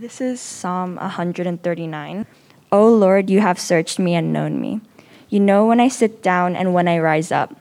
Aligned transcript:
This 0.00 0.20
is 0.20 0.40
Psalm 0.40 0.94
139. 0.94 2.26
O 2.70 2.88
Lord, 2.88 3.28
you 3.28 3.40
have 3.40 3.58
searched 3.58 3.98
me 3.98 4.14
and 4.14 4.32
known 4.32 4.60
me. 4.60 4.80
You 5.28 5.40
know 5.40 5.66
when 5.66 5.80
I 5.80 5.88
sit 5.88 6.22
down 6.22 6.54
and 6.54 6.72
when 6.72 6.86
I 6.86 7.00
rise 7.00 7.32
up. 7.32 7.56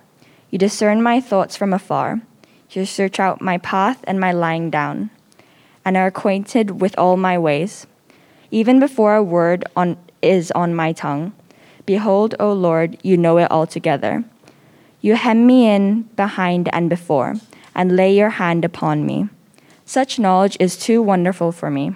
You 0.51 0.59
discern 0.59 1.01
my 1.01 1.19
thoughts 1.19 1.57
from 1.57 1.73
afar. 1.73 2.21
You 2.69 2.85
search 2.85 3.19
out 3.19 3.41
my 3.41 3.57
path 3.57 4.03
and 4.03 4.19
my 4.19 4.33
lying 4.33 4.69
down, 4.69 5.09
and 5.83 5.97
are 5.97 6.05
acquainted 6.05 6.79
with 6.79 6.93
all 6.95 7.17
my 7.17 7.39
ways. 7.39 7.87
Even 8.51 8.79
before 8.79 9.15
a 9.15 9.23
word 9.23 9.65
on, 9.75 9.97
is 10.21 10.51
on 10.51 10.75
my 10.75 10.93
tongue, 10.93 11.33
behold, 11.87 12.35
O 12.39 12.53
Lord, 12.53 12.99
you 13.01 13.17
know 13.17 13.39
it 13.39 13.49
altogether. 13.49 14.23
You 15.01 15.15
hem 15.15 15.47
me 15.47 15.67
in 15.67 16.03
behind 16.15 16.69
and 16.71 16.87
before, 16.87 17.33
and 17.73 17.95
lay 17.95 18.15
your 18.15 18.37
hand 18.37 18.63
upon 18.63 19.07
me. 19.07 19.27
Such 19.85 20.19
knowledge 20.19 20.55
is 20.59 20.77
too 20.77 21.01
wonderful 21.01 21.51
for 21.51 21.71
me. 21.71 21.95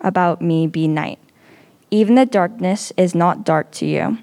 about 0.00 0.40
me 0.42 0.66
be 0.66 0.88
night. 0.88 1.18
Even 1.90 2.14
the 2.14 2.26
darkness 2.26 2.92
is 2.96 3.14
not 3.14 3.44
dark 3.44 3.70
to 3.72 3.86
you. 3.86 4.18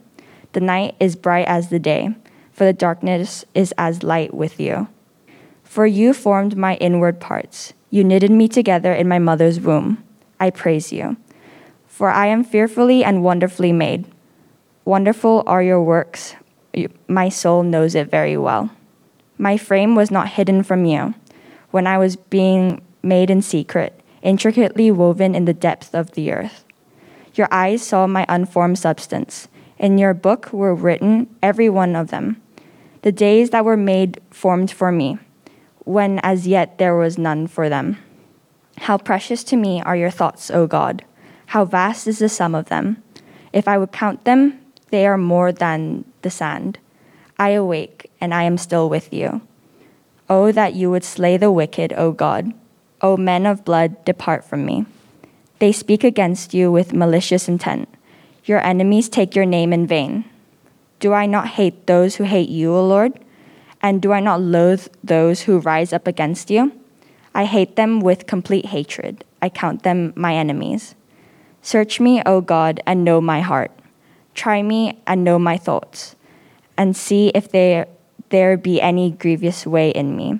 The 0.54 0.62
night 0.62 0.96
is 1.00 1.16
bright 1.16 1.48
as 1.48 1.70
the 1.70 1.80
day, 1.80 2.16
for 2.52 2.66
the 2.66 2.74
darkness 2.74 3.44
is 3.54 3.74
as 3.78 4.04
light 4.04 4.34
with 4.34 4.60
you. 4.60 4.88
For 5.64 5.86
you 5.86 6.14
formed 6.14 6.56
my 6.56 6.76
inward 6.76 7.20
parts. 7.20 7.74
You 7.90 8.04
knitted 8.04 8.32
me 8.32 8.48
together 8.48 8.94
in 8.94 9.08
my 9.08 9.20
mother's 9.20 9.60
womb. 9.60 10.04
I 10.40 10.50
praise 10.50 10.94
you. 10.94 11.18
For 11.88 12.10
I 12.10 12.28
am 12.28 12.44
fearfully 12.44 13.04
and 13.04 13.24
wonderfully 13.24 13.72
made. 13.72 14.06
Wonderful 14.86 15.44
are 15.48 15.64
your 15.64 15.82
works. 15.82 16.36
My 17.08 17.30
soul 17.30 17.64
knows 17.64 17.96
it 17.96 18.10
very 18.10 18.38
well. 18.38 18.70
My 19.38 19.58
frame 19.58 19.96
was 19.96 20.12
not 20.12 20.30
hidden 20.30 20.64
from 20.64 20.86
you 20.86 21.14
when 21.72 21.88
I 21.88 21.98
was 21.98 22.16
being 22.16 22.82
made 23.04 23.30
in 23.30 23.42
secret, 23.42 24.00
intricately 24.26 24.90
woven 24.90 25.36
in 25.36 25.46
the 25.46 25.54
depth 25.54 25.94
of 25.94 26.12
the 26.12 26.34
earth. 26.34 26.66
Your 27.36 27.48
eyes 27.52 27.84
saw 27.84 28.08
my 28.08 28.26
unformed 28.28 28.80
substance. 28.80 29.48
In 29.78 29.98
your 29.98 30.14
book 30.14 30.52
were 30.52 30.74
written, 30.74 31.28
every 31.44 31.70
one 31.70 31.96
of 31.96 32.10
them, 32.10 32.42
the 33.04 33.12
days 33.12 33.52
that 33.52 33.64
were 33.64 33.78
made 33.78 34.20
formed 34.32 34.72
for 34.72 34.92
me, 34.92 35.20
when 35.86 36.20
as 36.24 36.48
yet 36.48 36.80
there 36.80 36.96
was 36.96 37.18
none 37.18 37.46
for 37.46 37.70
them. 37.70 37.98
How 38.80 38.98
precious 38.98 39.44
to 39.46 39.56
me 39.56 39.82
are 39.84 39.96
your 39.96 40.10
thoughts, 40.10 40.50
O 40.50 40.66
God! 40.66 41.06
How 41.48 41.64
vast 41.64 42.08
is 42.08 42.20
the 42.20 42.30
sum 42.30 42.56
of 42.56 42.66
them! 42.66 43.04
If 43.54 43.68
I 43.68 43.78
would 43.78 43.92
count 43.92 44.26
them, 44.26 44.60
they 44.90 45.06
are 45.06 45.18
more 45.18 45.52
than 45.52 46.04
the 46.24 46.32
sand. 46.32 46.80
I 47.38 47.50
awake, 47.50 48.10
and 48.20 48.34
I 48.34 48.44
am 48.44 48.58
still 48.58 48.90
with 48.90 49.14
you. 49.14 49.42
Oh, 50.30 50.52
that 50.52 50.74
you 50.74 50.90
would 50.90 51.04
slay 51.04 51.38
the 51.38 51.52
wicked, 51.52 51.94
O 51.94 52.12
God! 52.12 52.54
O 53.06 53.16
men 53.16 53.46
of 53.46 53.64
blood, 53.64 54.04
depart 54.04 54.44
from 54.44 54.66
me. 54.66 54.88
They 55.60 55.72
speak 55.72 56.04
against 56.04 56.56
you 56.56 56.72
with 56.72 56.92
malicious 56.92 57.48
intent. 57.48 57.88
Your 58.46 58.60
enemies 58.66 59.10
take 59.10 59.36
your 59.36 59.46
name 59.46 59.72
in 59.72 59.86
vain. 59.86 60.26
Do 61.00 61.14
I 61.14 61.28
not 61.28 61.50
hate 61.50 61.86
those 61.86 62.16
who 62.16 62.24
hate 62.24 62.50
you, 62.50 62.74
O 62.74 62.84
Lord? 62.84 63.14
And 63.80 64.02
do 64.02 64.12
I 64.12 64.22
not 64.22 64.42
loathe 64.42 64.88
those 65.04 65.42
who 65.42 65.60
rise 65.60 65.94
up 65.94 66.08
against 66.08 66.50
you? 66.50 66.72
I 67.36 67.46
hate 67.46 67.76
them 67.76 68.00
with 68.00 68.26
complete 68.26 68.66
hatred. 68.74 69.24
I 69.40 69.50
count 69.50 69.84
them 69.84 70.12
my 70.16 70.34
enemies. 70.34 70.96
Search 71.62 72.00
me, 72.00 72.24
O 72.26 72.42
God, 72.42 72.82
and 72.88 73.06
know 73.06 73.22
my 73.22 73.42
heart. 73.42 73.72
Try 74.34 74.64
me 74.64 75.00
and 75.06 75.24
know 75.24 75.38
my 75.38 75.58
thoughts, 75.58 76.16
and 76.76 76.98
see 76.98 77.32
if 77.36 77.52
there, 77.52 77.86
there 78.30 78.58
be 78.58 78.82
any 78.82 79.12
grievous 79.12 79.68
way 79.68 79.92
in 79.92 80.18
me, 80.18 80.40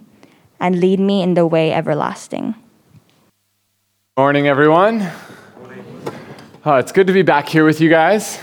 and 0.60 0.80
lead 0.80 1.00
me 1.00 1.22
in 1.22 1.34
the 1.34 1.46
way 1.46 1.74
everlasting. 1.74 2.56
Morning, 4.18 4.48
everyone. 4.48 5.12
Oh, 6.66 6.76
it's 6.76 6.92
good 6.92 7.08
to 7.08 7.14
be 7.14 7.22
back 7.22 7.48
here 7.48 7.66
with 7.66 7.80
you 7.82 7.90
guys. 7.90 8.40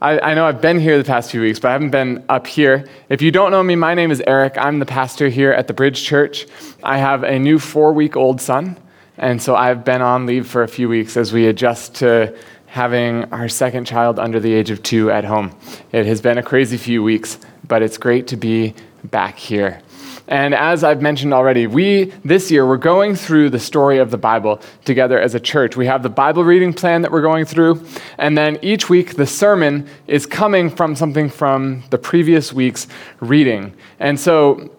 I, 0.00 0.18
I, 0.20 0.34
know 0.34 0.46
I've 0.46 0.60
been 0.60 0.78
here 0.78 0.98
the 0.98 1.04
past 1.04 1.30
few 1.30 1.40
weeks, 1.40 1.58
but 1.58 1.68
I 1.68 1.72
haven't 1.72 1.90
been 1.90 2.24
up 2.28 2.46
here. 2.46 2.86
If 3.08 3.22
you 3.22 3.30
don't 3.30 3.50
know 3.50 3.62
me, 3.62 3.74
my 3.74 3.94
name 3.94 4.10
is 4.10 4.22
Eric. 4.26 4.58
I'm 4.58 4.78
the 4.78 4.86
pastor 4.86 5.28
here 5.28 5.50
at 5.50 5.66
the 5.66 5.72
Bridge 5.72 6.04
Church. 6.04 6.46
I 6.82 6.98
have 6.98 7.22
a 7.22 7.38
new 7.38 7.58
four 7.58 7.92
week 7.92 8.14
old 8.14 8.40
son, 8.40 8.76
and 9.16 9.40
so 9.40 9.56
I've 9.56 9.84
been 9.84 10.02
on 10.02 10.26
leave 10.26 10.46
for 10.46 10.62
a 10.62 10.68
few 10.68 10.88
weeks 10.88 11.16
as 11.16 11.32
we 11.32 11.46
adjust 11.46 11.94
to 11.96 12.36
having 12.66 13.24
our 13.32 13.48
second 13.48 13.86
child 13.86 14.18
under 14.18 14.38
the 14.38 14.52
age 14.52 14.70
of 14.70 14.82
two 14.82 15.10
at 15.10 15.24
home. 15.24 15.56
It 15.92 16.06
has 16.06 16.20
been 16.20 16.38
a 16.38 16.42
crazy 16.42 16.76
few 16.76 17.02
weeks, 17.02 17.38
but 17.66 17.82
it's 17.82 17.96
great 17.96 18.26
to 18.28 18.36
be 18.36 18.74
back 19.04 19.38
here. 19.38 19.80
And 20.26 20.54
as 20.54 20.82
I've 20.84 21.02
mentioned 21.02 21.34
already, 21.34 21.66
we 21.66 22.04
this 22.24 22.50
year 22.50 22.66
we're 22.66 22.78
going 22.78 23.14
through 23.14 23.50
the 23.50 23.58
story 23.58 23.98
of 23.98 24.10
the 24.10 24.16
Bible 24.16 24.60
together 24.84 25.20
as 25.20 25.34
a 25.34 25.40
church. 25.40 25.76
We 25.76 25.86
have 25.86 26.02
the 26.02 26.08
Bible 26.08 26.44
reading 26.44 26.72
plan 26.72 27.02
that 27.02 27.12
we're 27.12 27.22
going 27.22 27.44
through, 27.44 27.84
and 28.16 28.36
then 28.36 28.58
each 28.62 28.88
week 28.88 29.16
the 29.16 29.26
sermon 29.26 29.86
is 30.06 30.24
coming 30.24 30.70
from 30.70 30.96
something 30.96 31.28
from 31.28 31.84
the 31.90 31.98
previous 31.98 32.52
week's 32.52 32.86
reading. 33.20 33.74
And 34.00 34.18
so 34.18 34.70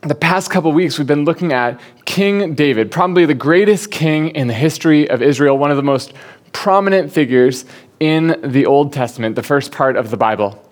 the 0.00 0.14
past 0.14 0.50
couple 0.50 0.72
weeks 0.72 0.98
we've 0.98 1.06
been 1.06 1.24
looking 1.24 1.52
at 1.52 1.78
King 2.06 2.54
David, 2.54 2.90
probably 2.90 3.26
the 3.26 3.34
greatest 3.34 3.90
king 3.90 4.28
in 4.28 4.46
the 4.46 4.54
history 4.54 5.10
of 5.10 5.20
Israel, 5.20 5.58
one 5.58 5.70
of 5.70 5.76
the 5.76 5.82
most 5.82 6.14
prominent 6.52 7.12
figures 7.12 7.66
in 8.00 8.40
the 8.42 8.64
Old 8.64 8.92
Testament, 8.92 9.36
the 9.36 9.42
first 9.42 9.72
part 9.72 9.96
of 9.96 10.10
the 10.10 10.16
Bible. 10.16 10.62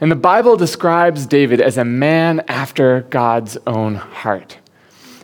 And 0.00 0.10
the 0.10 0.16
Bible 0.16 0.56
describes 0.56 1.26
David 1.26 1.60
as 1.60 1.76
a 1.76 1.84
man 1.84 2.40
after 2.48 3.02
God's 3.10 3.58
own 3.66 3.96
heart. 3.96 4.56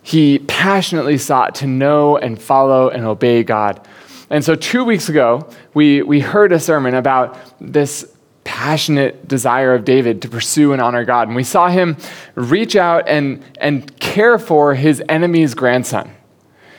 He 0.03 0.39
passionately 0.41 1.19
sought 1.19 1.55
to 1.57 1.67
know 1.67 2.17
and 2.19 2.41
follow 2.41 2.91
and 2.91 3.05
obey 3.05 3.43
God. 3.43 3.87
And 4.29 4.45
so, 4.45 4.55
two 4.55 4.85
weeks 4.85 5.09
ago, 5.09 5.49
we, 5.73 6.03
we 6.03 6.21
heard 6.21 6.53
a 6.53 6.61
sermon 6.61 6.95
about 6.95 7.39
this 7.61 8.13
passionate 8.45 9.27
desire 9.27 9.75
of 9.75 9.85
David 9.85 10.23
to 10.23 10.29
pursue 10.29 10.73
and 10.73 10.81
honor 10.81 11.05
God. 11.05 11.27
And 11.29 11.37
we 11.37 11.43
saw 11.43 11.69
him 11.69 11.97
reach 12.35 12.77
out 12.77 13.09
and, 13.09 13.43
and 13.61 13.99
care 13.99 14.39
for 14.39 14.75
his 14.75 15.03
enemy's 15.09 15.55
grandson 15.55 16.11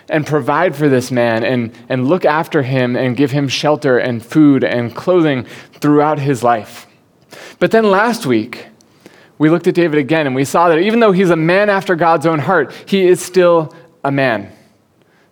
and 0.10 0.26
provide 0.26 0.76
for 0.76 0.88
this 0.88 1.12
man 1.12 1.44
and, 1.44 1.74
and 1.90 2.08
look 2.08 2.24
after 2.24 2.64
him 2.64 2.96
and 2.96 3.18
give 3.18 3.32
him 3.32 3.48
shelter 3.48 3.98
and 3.98 4.26
food 4.26 4.64
and 4.64 4.96
clothing 4.96 5.46
throughout 5.82 6.20
his 6.20 6.44
life. 6.44 6.87
But 7.60 7.72
then 7.72 7.90
last 7.90 8.26
week, 8.26 8.68
we 9.38 9.50
looked 9.50 9.68
at 9.68 9.76
David 9.76 10.00
again 10.00 10.28
and 10.28 10.36
we 10.36 10.46
saw 10.46 10.70
that 10.70 10.80
even 10.80 11.00
though 11.00 11.12
he's 11.12 11.30
a 11.30 11.36
man 11.36 11.70
after 11.70 11.96
God's 11.96 12.26
own 12.26 12.40
heart, 12.40 12.72
he 12.86 13.06
is 13.06 13.22
still 13.22 13.74
a 14.04 14.12
man, 14.12 14.52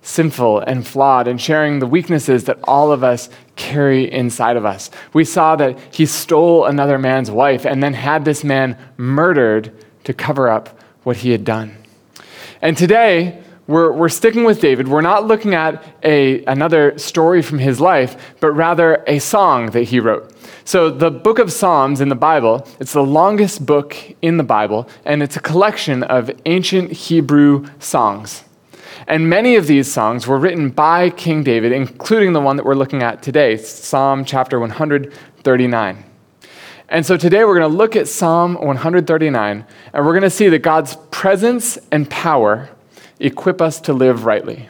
sinful 0.01 0.59
and 0.59 0.85
flawed, 0.85 1.27
and 1.27 1.39
sharing 1.39 1.79
the 1.79 1.87
weaknesses 1.87 2.45
that 2.45 2.59
all 2.63 2.91
of 2.91 3.03
us 3.03 3.29
carry 3.55 4.11
inside 4.11 4.57
of 4.57 4.65
us. 4.65 4.91
We 5.13 5.23
saw 5.23 5.55
that 5.55 5.77
he 5.93 6.05
stole 6.05 6.65
another 6.65 6.97
man's 6.97 7.31
wife 7.31 7.65
and 7.65 7.81
then 7.81 7.93
had 7.93 8.25
this 8.25 8.43
man 8.43 8.77
murdered 8.97 9.71
to 10.03 10.13
cover 10.13 10.49
up 10.49 10.79
what 11.03 11.17
he 11.17 11.31
had 11.31 11.43
done. 11.43 11.75
And 12.61 12.77
today, 12.77 13.43
we're, 13.67 13.91
we're 13.91 14.09
sticking 14.09 14.43
with 14.43 14.61
David. 14.61 14.87
We're 14.87 15.01
not 15.01 15.25
looking 15.25 15.55
at 15.55 15.83
a, 16.03 16.43
another 16.45 16.97
story 16.99 17.41
from 17.41 17.57
his 17.57 17.81
life, 17.81 18.35
but 18.39 18.51
rather 18.51 19.03
a 19.07 19.19
song 19.19 19.71
that 19.71 19.83
he 19.83 19.99
wrote. 19.99 20.34
So, 20.67 20.89
the 20.89 21.11
book 21.11 21.37
of 21.37 21.51
Psalms 21.51 22.01
in 22.01 22.09
the 22.09 22.15
Bible, 22.15 22.67
it's 22.79 22.93
the 22.93 23.03
longest 23.03 23.67
book 23.67 23.95
in 24.23 24.37
the 24.37 24.43
Bible, 24.43 24.89
and 25.05 25.21
it's 25.21 25.37
a 25.37 25.39
collection 25.39 26.01
of 26.01 26.31
ancient 26.47 26.91
Hebrew 26.91 27.67
songs. 27.77 28.43
And 29.07 29.29
many 29.29 29.57
of 29.57 29.67
these 29.67 29.93
songs 29.93 30.25
were 30.25 30.39
written 30.39 30.71
by 30.71 31.11
King 31.11 31.43
David, 31.43 31.71
including 31.71 32.33
the 32.33 32.41
one 32.41 32.57
that 32.57 32.65
we're 32.65 32.73
looking 32.73 33.03
at 33.03 33.21
today, 33.21 33.57
Psalm 33.57 34.25
chapter 34.25 34.59
139. 34.59 36.03
And 36.89 37.05
so 37.05 37.15
today 37.15 37.43
we're 37.43 37.59
going 37.59 37.71
to 37.71 37.77
look 37.77 37.95
at 37.95 38.07
Psalm 38.07 38.55
139, 38.55 39.65
and 39.93 40.05
we're 40.05 40.13
going 40.13 40.23
to 40.23 40.31
see 40.31 40.49
that 40.49 40.63
God's 40.63 40.97
presence 41.11 41.77
and 41.91 42.09
power 42.09 42.71
equip 43.19 43.61
us 43.61 43.79
to 43.81 43.93
live 43.93 44.25
rightly. 44.25 44.67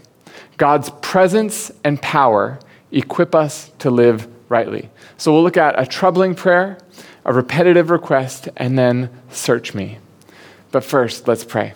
God's 0.58 0.90
presence 1.02 1.72
and 1.86 2.02
power 2.02 2.60
equip 2.92 3.34
us 3.34 3.72
to 3.80 3.90
live 3.90 4.28
rightly. 4.56 4.90
So 5.18 5.34
we'll 5.34 5.44
look 5.44 5.58
at 5.58 5.78
a 5.78 5.86
troubling 5.86 6.34
prayer, 6.34 6.78
a 7.26 7.34
repetitive 7.34 7.90
request, 7.90 8.48
and 8.56 8.80
then 8.80 9.10
search 9.30 9.74
me. 9.74 9.98
But 10.72 10.86
first, 10.86 11.28
let's 11.28 11.44
pray. 11.44 11.74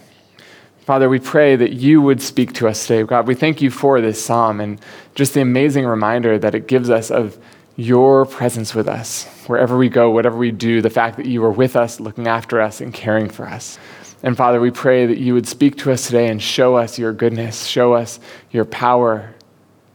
Father, 0.86 1.10
we 1.10 1.20
pray 1.20 1.58
that 1.58 1.74
you 1.74 2.02
would 2.02 2.22
speak 2.22 2.54
to 2.54 2.70
us 2.70 2.88
today. 2.88 3.04
God, 3.04 3.28
we 3.28 3.36
thank 3.36 3.62
you 3.62 3.70
for 3.70 4.00
this 4.00 4.24
psalm 4.24 4.62
and 4.62 4.80
just 5.14 5.34
the 5.34 5.42
amazing 5.42 5.86
reminder 5.86 6.40
that 6.40 6.56
it 6.56 6.68
gives 6.68 6.90
us 6.90 7.12
of 7.12 7.38
your 7.76 8.26
presence 8.26 8.74
with 8.74 8.88
us. 8.88 9.26
Wherever 9.48 9.78
we 9.78 9.90
go, 9.90 10.10
whatever 10.10 10.38
we 10.38 10.52
do, 10.52 10.82
the 10.82 10.90
fact 10.90 11.18
that 11.18 11.26
you 11.26 11.44
are 11.44 11.52
with 11.52 11.76
us, 11.76 12.00
looking 12.00 12.28
after 12.28 12.62
us, 12.62 12.80
and 12.80 12.94
caring 12.94 13.30
for 13.30 13.46
us. 13.46 13.78
And 14.24 14.38
Father, 14.38 14.62
we 14.62 14.72
pray 14.72 15.06
that 15.06 15.18
you 15.18 15.34
would 15.34 15.48
speak 15.48 15.78
to 15.80 15.92
us 15.92 16.08
today 16.08 16.28
and 16.30 16.42
show 16.42 16.78
us 16.78 16.98
your 16.98 17.12
goodness, 17.12 17.66
show 17.66 17.94
us 17.94 18.22
your 18.52 18.66
power, 18.66 19.36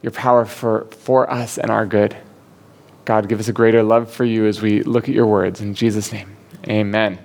your 0.02 0.12
power 0.12 0.44
for, 0.44 0.84
for 0.90 1.30
us 1.30 1.56
and 1.56 1.70
our 1.70 1.86
good. 1.86 2.14
God, 3.04 3.28
give 3.28 3.40
us 3.40 3.48
a 3.48 3.52
greater 3.52 3.82
love 3.82 4.10
for 4.10 4.24
you 4.24 4.46
as 4.46 4.62
we 4.62 4.82
look 4.82 5.08
at 5.08 5.14
your 5.14 5.26
words. 5.26 5.60
In 5.60 5.74
Jesus' 5.74 6.12
name, 6.12 6.36
amen. 6.66 7.18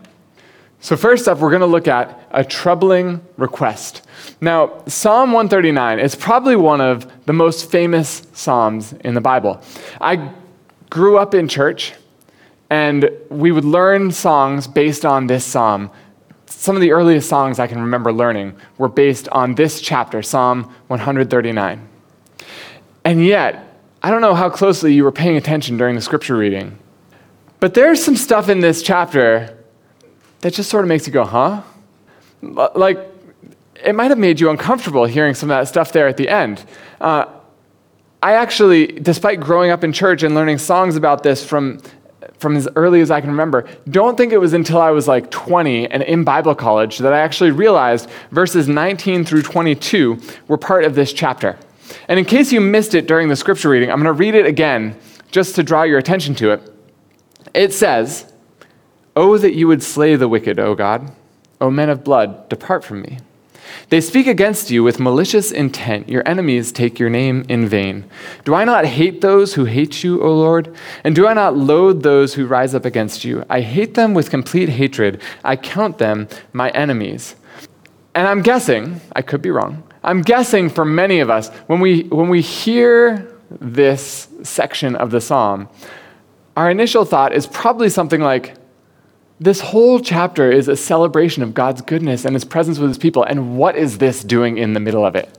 So, 0.81 0.95
first 0.95 1.27
up, 1.27 1.39
we're 1.39 1.49
going 1.49 1.59
to 1.59 1.65
look 1.65 1.89
at 1.89 2.25
a 2.31 2.43
troubling 2.43 3.21
request. 3.37 4.01
Now, 4.39 4.81
Psalm 4.87 5.33
139 5.33 5.99
is 5.99 6.15
probably 6.15 6.55
one 6.55 6.79
of 6.79 7.11
the 7.25 7.33
most 7.33 7.69
famous 7.69 8.25
Psalms 8.33 8.93
in 9.03 9.13
the 9.13 9.21
Bible. 9.21 9.61
I 9.99 10.33
grew 10.89 11.17
up 11.17 11.33
in 11.33 11.49
church, 11.49 11.93
and 12.69 13.09
we 13.29 13.51
would 13.51 13.65
learn 13.65 14.11
songs 14.11 14.67
based 14.67 15.05
on 15.05 15.27
this 15.27 15.43
Psalm. 15.43 15.91
Some 16.45 16.75
of 16.75 16.81
the 16.81 16.93
earliest 16.93 17.27
songs 17.27 17.59
I 17.59 17.67
can 17.67 17.81
remember 17.81 18.13
learning 18.13 18.55
were 18.77 18.89
based 18.89 19.27
on 19.29 19.55
this 19.55 19.81
chapter, 19.81 20.21
Psalm 20.21 20.63
139. 20.87 21.87
And 23.03 23.25
yet, 23.25 23.68
I 24.01 24.11
don't 24.11 24.21
know 24.21 24.33
how 24.33 24.49
closely 24.49 24.93
you 24.93 25.03
were 25.03 25.11
paying 25.11 25.35
attention 25.35 25.77
during 25.77 25.95
the 25.95 26.01
scripture 26.01 26.37
reading, 26.37 26.77
but 27.59 27.73
there's 27.73 28.03
some 28.03 28.15
stuff 28.15 28.47
in 28.47 28.61
this 28.61 28.81
chapter 28.81 29.57
that 30.39 30.53
just 30.53 30.69
sort 30.69 30.85
of 30.85 30.89
makes 30.89 31.05
you 31.05 31.11
go, 31.11 31.25
huh? 31.25 31.61
Like, 32.41 32.99
it 33.83 33.93
might 33.93 34.09
have 34.09 34.17
made 34.17 34.39
you 34.39 34.49
uncomfortable 34.49 35.05
hearing 35.05 35.33
some 35.33 35.51
of 35.51 35.57
that 35.57 35.67
stuff 35.67 35.91
there 35.91 36.07
at 36.07 36.15
the 36.15 36.29
end. 36.29 36.63
Uh, 37.01 37.25
I 38.23 38.33
actually, 38.33 38.87
despite 38.87 39.41
growing 39.41 39.71
up 39.71 39.83
in 39.83 39.91
church 39.91 40.23
and 40.23 40.33
learning 40.33 40.57
songs 40.59 40.95
about 40.95 41.23
this 41.23 41.45
from, 41.45 41.81
from 42.37 42.55
as 42.55 42.67
early 42.77 43.01
as 43.01 43.11
I 43.11 43.19
can 43.19 43.29
remember, 43.29 43.67
don't 43.89 44.17
think 44.17 44.31
it 44.31 44.37
was 44.37 44.53
until 44.53 44.81
I 44.81 44.91
was 44.91 45.07
like 45.07 45.29
20 45.31 45.87
and 45.87 46.03
in 46.03 46.23
Bible 46.23 46.55
college 46.55 46.99
that 46.99 47.11
I 47.11 47.19
actually 47.19 47.51
realized 47.51 48.09
verses 48.31 48.67
19 48.69 49.25
through 49.25 49.41
22 49.41 50.19
were 50.47 50.57
part 50.57 50.85
of 50.85 50.95
this 50.95 51.11
chapter. 51.11 51.57
And 52.07 52.19
in 52.19 52.25
case 52.25 52.51
you 52.51 52.61
missed 52.61 52.93
it 52.93 53.07
during 53.07 53.29
the 53.29 53.35
scripture 53.35 53.69
reading, 53.69 53.91
I'm 53.91 54.01
going 54.01 54.05
to 54.05 54.13
read 54.13 54.35
it 54.35 54.45
again 54.45 54.97
just 55.31 55.55
to 55.55 55.63
draw 55.63 55.83
your 55.83 55.97
attention 55.97 56.35
to 56.35 56.51
it. 56.51 56.73
It 57.53 57.73
says, 57.73 58.31
Oh, 59.15 59.37
that 59.37 59.53
you 59.53 59.67
would 59.67 59.83
slay 59.83 60.15
the 60.15 60.27
wicked, 60.27 60.59
O 60.59 60.75
God. 60.75 61.11
O 61.59 61.69
men 61.69 61.89
of 61.89 62.03
blood, 62.03 62.47
depart 62.47 62.83
from 62.83 63.01
me. 63.01 63.17
They 63.89 64.01
speak 64.01 64.27
against 64.27 64.71
you 64.71 64.83
with 64.83 64.99
malicious 64.99 65.51
intent. 65.51 66.09
Your 66.09 66.27
enemies 66.27 66.71
take 66.71 66.99
your 66.99 67.09
name 67.09 67.45
in 67.49 67.67
vain. 67.67 68.09
Do 68.45 68.53
I 68.53 68.63
not 68.63 68.85
hate 68.85 69.21
those 69.21 69.53
who 69.53 69.65
hate 69.65 70.03
you, 70.03 70.21
O 70.21 70.33
Lord? 70.33 70.75
And 71.03 71.15
do 71.15 71.27
I 71.27 71.33
not 71.33 71.57
loathe 71.57 72.03
those 72.03 72.33
who 72.33 72.47
rise 72.47 72.75
up 72.75 72.85
against 72.85 73.23
you? 73.25 73.43
I 73.49 73.61
hate 73.61 73.95
them 73.95 74.13
with 74.13 74.29
complete 74.29 74.69
hatred. 74.69 75.21
I 75.43 75.55
count 75.55 75.97
them 75.97 76.27
my 76.53 76.69
enemies. 76.69 77.35
And 78.15 78.27
I'm 78.27 78.41
guessing, 78.41 79.01
I 79.15 79.21
could 79.21 79.41
be 79.41 79.51
wrong, 79.51 79.83
I'm 80.03 80.21
guessing 80.21 80.69
for 80.69 80.85
many 80.85 81.19
of 81.19 81.29
us, 81.29 81.49
when 81.67 81.79
we, 81.79 82.03
when 82.03 82.29
we 82.29 82.41
hear 82.41 83.37
this 83.59 84.27
section 84.43 84.95
of 84.95 85.11
the 85.11 85.21
psalm, 85.21 85.67
our 86.55 86.69
initial 86.69 87.05
thought 87.05 87.33
is 87.33 87.47
probably 87.47 87.89
something 87.89 88.21
like, 88.21 88.55
this 89.39 89.61
whole 89.61 89.99
chapter 90.01 90.51
is 90.51 90.67
a 90.67 90.75
celebration 90.75 91.43
of 91.43 91.53
God's 91.53 91.81
goodness 91.81 92.25
and 92.25 92.35
his 92.35 92.43
presence 92.43 92.77
with 92.77 92.89
his 92.89 92.97
people. 92.97 93.23
And 93.23 93.57
what 93.57 93.77
is 93.77 93.97
this 93.97 94.23
doing 94.23 94.57
in 94.57 94.73
the 94.73 94.81
middle 94.81 95.05
of 95.05 95.15
it? 95.15 95.37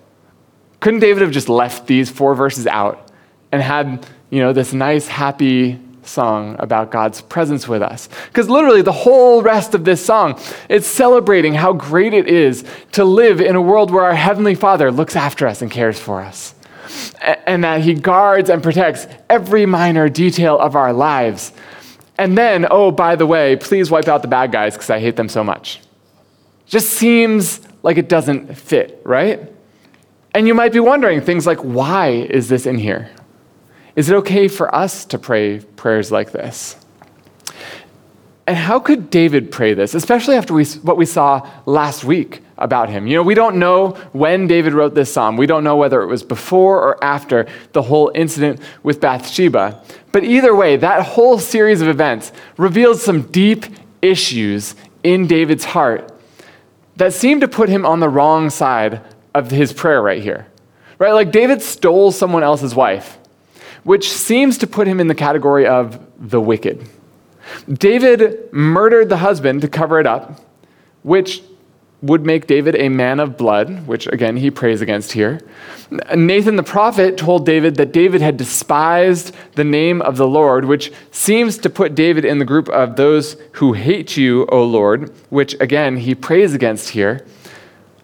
Couldn't 0.81 1.01
David 1.01 1.21
have 1.21 1.31
just 1.31 1.51
left 1.51 1.87
these 1.87 2.09
four 2.11 2.35
verses 2.35 2.67
out 2.67 3.11
and 3.53 3.61
had, 3.61 4.07
you 4.31 4.41
know, 4.41 4.55
this 4.55 4.73
nice, 4.73 5.07
happy 5.07 5.79
song 6.11 6.57
about 6.59 6.91
God's 6.91 7.21
presence 7.21 7.67
with 7.67 7.83
us? 7.83 8.09
Because 8.27 8.49
literally 8.49 8.83
the 8.83 8.93
whole 8.93 9.43
rest 9.43 9.75
of 9.75 9.85
this 9.85 10.05
song 10.05 10.39
is 10.69 10.87
celebrating 10.87 11.55
how 11.55 11.73
great 11.73 12.13
it 12.13 12.27
is 12.29 12.65
to 12.93 13.05
live 13.05 13.41
in 13.41 13.57
a 13.57 13.63
world 13.63 13.91
where 13.91 14.05
our 14.05 14.15
Heavenly 14.15 14.55
Father 14.55 14.91
looks 14.91 15.17
after 15.17 15.47
us 15.47 15.63
and 15.63 15.71
cares 15.71 15.99
for 15.99 16.21
us. 16.21 16.55
And 17.47 17.65
that 17.65 17.83
he 17.83 17.95
guards 17.95 18.51
and 18.51 18.63
protects 18.63 19.07
every 19.29 19.65
minor 19.65 20.09
detail 20.09 20.59
of 20.59 20.75
our 20.75 20.93
lives 20.93 21.53
and 22.21 22.37
then, 22.37 22.67
oh, 22.71 22.91
by 22.91 23.17
the 23.17 23.25
way, 23.25 23.57
please 23.57 23.91
wipe 23.91 24.07
out 24.07 24.21
the 24.21 24.29
bad 24.29 24.53
guys 24.53 24.75
because 24.75 24.91
I 24.91 25.01
hate 25.01 25.17
them 25.17 25.31
so 25.31 25.43
much. 25.43 25.81
Just 26.67 26.91
seems 26.91 27.67
like 27.83 27.97
it 27.97 28.11
doesn't 28.11 28.59
fit, 28.59 29.01
right? 29.07 29.51
And 30.35 30.47
you 30.47 30.53
might 30.53 30.71
be 30.71 30.81
wondering 30.81 31.23
things 31.23 31.47
like, 31.47 31.61
why 31.61 32.09
is 32.09 32.51
this 32.51 32.67
in 32.67 32.77
here? 32.77 33.09
Is 34.01 34.09
it 34.09 34.15
okay 34.15 34.49
for 34.49 34.75
us 34.75 35.05
to 35.05 35.19
pray 35.19 35.61
prayers 35.61 36.11
like 36.11 36.33
this? 36.33 36.75
And 38.47 38.57
how 38.57 38.81
could 38.81 39.11
David 39.11 39.53
pray 39.53 39.75
this, 39.75 39.93
especially 39.93 40.37
after 40.37 40.55
we, 40.55 40.65
what 40.65 40.97
we 40.97 41.05
saw 41.05 41.47
last 41.67 42.03
week 42.03 42.43
about 42.57 42.89
him? 42.89 43.07
You 43.07 43.17
know, 43.17 43.23
we 43.23 43.35
don't 43.35 43.57
know 43.57 43.91
when 44.13 44.47
David 44.47 44.73
wrote 44.73 44.95
this 44.95 45.13
psalm. 45.13 45.37
We 45.37 45.45
don't 45.45 45.65
know 45.65 45.77
whether 45.77 46.01
it 46.01 46.07
was 46.07 46.23
before 46.23 46.79
or 46.81 47.05
after 47.05 47.47
the 47.73 47.83
whole 47.83 48.11
incident 48.15 48.63
with 48.83 49.03
Bathsheba. 49.03 49.85
But 50.13 50.25
either 50.25 50.57
way, 50.57 50.77
that 50.77 51.05
whole 51.05 51.39
series 51.39 51.83
of 51.83 51.89
events 51.89 52.33
reveals 52.57 53.03
some 53.03 53.31
deep 53.31 53.67
issues 54.01 54.77
in 55.03 55.27
David's 55.27 55.67
heart 55.67 56.11
that 56.97 57.13
seem 57.13 57.41
to 57.41 57.49
put 57.49 57.69
him 57.69 57.85
on 57.85 58.01
the 58.01 58.09
wrong 58.09 58.49
side 58.49 59.03
of 59.35 59.51
his 59.51 59.75
prayer 59.75 60.01
right 60.01 60.23
here. 60.23 60.47
Right? 60.99 61.13
Like 61.13 61.33
David 61.33 61.61
stole 61.61 62.13
someone 62.13 62.43
else's 62.43 62.75
wife, 62.75 63.19
which 63.85 64.11
seems 64.11 64.59
to 64.59 64.67
put 64.67 64.87
him 64.87 65.01
in 65.01 65.07
the 65.07 65.15
category 65.15 65.67
of 65.67 65.99
the 66.19 66.41
wicked. 66.41 66.89
David 67.73 68.53
murdered 68.53 69.09
the 69.09 69.17
husband 69.17 69.63
to 69.63 69.69
cover 69.69 69.99
it 69.99 70.07
up, 70.07 70.41
which 71.03 71.43
would 72.03 72.25
make 72.25 72.47
David 72.47 72.77
a 72.77 72.89
man 72.89 73.21
of 73.21 73.37
blood, 73.37 73.87
which 73.87 74.07
again 74.07 74.37
he 74.37 74.51
prays 74.51 74.81
against 74.81 75.13
here. 75.13 75.41
Nathan 76.15 76.57
the 76.57 76.63
prophet 76.63 77.19
told 77.19 77.45
David 77.45 77.77
that 77.77 77.93
David 77.93 78.23
had 78.23 78.37
despised 78.37 79.35
the 79.55 79.65
name 79.65 80.01
of 80.03 80.17
the 80.17 80.27
Lord, 80.27 80.65
which 80.65 80.93
seems 81.11 81.59
to 81.59 81.69
put 81.69 81.95
David 81.95 82.25
in 82.25 82.39
the 82.39 82.45
group 82.45 82.69
of 82.71 82.97
those 82.97 83.37
who 83.53 83.75
hate 83.75 84.17
you, 84.17 84.47
O 84.47 84.65
Lord, 84.65 85.13
which 85.29 85.55
again 85.61 85.99
he 85.99 86.15
prays 86.15 86.55
against 86.55 86.91
here. 86.91 87.27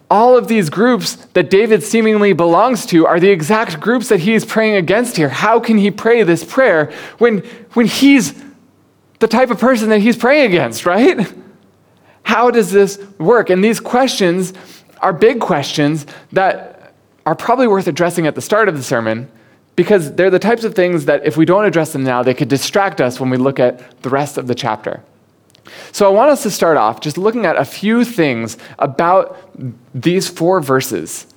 All 0.09 0.37
of 0.37 0.47
these 0.47 0.69
groups 0.69 1.15
that 1.33 1.49
David 1.49 1.83
seemingly 1.83 2.31
belongs 2.31 2.85
to 2.87 3.05
are 3.05 3.19
the 3.19 3.29
exact 3.29 3.79
groups 3.79 4.07
that 4.09 4.21
he 4.21 4.33
is 4.33 4.45
praying 4.45 4.75
against 4.75 5.17
here. 5.17 5.29
How 5.29 5.59
can 5.59 5.77
he 5.77 5.91
pray 5.91 6.23
this 6.23 6.45
prayer 6.45 6.93
when, 7.17 7.39
when 7.73 7.87
he's 7.87 8.41
the 9.19 9.27
type 9.27 9.49
of 9.49 9.59
person 9.59 9.89
that 9.89 9.99
he's 9.99 10.15
praying 10.15 10.45
against, 10.45 10.85
right? 10.85 11.33
How 12.23 12.51
does 12.51 12.71
this 12.71 13.03
work? 13.17 13.49
And 13.49 13.63
these 13.63 13.79
questions 13.79 14.53
are 14.99 15.13
big 15.13 15.39
questions 15.39 16.05
that 16.31 16.93
are 17.25 17.35
probably 17.35 17.67
worth 17.67 17.87
addressing 17.87 18.27
at 18.27 18.35
the 18.35 18.41
start 18.41 18.69
of 18.69 18.77
the 18.77 18.83
sermon 18.83 19.29
because 19.75 20.13
they're 20.15 20.29
the 20.29 20.39
types 20.39 20.63
of 20.63 20.73
things 20.73 21.05
that 21.05 21.25
if 21.25 21.37
we 21.37 21.45
don't 21.45 21.65
address 21.65 21.93
them 21.93 22.03
now, 22.03 22.23
they 22.23 22.33
could 22.33 22.47
distract 22.47 22.99
us 22.99 23.19
when 23.19 23.29
we 23.29 23.37
look 23.37 23.59
at 23.59 24.01
the 24.01 24.09
rest 24.09 24.37
of 24.37 24.47
the 24.47 24.55
chapter. 24.55 25.03
So 25.91 26.07
I 26.07 26.09
want 26.09 26.31
us 26.31 26.43
to 26.43 26.51
start 26.51 26.77
off 26.77 27.01
just 27.01 27.17
looking 27.17 27.45
at 27.45 27.55
a 27.55 27.65
few 27.65 28.03
things 28.05 28.57
about 28.79 29.37
these 29.93 30.27
four 30.27 30.61
verses 30.61 31.27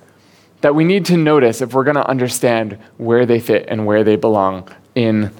that 0.61 0.75
we 0.75 0.83
need 0.83 1.05
to 1.05 1.17
notice 1.17 1.61
if 1.61 1.73
we're 1.73 1.83
going 1.83 1.95
to 1.95 2.07
understand 2.07 2.77
where 2.97 3.25
they 3.25 3.39
fit 3.39 3.65
and 3.67 3.85
where 3.85 4.03
they 4.03 4.15
belong 4.15 4.69
in, 4.95 5.31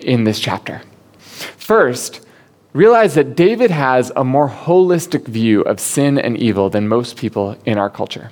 in 0.00 0.24
this 0.24 0.40
chapter. 0.40 0.82
First, 1.26 2.26
realize 2.72 3.14
that 3.14 3.36
David 3.36 3.70
has 3.70 4.10
a 4.16 4.24
more 4.24 4.48
holistic 4.48 5.26
view 5.26 5.62
of 5.62 5.80
sin 5.80 6.18
and 6.18 6.36
evil 6.36 6.68
than 6.68 6.88
most 6.88 7.16
people 7.16 7.56
in 7.64 7.78
our 7.78 7.88
culture. 7.88 8.30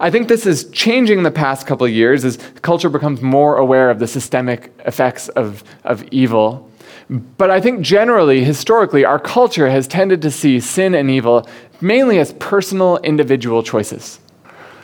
I 0.00 0.10
think 0.10 0.28
this 0.28 0.46
is 0.46 0.70
changing 0.70 1.24
the 1.24 1.30
past 1.30 1.66
couple 1.66 1.86
of 1.86 1.92
years 1.92 2.24
as 2.24 2.38
culture 2.62 2.88
becomes 2.88 3.20
more 3.20 3.56
aware 3.56 3.90
of 3.90 3.98
the 3.98 4.06
systemic 4.06 4.72
effects 4.84 5.28
of, 5.30 5.64
of 5.84 6.04
evil. 6.12 6.70
But 7.10 7.50
I 7.50 7.60
think 7.60 7.80
generally, 7.80 8.44
historically, 8.44 9.04
our 9.04 9.18
culture 9.18 9.70
has 9.70 9.86
tended 9.86 10.20
to 10.22 10.30
see 10.30 10.60
sin 10.60 10.94
and 10.94 11.10
evil 11.10 11.48
mainly 11.80 12.18
as 12.18 12.32
personal, 12.34 12.98
individual 12.98 13.62
choices. 13.62 14.20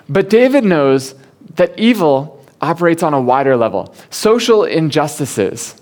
But 0.08 0.30
David 0.30 0.64
knows 0.64 1.14
that 1.56 1.78
evil 1.78 2.44
operates 2.60 3.02
on 3.02 3.14
a 3.14 3.20
wider 3.20 3.56
level. 3.56 3.94
Social 4.10 4.64
injustices, 4.64 5.80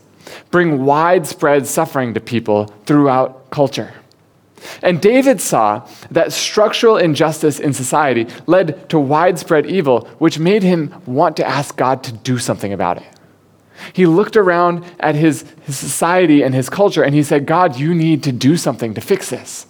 bring 0.50 0.84
widespread 0.84 1.66
suffering 1.66 2.14
to 2.14 2.20
people 2.20 2.66
throughout 2.86 3.50
culture. 3.50 3.92
And 4.82 5.00
David 5.00 5.40
saw 5.40 5.86
that 6.10 6.32
structural 6.32 6.96
injustice 6.96 7.58
in 7.58 7.72
society 7.72 8.26
led 8.46 8.88
to 8.90 8.98
widespread 8.98 9.66
evil, 9.66 10.06
which 10.18 10.38
made 10.38 10.62
him 10.62 10.94
want 11.06 11.36
to 11.36 11.46
ask 11.46 11.76
God 11.76 12.02
to 12.04 12.12
do 12.12 12.38
something 12.38 12.72
about 12.72 12.98
it. 12.98 13.04
He 13.92 14.06
looked 14.06 14.36
around 14.36 14.84
at 15.00 15.14
his, 15.14 15.44
his 15.62 15.76
society 15.76 16.42
and 16.42 16.54
his 16.54 16.68
culture 16.68 17.02
and 17.02 17.14
he 17.14 17.22
said, 17.22 17.46
God, 17.46 17.76
you 17.76 17.94
need 17.94 18.22
to 18.24 18.32
do 18.32 18.56
something 18.56 18.94
to 18.94 19.00
fix 19.00 19.30
this. 19.30 19.66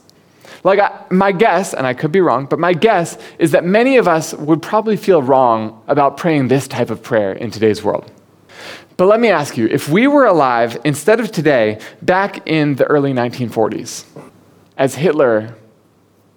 Like, 0.64 0.78
I, 0.78 1.04
my 1.10 1.32
guess, 1.32 1.74
and 1.74 1.86
I 1.86 1.94
could 1.94 2.12
be 2.12 2.20
wrong, 2.20 2.46
but 2.46 2.58
my 2.58 2.72
guess 2.72 3.18
is 3.38 3.50
that 3.50 3.64
many 3.64 3.96
of 3.96 4.06
us 4.06 4.32
would 4.34 4.62
probably 4.62 4.96
feel 4.96 5.20
wrong 5.20 5.82
about 5.88 6.16
praying 6.16 6.48
this 6.48 6.68
type 6.68 6.90
of 6.90 7.02
prayer 7.02 7.32
in 7.32 7.50
today's 7.50 7.82
world. 7.82 8.10
But 8.96 9.06
let 9.06 9.18
me 9.18 9.28
ask 9.28 9.56
you 9.56 9.66
if 9.66 9.88
we 9.88 10.06
were 10.06 10.26
alive 10.26 10.80
instead 10.84 11.18
of 11.18 11.32
today, 11.32 11.80
back 12.02 12.46
in 12.46 12.76
the 12.76 12.84
early 12.84 13.12
1940s, 13.12 14.04
as 14.76 14.94
Hitler 14.94 15.56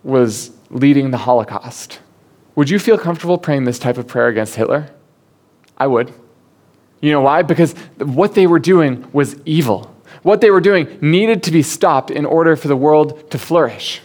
was 0.03 0.51
leading 0.70 1.12
the 1.12 1.17
Holocaust, 1.17 2.00
would 2.55 2.70
you 2.70 2.79
feel 2.79 2.98
comfortable 2.98 3.38
praying 3.38 3.65
this 3.65 3.77
type 3.77 3.98
of 3.98 4.08
prayer 4.08 4.27
against 4.27 4.55
Hitler? 4.55 4.89
I 5.77 5.88
would. 5.88 6.13
You 7.05 7.12
know 7.12 7.21
why? 7.21 7.43
Because 7.43 7.74
what 8.00 8.33
they 8.33 8.47
were 8.47 8.57
doing 8.57 9.07
was 9.13 9.35
evil. 9.45 9.95
What 10.24 10.41
they 10.41 10.50
were 10.50 10.59
doing 10.59 10.97
needed 11.01 11.43
to 11.43 11.51
be 11.51 11.62
stopped 11.62 12.09
in 12.09 12.25
order 12.25 12.55
for 12.55 12.67
the 12.67 12.75
world 12.75 13.29
to 13.29 13.38
flourish. 13.38 14.01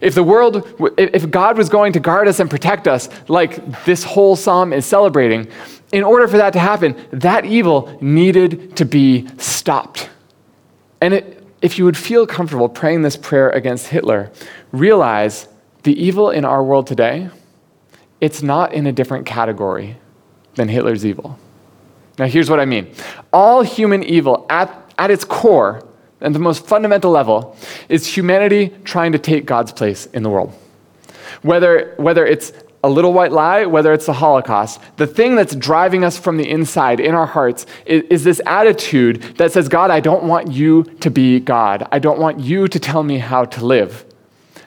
If 0.00 0.16
the 0.16 0.24
world, 0.24 0.66
if 0.98 1.30
God 1.30 1.56
was 1.56 1.68
going 1.68 1.92
to 1.92 2.00
guard 2.00 2.26
us 2.26 2.40
and 2.40 2.50
protect 2.50 2.88
us, 2.88 3.08
like 3.28 3.84
this 3.84 4.02
whole 4.02 4.34
psalm 4.34 4.72
is 4.72 4.84
celebrating, 4.84 5.46
in 5.92 6.02
order 6.02 6.26
for 6.26 6.36
that 6.38 6.52
to 6.54 6.58
happen, 6.58 6.96
that 7.12 7.44
evil 7.44 7.96
needed 8.00 8.74
to 8.74 8.84
be 8.84 9.28
stopped. 9.38 10.10
And 11.00 11.14
it, 11.14 11.46
if 11.62 11.78
you 11.78 11.84
would 11.84 11.96
feel 11.96 12.26
comfortable 12.26 12.68
praying 12.68 13.02
this 13.02 13.16
prayer 13.16 13.50
against 13.50 13.86
Hitler, 13.86 14.32
realize 14.72 15.46
the 15.84 15.94
evil 16.02 16.28
in 16.28 16.44
our 16.44 16.64
world 16.64 16.88
today, 16.88 17.30
it's 18.20 18.42
not 18.42 18.72
in 18.72 18.88
a 18.88 18.92
different 18.92 19.26
category 19.26 19.96
than 20.56 20.66
Hitler's 20.66 21.06
evil. 21.06 21.38
Now, 22.18 22.26
here's 22.26 22.50
what 22.50 22.60
I 22.60 22.64
mean 22.64 22.94
all 23.32 23.62
human 23.62 24.02
evil 24.02 24.46
at, 24.50 24.92
at 24.98 25.10
its 25.10 25.24
core 25.24 25.86
and 26.22 26.34
the 26.34 26.38
most 26.38 26.66
fundamental 26.66 27.10
level 27.10 27.56
is 27.88 28.06
humanity 28.06 28.72
trying 28.84 29.12
to 29.12 29.18
take 29.18 29.44
God's 29.44 29.72
place 29.72 30.06
in 30.06 30.22
the 30.22 30.30
world. 30.30 30.52
Whether, 31.42 31.94
whether 31.96 32.24
it's 32.24 32.52
a 32.84 32.88
little 32.88 33.12
white 33.12 33.32
lie, 33.32 33.66
whether 33.66 33.92
it's 33.92 34.06
the 34.06 34.12
Holocaust, 34.12 34.80
the 34.96 35.06
thing 35.06 35.34
that's 35.34 35.54
driving 35.54 36.04
us 36.04 36.18
from 36.18 36.36
the 36.36 36.48
inside 36.48 37.00
in 37.00 37.14
our 37.14 37.26
hearts 37.26 37.66
is, 37.86 38.02
is, 38.04 38.24
this 38.24 38.40
attitude 38.46 39.22
that 39.36 39.52
says, 39.52 39.68
God, 39.68 39.90
I 39.90 40.00
don't 40.00 40.24
want 40.24 40.50
you 40.52 40.84
to 41.00 41.10
be 41.10 41.40
God. 41.40 41.86
I 41.92 41.98
don't 41.98 42.18
want 42.18 42.40
you 42.40 42.68
to 42.68 42.78
tell 42.78 43.02
me 43.02 43.18
how 43.18 43.44
to 43.44 43.64
live. 43.64 44.04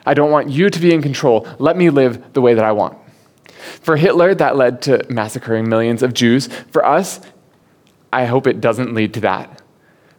I 0.04 0.14
don't 0.14 0.30
want 0.30 0.50
you 0.50 0.70
to 0.70 0.78
be 0.78 0.94
in 0.94 1.02
control. 1.02 1.46
Let 1.58 1.76
me 1.76 1.90
live 1.90 2.32
the 2.32 2.40
way 2.40 2.54
that 2.54 2.64
I 2.64 2.72
want. 2.72 2.96
For 3.82 3.96
Hitler, 3.96 4.34
that 4.34 4.56
led 4.56 4.82
to 4.82 5.04
massacring 5.10 5.68
millions 5.68 6.02
of 6.02 6.14
Jews. 6.14 6.48
For 6.70 6.84
us, 6.84 7.20
I 8.12 8.24
hope 8.24 8.46
it 8.46 8.60
doesn't 8.60 8.94
lead 8.94 9.14
to 9.14 9.20
that. 9.20 9.62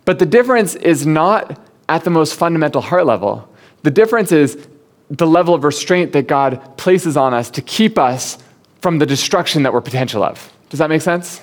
But 0.06 0.20
the 0.20 0.26
difference 0.26 0.76
is 0.76 1.06
not 1.06 1.60
at 1.90 2.04
the 2.04 2.10
most 2.10 2.36
fundamental 2.36 2.82
heart 2.82 3.06
level. 3.06 3.50
The 3.84 3.92
difference 3.92 4.32
is 4.32 4.68
the 5.10 5.28
level 5.28 5.54
of 5.54 5.64
restraint 5.64 6.12
that 6.14 6.28
God 6.28 6.78
places 6.78 7.16
on 7.16 7.34
us 7.34 7.50
to 7.52 7.62
keep 7.62 7.98
us 7.98 8.38
from 8.82 9.00
the 9.00 9.06
destruction 9.06 9.64
that 9.64 9.74
we're 9.74 9.82
potential 9.82 10.24
of. 10.24 10.52
Does 10.70 10.80
that 10.80 10.90
make 10.90 11.02
sense? 11.02 11.42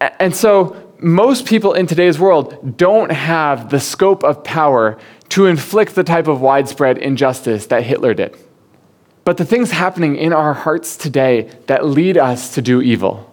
And 0.00 0.34
so, 0.34 0.76
most 0.98 1.46
people 1.46 1.72
in 1.72 1.86
today's 1.86 2.18
world 2.18 2.76
don't 2.76 3.10
have 3.10 3.70
the 3.70 3.80
scope 3.80 4.22
of 4.22 4.44
power 4.44 4.98
to 5.30 5.46
inflict 5.46 5.94
the 5.94 6.04
type 6.04 6.28
of 6.28 6.40
widespread 6.40 6.98
injustice 6.98 7.66
that 7.66 7.82
Hitler 7.82 8.14
did. 8.14 8.36
But 9.24 9.36
the 9.36 9.44
things 9.44 9.70
happening 9.70 10.16
in 10.16 10.32
our 10.32 10.54
hearts 10.54 10.96
today 10.96 11.50
that 11.66 11.84
lead 11.86 12.18
us 12.18 12.54
to 12.54 12.62
do 12.62 12.80
evil, 12.82 13.31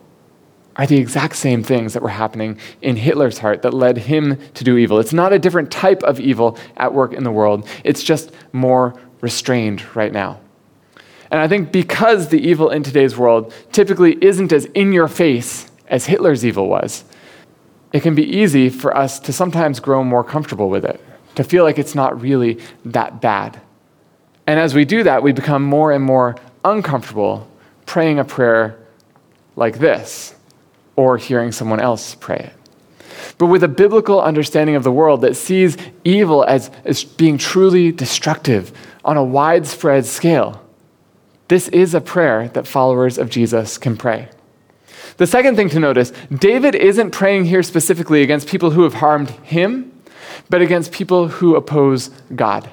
are 0.79 0.87
the 0.87 0.97
exact 0.97 1.35
same 1.35 1.61
things 1.61 1.91
that 1.91 2.01
were 2.01 2.07
happening 2.07 2.57
in 2.81 2.95
Hitler's 2.95 3.39
heart 3.39 3.63
that 3.63 3.73
led 3.73 3.97
him 3.97 4.39
to 4.53 4.63
do 4.63 4.77
evil. 4.77 4.97
It's 4.97 5.11
not 5.11 5.33
a 5.33 5.37
different 5.37 5.69
type 5.71 6.01
of 6.03 6.21
evil 6.21 6.57
at 6.77 6.93
work 6.93 7.11
in 7.11 7.25
the 7.25 7.31
world, 7.33 7.67
it's 7.83 8.01
just 8.01 8.31
more 8.53 8.97
restrained 9.19 9.83
right 9.93 10.13
now. 10.13 10.39
And 11.31 11.41
I 11.41 11.49
think 11.49 11.73
because 11.73 12.29
the 12.29 12.39
evil 12.39 12.69
in 12.69 12.81
today's 12.81 13.17
world 13.17 13.53
typically 13.73 14.17
isn't 14.23 14.53
as 14.53 14.65
in 14.67 14.93
your 14.93 15.09
face 15.09 15.69
as 15.89 16.05
Hitler's 16.05 16.45
evil 16.45 16.69
was, 16.69 17.03
it 17.91 18.01
can 18.01 18.15
be 18.15 18.23
easy 18.23 18.69
for 18.69 18.95
us 18.95 19.19
to 19.19 19.33
sometimes 19.33 19.81
grow 19.81 20.01
more 20.01 20.23
comfortable 20.23 20.69
with 20.69 20.85
it, 20.85 21.01
to 21.35 21.43
feel 21.43 21.65
like 21.65 21.77
it's 21.77 21.93
not 21.93 22.21
really 22.21 22.57
that 22.85 23.19
bad. 23.19 23.59
And 24.47 24.57
as 24.57 24.73
we 24.73 24.85
do 24.85 25.03
that, 25.03 25.23
we 25.23 25.33
become 25.33 25.61
more 25.61 25.91
and 25.91 26.05
more 26.05 26.37
uncomfortable 26.63 27.51
praying 27.85 28.17
a 28.17 28.23
prayer 28.23 28.79
like 29.57 29.79
this 29.79 30.35
or 30.99 31.15
hearing 31.15 31.53
someone 31.53 31.79
else 31.79 32.13
pray 32.15 32.35
it. 32.35 32.53
But 33.37 33.45
with 33.45 33.63
a 33.63 33.69
biblical 33.69 34.21
understanding 34.21 34.75
of 34.75 34.83
the 34.83 34.91
world 34.91 35.21
that 35.21 35.37
sees 35.37 35.77
evil 36.03 36.43
as, 36.43 36.69
as 36.83 37.05
being 37.05 37.37
truly 37.37 37.93
destructive 37.93 38.73
on 39.05 39.15
a 39.15 39.23
widespread 39.23 40.05
scale, 40.05 40.61
this 41.47 41.69
is 41.69 41.93
a 41.93 42.01
prayer 42.01 42.49
that 42.49 42.67
followers 42.67 43.17
of 43.17 43.29
Jesus 43.29 43.77
can 43.77 43.95
pray. 43.95 44.27
The 45.15 45.25
second 45.25 45.55
thing 45.55 45.69
to 45.69 45.79
notice 45.79 46.11
David 46.37 46.75
isn't 46.75 47.11
praying 47.11 47.45
here 47.45 47.63
specifically 47.63 48.21
against 48.21 48.49
people 48.49 48.71
who 48.71 48.83
have 48.83 48.95
harmed 48.95 49.29
him, 49.29 49.93
but 50.49 50.61
against 50.61 50.91
people 50.91 51.29
who 51.29 51.55
oppose 51.55 52.09
God. 52.35 52.69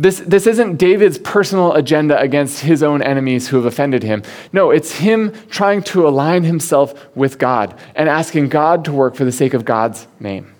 This, 0.00 0.20
this 0.20 0.46
isn't 0.46 0.78
David's 0.78 1.18
personal 1.18 1.74
agenda 1.74 2.18
against 2.18 2.60
his 2.60 2.82
own 2.82 3.02
enemies 3.02 3.48
who 3.48 3.56
have 3.56 3.66
offended 3.66 4.02
him. 4.02 4.22
No, 4.50 4.70
it's 4.70 4.92
him 4.92 5.34
trying 5.50 5.82
to 5.82 6.08
align 6.08 6.44
himself 6.44 7.14
with 7.14 7.38
God 7.38 7.78
and 7.94 8.08
asking 8.08 8.48
God 8.48 8.86
to 8.86 8.92
work 8.92 9.14
for 9.14 9.26
the 9.26 9.32
sake 9.32 9.52
of 9.52 9.66
God's 9.66 10.06
name. 10.18 10.54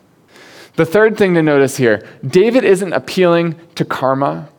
The 0.76 0.84
third 0.84 1.16
thing 1.16 1.32
to 1.34 1.42
notice 1.42 1.78
here 1.78 2.06
David 2.22 2.64
isn't 2.64 2.92
appealing 2.92 3.58
to 3.76 3.84
karma 3.86 4.50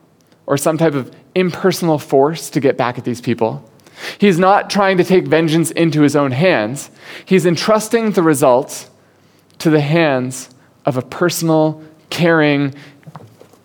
or 0.46 0.56
some 0.56 0.78
type 0.78 0.94
of 0.94 1.14
impersonal 1.36 2.00
force 2.00 2.50
to 2.50 2.58
get 2.58 2.76
back 2.76 2.98
at 2.98 3.04
these 3.04 3.20
people. 3.20 3.70
He's 4.18 4.40
not 4.40 4.68
trying 4.68 4.96
to 4.96 5.04
take 5.04 5.28
vengeance 5.28 5.70
into 5.70 6.02
his 6.02 6.16
own 6.16 6.32
hands. 6.32 6.90
He's 7.24 7.46
entrusting 7.46 8.12
the 8.12 8.22
results 8.24 8.90
to 9.58 9.70
the 9.70 9.80
hands 9.80 10.50
of 10.84 10.96
a 10.96 11.02
personal, 11.02 11.80
caring, 12.10 12.74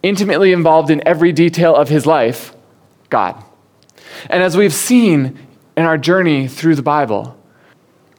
intimately 0.04 0.52
involved 0.52 0.90
in 0.90 1.06
every 1.08 1.32
detail 1.32 1.76
of 1.76 1.90
his 1.90 2.06
life, 2.06 2.56
God. 3.10 3.44
And 4.30 4.44
as 4.44 4.56
we've 4.58 4.74
seen 4.74 5.38
in 5.76 5.86
our 5.86 5.98
journey 5.98 6.48
through 6.48 6.76
the 6.76 6.82
Bible, 6.82 7.38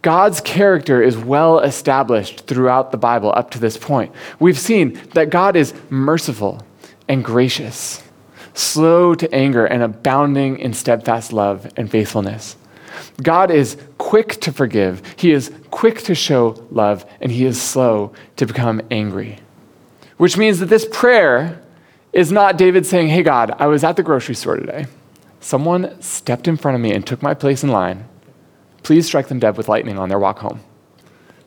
God's 0.03 0.41
character 0.41 1.03
is 1.03 1.17
well 1.17 1.59
established 1.59 2.47
throughout 2.47 2.93
the 2.93 2.99
Bible 2.99 3.33
up 3.35 3.51
to 3.53 3.59
this 3.59 3.77
point. 3.77 4.13
We've 4.39 4.59
seen 4.59 5.01
that 5.15 5.31
God 5.31 5.57
is 5.57 5.75
merciful 5.91 6.63
and 7.09 7.25
gracious, 7.25 8.03
slow 8.55 9.15
to 9.15 9.33
anger, 9.35 9.67
and 9.67 9.83
abounding 9.83 10.59
in 10.59 10.73
steadfast 10.73 11.33
love 11.33 11.71
and 11.77 11.91
faithfulness. 11.91 12.57
God 13.23 13.51
is 13.51 13.77
quick 13.99 14.41
to 14.41 14.53
forgive, 14.53 15.03
He 15.17 15.33
is 15.33 15.53
quick 15.71 16.03
to 16.03 16.15
show 16.15 16.67
love, 16.71 17.05
and 17.21 17.33
He 17.33 17.45
is 17.45 17.61
slow 17.61 18.13
to 18.37 18.47
become 18.47 18.81
angry. 18.91 19.39
Which 20.17 20.37
means 20.37 20.61
that 20.61 20.67
this 20.67 20.87
prayer 20.91 21.63
is 22.13 22.33
not 22.33 22.57
David 22.57 22.87
saying, 22.87 23.09
Hey, 23.09 23.23
God, 23.23 23.55
I 23.59 23.67
was 23.67 23.85
at 23.85 23.97
the 23.97 24.03
grocery 24.03 24.35
store 24.35 24.57
today. 24.57 24.87
Someone 25.41 26.01
stepped 26.03 26.49
in 26.49 26.57
front 26.57 26.75
of 26.75 26.81
me 26.81 26.93
and 26.93 27.07
took 27.07 27.23
my 27.23 27.35
place 27.35 27.63
in 27.63 27.71
line. 27.71 28.05
Please 28.83 29.07
strike 29.07 29.29
them 29.29 29.39
dead 29.39 29.57
with 29.57 29.69
lightning 29.69 29.99
on 29.99 30.09
their 30.09 30.19
walk 30.19 30.39
home. 30.39 30.61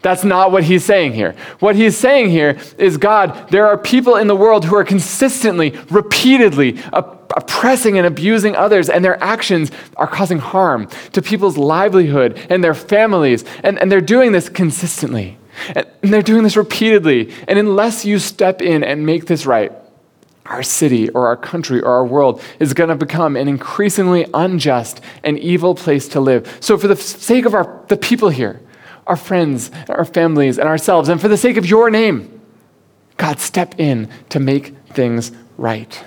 That's 0.02 0.24
not 0.24 0.52
what 0.52 0.64
he's 0.64 0.84
saying 0.84 1.14
here. 1.14 1.36
What 1.60 1.76
he's 1.76 1.96
saying 1.96 2.32
here 2.32 2.58
is 2.78 2.98
God, 2.98 3.50
there 3.50 3.68
are 3.68 3.78
people 3.78 4.16
in 4.16 4.28
the 4.28 4.36
world 4.36 4.66
who 4.66 4.76
are 4.76 4.84
consistently, 4.84 5.78
repeatedly 5.92 6.80
oppressing 6.92 7.98
and 7.98 8.08
abusing 8.08 8.56
others, 8.56 8.90
and 8.90 9.06
their 9.06 9.22
actions 9.24 9.72
are 9.98 10.08
causing 10.08 10.40
harm 10.40 10.88
to 11.14 11.22
people's 11.22 11.58
livelihood 11.58 12.40
and 12.50 12.64
their 12.64 12.74
families. 12.74 13.46
And, 13.64 13.78
and 13.80 13.92
they're 13.92 14.02
doing 14.02 14.32
this 14.32 14.50
consistently. 14.50 15.38
And 15.76 15.86
they're 16.02 16.24
doing 16.24 16.44
this 16.44 16.58
repeatedly. 16.58 17.32
And 17.48 17.60
unless 17.60 18.04
you 18.04 18.18
step 18.18 18.62
in 18.62 18.84
and 18.84 19.06
make 19.06 19.28
this 19.28 19.46
right, 19.46 19.72
our 20.46 20.64
city 20.64 21.10
or 21.10 21.28
our 21.28 21.38
country 21.38 21.82
or 21.82 21.92
our 21.92 22.06
world 22.06 22.42
is 22.60 22.74
going 22.74 22.90
to 22.90 22.96
become 22.96 23.36
an 23.36 23.48
increasingly 23.48 24.26
unjust 24.34 25.02
and 25.24 25.38
evil 25.40 25.76
place 25.76 26.08
to 26.10 26.20
live. 26.20 26.58
So, 26.60 26.78
for 26.78 26.88
the 26.88 26.96
sake 26.96 27.46
of 27.46 27.54
our, 27.54 27.84
the 27.88 27.98
people 27.98 28.30
here, 28.30 28.60
our 29.08 29.16
friends, 29.16 29.72
our 29.88 30.06
families, 30.06 30.58
and 30.58 30.68
ourselves, 30.68 31.10
and 31.10 31.22
for 31.22 31.28
the 31.28 31.38
sake 31.38 31.58
of 31.58 31.66
your 31.66 31.90
name, 31.90 32.42
God, 33.18 33.40
step 33.40 33.80
in 33.80 34.10
to 34.30 34.40
make 34.40 34.76
things 34.88 35.32
right. 35.58 36.04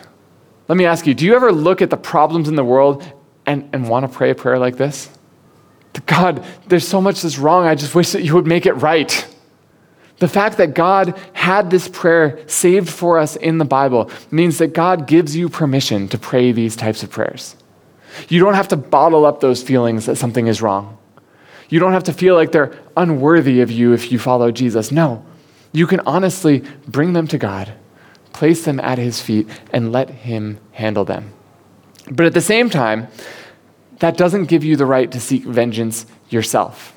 Let 0.68 0.76
me 0.76 0.84
ask 0.84 1.06
you 1.06 1.14
do 1.14 1.24
you 1.24 1.36
ever 1.36 1.52
look 1.52 1.82
at 1.82 1.90
the 1.90 1.96
problems 1.96 2.48
in 2.48 2.56
the 2.56 2.64
world 2.64 3.04
and, 3.46 3.68
and 3.72 3.88
want 3.88 4.10
to 4.10 4.16
pray 4.16 4.30
a 4.30 4.34
prayer 4.34 4.58
like 4.58 4.76
this? 4.76 5.08
God, 6.06 6.44
there's 6.66 6.86
so 6.86 7.00
much 7.00 7.22
that's 7.22 7.38
wrong. 7.38 7.66
I 7.66 7.74
just 7.74 7.94
wish 7.94 8.12
that 8.12 8.22
you 8.22 8.34
would 8.34 8.46
make 8.46 8.66
it 8.66 8.72
right. 8.74 9.26
The 10.18 10.28
fact 10.28 10.58
that 10.58 10.74
God 10.74 11.18
had 11.32 11.70
this 11.70 11.88
prayer 11.88 12.38
saved 12.46 12.88
for 12.88 13.18
us 13.18 13.36
in 13.36 13.58
the 13.58 13.64
Bible 13.64 14.10
means 14.30 14.58
that 14.58 14.72
God 14.72 15.06
gives 15.06 15.34
you 15.36 15.48
permission 15.48 16.08
to 16.08 16.18
pray 16.18 16.52
these 16.52 16.76
types 16.76 17.02
of 17.02 17.10
prayers. 17.10 17.56
You 18.28 18.40
don't 18.40 18.54
have 18.54 18.68
to 18.68 18.76
bottle 18.76 19.26
up 19.26 19.40
those 19.40 19.62
feelings 19.62 20.06
that 20.06 20.16
something 20.16 20.46
is 20.46 20.62
wrong. 20.62 20.98
You 21.68 21.80
don't 21.80 21.92
have 21.92 22.04
to 22.04 22.12
feel 22.12 22.36
like 22.36 22.52
they're 22.52 22.78
unworthy 22.96 23.60
of 23.60 23.70
you 23.70 23.92
if 23.92 24.12
you 24.12 24.18
follow 24.18 24.52
Jesus. 24.52 24.92
No, 24.92 25.24
you 25.72 25.86
can 25.86 26.00
honestly 26.00 26.62
bring 26.86 27.14
them 27.14 27.26
to 27.28 27.38
God, 27.38 27.72
place 28.32 28.64
them 28.64 28.78
at 28.80 28.98
his 28.98 29.20
feet, 29.20 29.48
and 29.72 29.90
let 29.90 30.08
him 30.10 30.60
handle 30.72 31.04
them. 31.04 31.32
But 32.08 32.26
at 32.26 32.34
the 32.34 32.40
same 32.40 32.70
time, 32.70 33.08
that 33.98 34.16
doesn't 34.16 34.46
give 34.46 34.62
you 34.62 34.76
the 34.76 34.86
right 34.86 35.10
to 35.10 35.20
seek 35.20 35.42
vengeance 35.42 36.06
yourself. 36.28 36.93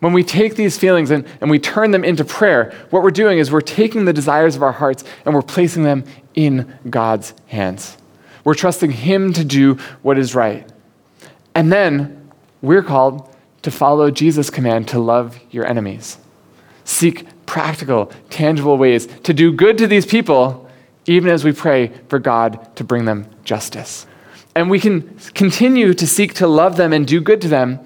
When 0.00 0.14
we 0.14 0.24
take 0.24 0.56
these 0.56 0.78
feelings 0.78 1.10
and, 1.10 1.26
and 1.40 1.50
we 1.50 1.58
turn 1.58 1.90
them 1.90 2.04
into 2.04 2.24
prayer, 2.24 2.72
what 2.90 3.02
we're 3.02 3.10
doing 3.10 3.38
is 3.38 3.52
we're 3.52 3.60
taking 3.60 4.06
the 4.06 4.12
desires 4.12 4.56
of 4.56 4.62
our 4.62 4.72
hearts 4.72 5.04
and 5.24 5.34
we're 5.34 5.42
placing 5.42 5.82
them 5.82 6.04
in 6.34 6.78
God's 6.88 7.34
hands. 7.48 7.96
We're 8.42 8.54
trusting 8.54 8.90
Him 8.90 9.32
to 9.34 9.44
do 9.44 9.74
what 10.02 10.18
is 10.18 10.34
right. 10.34 10.66
And 11.54 11.70
then 11.70 12.30
we're 12.62 12.82
called 12.82 13.28
to 13.62 13.70
follow 13.70 14.10
Jesus' 14.10 14.48
command 14.48 14.88
to 14.88 14.98
love 14.98 15.38
your 15.50 15.66
enemies. 15.66 16.16
Seek 16.84 17.26
practical, 17.44 18.10
tangible 18.30 18.78
ways 18.78 19.06
to 19.24 19.34
do 19.34 19.52
good 19.52 19.76
to 19.78 19.86
these 19.86 20.06
people, 20.06 20.68
even 21.06 21.30
as 21.30 21.44
we 21.44 21.52
pray 21.52 21.88
for 22.08 22.18
God 22.18 22.74
to 22.76 22.84
bring 22.84 23.04
them 23.04 23.26
justice. 23.44 24.06
And 24.54 24.70
we 24.70 24.80
can 24.80 25.18
continue 25.34 25.92
to 25.92 26.06
seek 26.06 26.34
to 26.34 26.46
love 26.46 26.76
them 26.76 26.92
and 26.92 27.06
do 27.06 27.20
good 27.20 27.40
to 27.42 27.48
them 27.48 27.80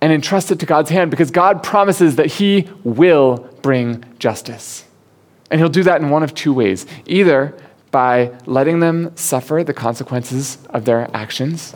and 0.00 0.12
entrust 0.12 0.50
it 0.50 0.60
to 0.60 0.66
God's 0.66 0.90
hand 0.90 1.10
because 1.10 1.30
God 1.30 1.62
promises 1.62 2.16
that 2.16 2.26
He 2.26 2.68
will 2.84 3.48
bring 3.62 4.04
justice. 4.18 4.84
And 5.50 5.60
He'll 5.60 5.68
do 5.68 5.82
that 5.84 6.00
in 6.00 6.10
one 6.10 6.22
of 6.22 6.34
two 6.34 6.52
ways 6.52 6.86
either 7.06 7.56
by 7.90 8.32
letting 8.46 8.80
them 8.80 9.16
suffer 9.16 9.64
the 9.64 9.72
consequences 9.74 10.58
of 10.70 10.84
their 10.84 11.08
actions, 11.14 11.74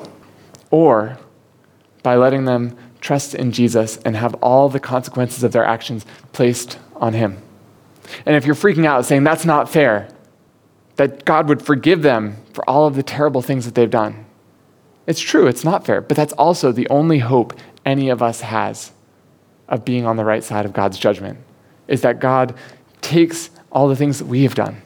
or 0.71 1.19
by 2.03 2.17
letting 2.17 2.45
them 2.45 2.77
trust 3.01 3.35
in 3.35 3.51
Jesus 3.51 3.97
and 3.99 4.17
have 4.17 4.35
all 4.35 4.69
the 4.69 4.81
consequences 4.81 5.43
of 5.43 5.53
their 5.53 5.65
actions 5.65 6.05
placed 6.33 6.79
on 6.97 7.15
Him. 7.15 7.43
And 8.27 8.37
if 8.37 8.45
you're 8.45 8.55
freaking 8.55 8.85
out 8.85 9.05
saying 9.07 9.25
that's 9.25 9.45
not 9.45 9.71
fair, 9.71 10.09
that 10.97 11.25
God 11.25 11.49
would 11.49 11.63
forgive 11.63 12.03
them 12.03 12.37
for 12.53 12.69
all 12.69 12.87
of 12.87 12.95
the 12.95 13.03
terrible 13.03 13.43
things 13.43 13.65
that 13.65 13.75
they've 13.75 13.91
done, 13.91 14.27
it's 15.07 15.21
true, 15.21 15.47
it's 15.47 15.65
not 15.65 15.85
fair, 15.85 16.01
but 16.01 16.17
that's 16.17 16.33
also 16.35 16.71
the 16.71 16.89
only 16.89 17.19
hope 17.19 17.55
any 17.85 18.09
of 18.09 18.23
us 18.23 18.41
has 18.41 18.93
of 19.69 19.85
being 19.85 20.07
on 20.07 20.17
the 20.17 20.25
right 20.25 20.45
side 20.45 20.65
of 20.65 20.73
God's 20.73 20.99
judgment 20.99 21.39
is 21.89 22.03
that 22.03 22.21
God 22.21 22.55
takes 23.01 23.51
all 23.71 23.89
the 23.89 23.97
things 23.97 24.19
that 24.19 24.27
we 24.27 24.43
have 24.45 24.55
done, 24.55 24.83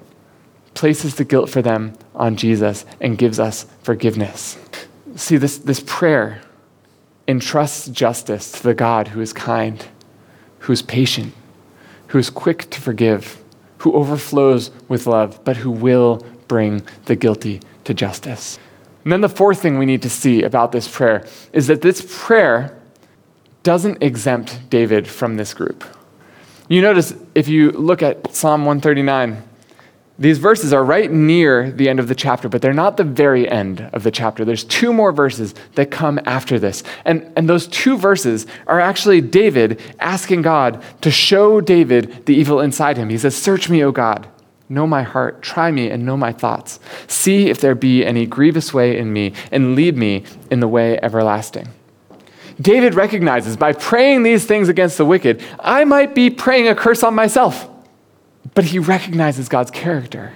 places 0.74 1.16
the 1.16 1.24
guilt 1.24 1.50
for 1.50 1.62
them 1.62 1.92
on 2.14 2.36
Jesus, 2.36 2.86
and 3.00 3.18
gives 3.18 3.38
us 3.38 3.66
forgiveness. 3.82 4.58
See, 5.16 5.36
this, 5.36 5.58
this 5.58 5.82
prayer 5.84 6.40
entrusts 7.26 7.88
justice 7.88 8.52
to 8.52 8.62
the 8.62 8.74
God 8.74 9.08
who 9.08 9.20
is 9.20 9.32
kind, 9.32 9.84
who 10.60 10.72
is 10.72 10.82
patient, 10.82 11.34
who 12.08 12.18
is 12.18 12.30
quick 12.30 12.70
to 12.70 12.80
forgive, 12.80 13.42
who 13.78 13.92
overflows 13.92 14.70
with 14.88 15.06
love, 15.06 15.40
but 15.44 15.56
who 15.56 15.70
will 15.70 16.24
bring 16.48 16.82
the 17.06 17.16
guilty 17.16 17.60
to 17.84 17.94
justice. 17.94 18.58
And 19.04 19.12
then 19.12 19.20
the 19.20 19.28
fourth 19.28 19.60
thing 19.60 19.78
we 19.78 19.86
need 19.86 20.02
to 20.02 20.10
see 20.10 20.42
about 20.42 20.72
this 20.72 20.88
prayer 20.88 21.26
is 21.52 21.66
that 21.68 21.82
this 21.82 22.04
prayer 22.18 22.75
doesn't 23.66 24.00
exempt 24.00 24.60
David 24.70 25.08
from 25.08 25.36
this 25.36 25.52
group. 25.52 25.82
You 26.68 26.80
notice 26.80 27.12
if 27.34 27.48
you 27.48 27.72
look 27.72 28.00
at 28.00 28.32
Psalm 28.32 28.60
139, 28.60 29.42
these 30.20 30.38
verses 30.38 30.72
are 30.72 30.84
right 30.84 31.10
near 31.10 31.72
the 31.72 31.88
end 31.88 31.98
of 31.98 32.06
the 32.06 32.14
chapter, 32.14 32.48
but 32.48 32.62
they're 32.62 32.72
not 32.72 32.96
the 32.96 33.02
very 33.02 33.50
end 33.50 33.80
of 33.92 34.04
the 34.04 34.12
chapter. 34.12 34.44
There's 34.44 34.62
two 34.62 34.92
more 34.92 35.10
verses 35.10 35.52
that 35.74 35.90
come 35.90 36.20
after 36.26 36.60
this. 36.60 36.84
And, 37.04 37.32
and 37.34 37.48
those 37.48 37.66
two 37.66 37.98
verses 37.98 38.46
are 38.68 38.78
actually 38.78 39.20
David 39.20 39.80
asking 39.98 40.42
God 40.42 40.80
to 41.00 41.10
show 41.10 41.60
David 41.60 42.24
the 42.26 42.36
evil 42.36 42.60
inside 42.60 42.96
him. 42.96 43.08
He 43.08 43.18
says, 43.18 43.36
Search 43.36 43.68
me, 43.68 43.82
O 43.82 43.90
God. 43.90 44.28
Know 44.68 44.86
my 44.86 45.02
heart. 45.02 45.42
Try 45.42 45.72
me 45.72 45.90
and 45.90 46.06
know 46.06 46.16
my 46.16 46.32
thoughts. 46.32 46.78
See 47.08 47.50
if 47.50 47.60
there 47.60 47.74
be 47.74 48.06
any 48.06 48.26
grievous 48.26 48.72
way 48.72 48.96
in 48.96 49.12
me, 49.12 49.32
and 49.50 49.74
lead 49.74 49.96
me 49.96 50.22
in 50.52 50.60
the 50.60 50.68
way 50.68 51.00
everlasting. 51.02 51.68
David 52.60 52.94
recognizes 52.94 53.56
by 53.56 53.72
praying 53.72 54.22
these 54.22 54.46
things 54.46 54.68
against 54.68 54.98
the 54.98 55.04
wicked, 55.04 55.42
I 55.60 55.84
might 55.84 56.14
be 56.14 56.30
praying 56.30 56.68
a 56.68 56.74
curse 56.74 57.02
on 57.02 57.14
myself. 57.14 57.68
But 58.54 58.64
he 58.64 58.78
recognizes 58.78 59.48
God's 59.48 59.70
character. 59.70 60.32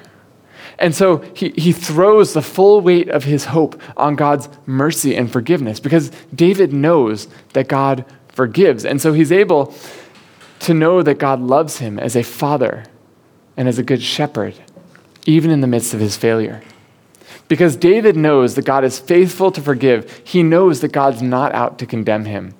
And 0.78 0.94
so 0.94 1.18
he, 1.34 1.50
he 1.50 1.72
throws 1.72 2.32
the 2.32 2.42
full 2.42 2.80
weight 2.80 3.08
of 3.08 3.24
his 3.24 3.46
hope 3.46 3.80
on 3.96 4.16
God's 4.16 4.48
mercy 4.66 5.14
and 5.14 5.30
forgiveness 5.30 5.78
because 5.78 6.10
David 6.34 6.72
knows 6.72 7.28
that 7.52 7.68
God 7.68 8.04
forgives. 8.28 8.84
And 8.84 9.00
so 9.00 9.12
he's 9.12 9.30
able 9.30 9.74
to 10.60 10.74
know 10.74 11.02
that 11.02 11.18
God 11.18 11.40
loves 11.40 11.78
him 11.78 11.98
as 11.98 12.16
a 12.16 12.22
father 12.22 12.84
and 13.56 13.68
as 13.68 13.78
a 13.78 13.82
good 13.82 14.02
shepherd, 14.02 14.54
even 15.26 15.50
in 15.50 15.60
the 15.60 15.66
midst 15.66 15.92
of 15.92 16.00
his 16.00 16.16
failure. 16.16 16.62
Because 17.50 17.74
David 17.74 18.16
knows 18.16 18.54
that 18.54 18.64
God 18.64 18.84
is 18.84 19.00
faithful 19.00 19.50
to 19.50 19.60
forgive, 19.60 20.22
he 20.22 20.40
knows 20.40 20.82
that 20.82 20.92
God's 20.92 21.20
not 21.20 21.52
out 21.52 21.80
to 21.80 21.84
condemn 21.84 22.24
him. 22.24 22.54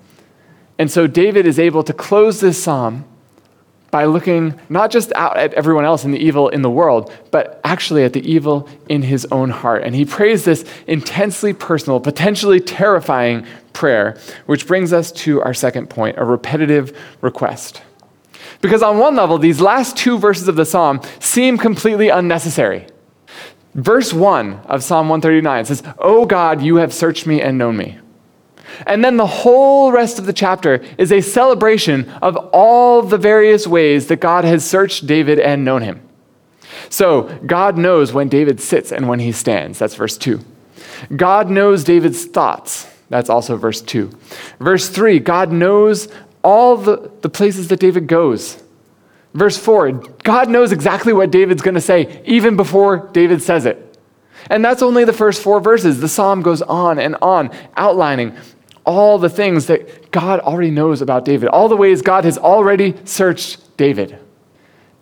And 0.80 0.90
so 0.90 1.06
David 1.06 1.46
is 1.46 1.60
able 1.60 1.84
to 1.84 1.92
close 1.92 2.40
this 2.40 2.60
psalm 2.60 3.04
by 3.92 4.06
looking 4.06 4.58
not 4.68 4.90
just 4.90 5.12
out 5.12 5.36
at 5.36 5.54
everyone 5.54 5.84
else 5.84 6.02
and 6.02 6.12
the 6.12 6.18
evil 6.18 6.48
in 6.48 6.62
the 6.62 6.70
world, 6.70 7.12
but 7.30 7.60
actually 7.62 8.02
at 8.02 8.14
the 8.14 8.28
evil 8.28 8.68
in 8.88 9.02
his 9.02 9.28
own 9.30 9.50
heart. 9.50 9.84
And 9.84 9.94
he 9.94 10.04
prays 10.04 10.44
this 10.44 10.64
intensely 10.88 11.52
personal, 11.52 12.00
potentially 12.00 12.58
terrifying 12.58 13.46
prayer, 13.72 14.18
which 14.46 14.66
brings 14.66 14.92
us 14.92 15.12
to 15.12 15.40
our 15.42 15.54
second 15.54 15.88
point 15.88 16.18
a 16.18 16.24
repetitive 16.24 16.98
request. 17.20 17.80
Because 18.60 18.82
on 18.82 18.98
one 18.98 19.14
level, 19.14 19.38
these 19.38 19.60
last 19.60 19.96
two 19.96 20.18
verses 20.18 20.48
of 20.48 20.56
the 20.56 20.66
psalm 20.66 21.00
seem 21.20 21.58
completely 21.58 22.08
unnecessary. 22.08 22.88
Verse 23.74 24.12
1 24.12 24.60
of 24.66 24.82
Psalm 24.82 25.08
139 25.08 25.64
says, 25.66 25.82
O 25.98 26.26
God, 26.26 26.60
you 26.62 26.76
have 26.76 26.92
searched 26.92 27.26
me 27.26 27.40
and 27.40 27.56
known 27.56 27.76
me. 27.76 27.98
And 28.86 29.04
then 29.04 29.16
the 29.16 29.26
whole 29.26 29.92
rest 29.92 30.18
of 30.18 30.26
the 30.26 30.32
chapter 30.32 30.82
is 30.96 31.12
a 31.12 31.20
celebration 31.20 32.08
of 32.22 32.36
all 32.52 33.02
the 33.02 33.18
various 33.18 33.66
ways 33.66 34.06
that 34.08 34.20
God 34.20 34.44
has 34.44 34.68
searched 34.68 35.06
David 35.06 35.38
and 35.38 35.64
known 35.64 35.82
him. 35.82 36.00
So, 36.88 37.22
God 37.46 37.76
knows 37.78 38.12
when 38.12 38.28
David 38.28 38.60
sits 38.60 38.90
and 38.90 39.08
when 39.08 39.20
he 39.20 39.32
stands. 39.32 39.78
That's 39.78 39.94
verse 39.94 40.16
2. 40.16 40.40
God 41.16 41.50
knows 41.50 41.84
David's 41.84 42.24
thoughts. 42.24 42.88
That's 43.08 43.30
also 43.30 43.56
verse 43.56 43.80
2. 43.82 44.10
Verse 44.58 44.88
3 44.88 45.18
God 45.20 45.52
knows 45.52 46.08
all 46.42 46.76
the, 46.76 47.10
the 47.20 47.28
places 47.28 47.68
that 47.68 47.80
David 47.80 48.06
goes. 48.06 48.62
Verse 49.34 49.56
4 49.56 49.92
God 50.22 50.48
knows 50.48 50.72
exactly 50.72 51.12
what 51.12 51.30
David's 51.30 51.62
going 51.62 51.74
to 51.74 51.80
say 51.80 52.22
even 52.24 52.56
before 52.56 53.08
David 53.12 53.42
says 53.42 53.66
it. 53.66 53.86
And 54.48 54.64
that's 54.64 54.82
only 54.82 55.04
the 55.04 55.12
first 55.12 55.42
four 55.42 55.60
verses. 55.60 56.00
The 56.00 56.08
psalm 56.08 56.42
goes 56.42 56.62
on 56.62 56.98
and 56.98 57.16
on, 57.20 57.50
outlining 57.76 58.36
all 58.84 59.18
the 59.18 59.28
things 59.28 59.66
that 59.66 60.10
God 60.10 60.40
already 60.40 60.70
knows 60.70 61.02
about 61.02 61.24
David, 61.24 61.48
all 61.48 61.68
the 61.68 61.76
ways 61.76 62.02
God 62.02 62.24
has 62.24 62.38
already 62.38 62.94
searched 63.04 63.76
David. 63.76 64.18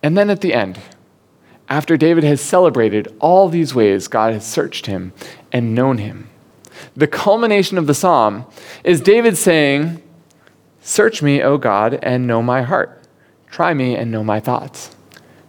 And 0.03 0.17
then 0.17 0.29
at 0.29 0.41
the 0.41 0.53
end, 0.53 0.79
after 1.69 1.97
David 1.97 2.23
has 2.23 2.41
celebrated 2.41 3.07
all 3.19 3.47
these 3.47 3.73
ways 3.73 4.07
God 4.07 4.33
has 4.33 4.45
searched 4.45 4.87
him 4.87 5.13
and 5.51 5.73
known 5.73 5.99
him, 5.99 6.29
the 6.95 7.07
culmination 7.07 7.77
of 7.77 7.87
the 7.87 7.93
psalm 7.93 8.45
is 8.83 9.01
David 9.01 9.37
saying, 9.37 10.01
Search 10.81 11.21
me, 11.21 11.41
O 11.41 11.57
God, 11.57 11.99
and 12.01 12.25
know 12.25 12.41
my 12.41 12.61
heart. 12.61 12.98
Try 13.51 13.73
me 13.73 13.95
and 13.95 14.11
know 14.11 14.23
my 14.23 14.39
thoughts. 14.39 14.95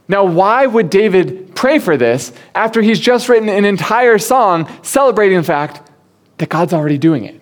Now, 0.09 0.25
why 0.25 0.67
would 0.67 0.91
David 0.91 1.55
pray 1.55 1.79
for 1.79 1.97
this 1.97 2.33
after 2.55 2.83
he's 2.83 2.99
just 2.99 3.29
written 3.29 3.49
an 3.49 3.65
entire 3.65 4.19
song 4.19 4.69
celebrating 4.83 5.39
the 5.39 5.45
fact 5.45 5.89
that 6.39 6.49
God's 6.49 6.73
already 6.73 6.99
doing 6.99 7.25
it? 7.25 7.41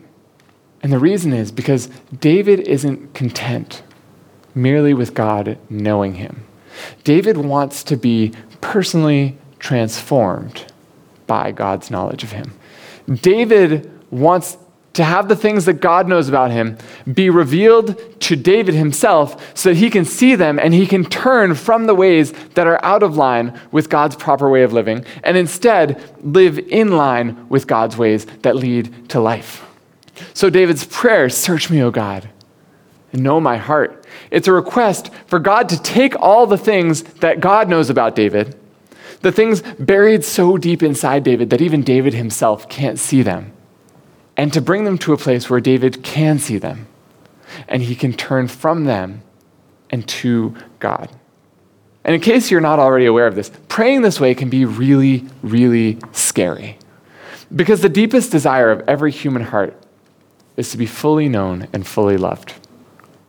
And 0.82 0.92
the 0.92 0.98
reason 0.98 1.32
is 1.32 1.50
because 1.50 1.88
David 2.20 2.60
isn't 2.60 3.14
content 3.14 3.82
merely 4.54 4.92
with 4.92 5.14
God 5.14 5.58
knowing 5.70 6.14
him. 6.14 6.44
David 7.04 7.36
wants 7.36 7.82
to 7.84 7.96
be 7.96 8.32
personally 8.60 9.36
transformed 9.58 10.72
by 11.26 11.52
God's 11.52 11.90
knowledge 11.90 12.22
of 12.22 12.32
him. 12.32 12.52
David 13.22 13.90
wants 14.10 14.58
to 14.98 15.04
have 15.04 15.28
the 15.28 15.36
things 15.36 15.64
that 15.66 15.74
God 15.74 16.08
knows 16.08 16.28
about 16.28 16.50
him 16.50 16.76
be 17.14 17.30
revealed 17.30 18.20
to 18.20 18.34
David 18.34 18.74
himself 18.74 19.56
so 19.56 19.68
that 19.68 19.76
he 19.76 19.90
can 19.90 20.04
see 20.04 20.34
them 20.34 20.58
and 20.58 20.74
he 20.74 20.88
can 20.88 21.04
turn 21.04 21.54
from 21.54 21.86
the 21.86 21.94
ways 21.94 22.32
that 22.54 22.66
are 22.66 22.84
out 22.84 23.04
of 23.04 23.16
line 23.16 23.56
with 23.70 23.88
God's 23.88 24.16
proper 24.16 24.50
way 24.50 24.64
of 24.64 24.72
living 24.72 25.04
and 25.22 25.36
instead 25.36 26.02
live 26.20 26.58
in 26.58 26.96
line 26.96 27.48
with 27.48 27.68
God's 27.68 27.96
ways 27.96 28.26
that 28.42 28.56
lead 28.56 29.08
to 29.10 29.20
life. 29.20 29.64
So 30.34 30.50
David's 30.50 30.84
prayer, 30.84 31.28
search 31.28 31.70
me, 31.70 31.80
O 31.80 31.92
God, 31.92 32.28
and 33.12 33.22
know 33.22 33.40
my 33.40 33.56
heart. 33.56 34.04
It's 34.32 34.48
a 34.48 34.52
request 34.52 35.12
for 35.28 35.38
God 35.38 35.68
to 35.68 35.80
take 35.80 36.16
all 36.18 36.44
the 36.44 36.58
things 36.58 37.04
that 37.20 37.38
God 37.38 37.68
knows 37.68 37.88
about 37.88 38.16
David, 38.16 38.58
the 39.20 39.30
things 39.30 39.62
buried 39.78 40.24
so 40.24 40.56
deep 40.56 40.82
inside 40.82 41.22
David 41.22 41.50
that 41.50 41.62
even 41.62 41.82
David 41.82 42.14
himself 42.14 42.68
can't 42.68 42.98
see 42.98 43.22
them 43.22 43.52
and 44.38 44.52
to 44.52 44.62
bring 44.62 44.84
them 44.84 44.96
to 44.98 45.12
a 45.12 45.18
place 45.18 45.50
where 45.50 45.60
David 45.60 46.02
can 46.02 46.38
see 46.38 46.56
them 46.56 46.86
and 47.66 47.82
he 47.82 47.96
can 47.96 48.12
turn 48.12 48.46
from 48.46 48.84
them 48.84 49.22
and 49.90 50.06
to 50.08 50.54
God. 50.78 51.10
And 52.04 52.14
in 52.14 52.20
case 52.20 52.50
you're 52.50 52.60
not 52.60 52.78
already 52.78 53.06
aware 53.06 53.26
of 53.26 53.34
this, 53.34 53.50
praying 53.66 54.02
this 54.02 54.20
way 54.20 54.34
can 54.34 54.48
be 54.48 54.64
really, 54.64 55.26
really 55.42 55.98
scary. 56.12 56.78
Because 57.54 57.82
the 57.82 57.88
deepest 57.88 58.30
desire 58.30 58.70
of 58.70 58.88
every 58.88 59.10
human 59.10 59.42
heart 59.42 59.76
is 60.56 60.70
to 60.70 60.78
be 60.78 60.86
fully 60.86 61.28
known 61.28 61.66
and 61.72 61.86
fully 61.86 62.16
loved. 62.16 62.54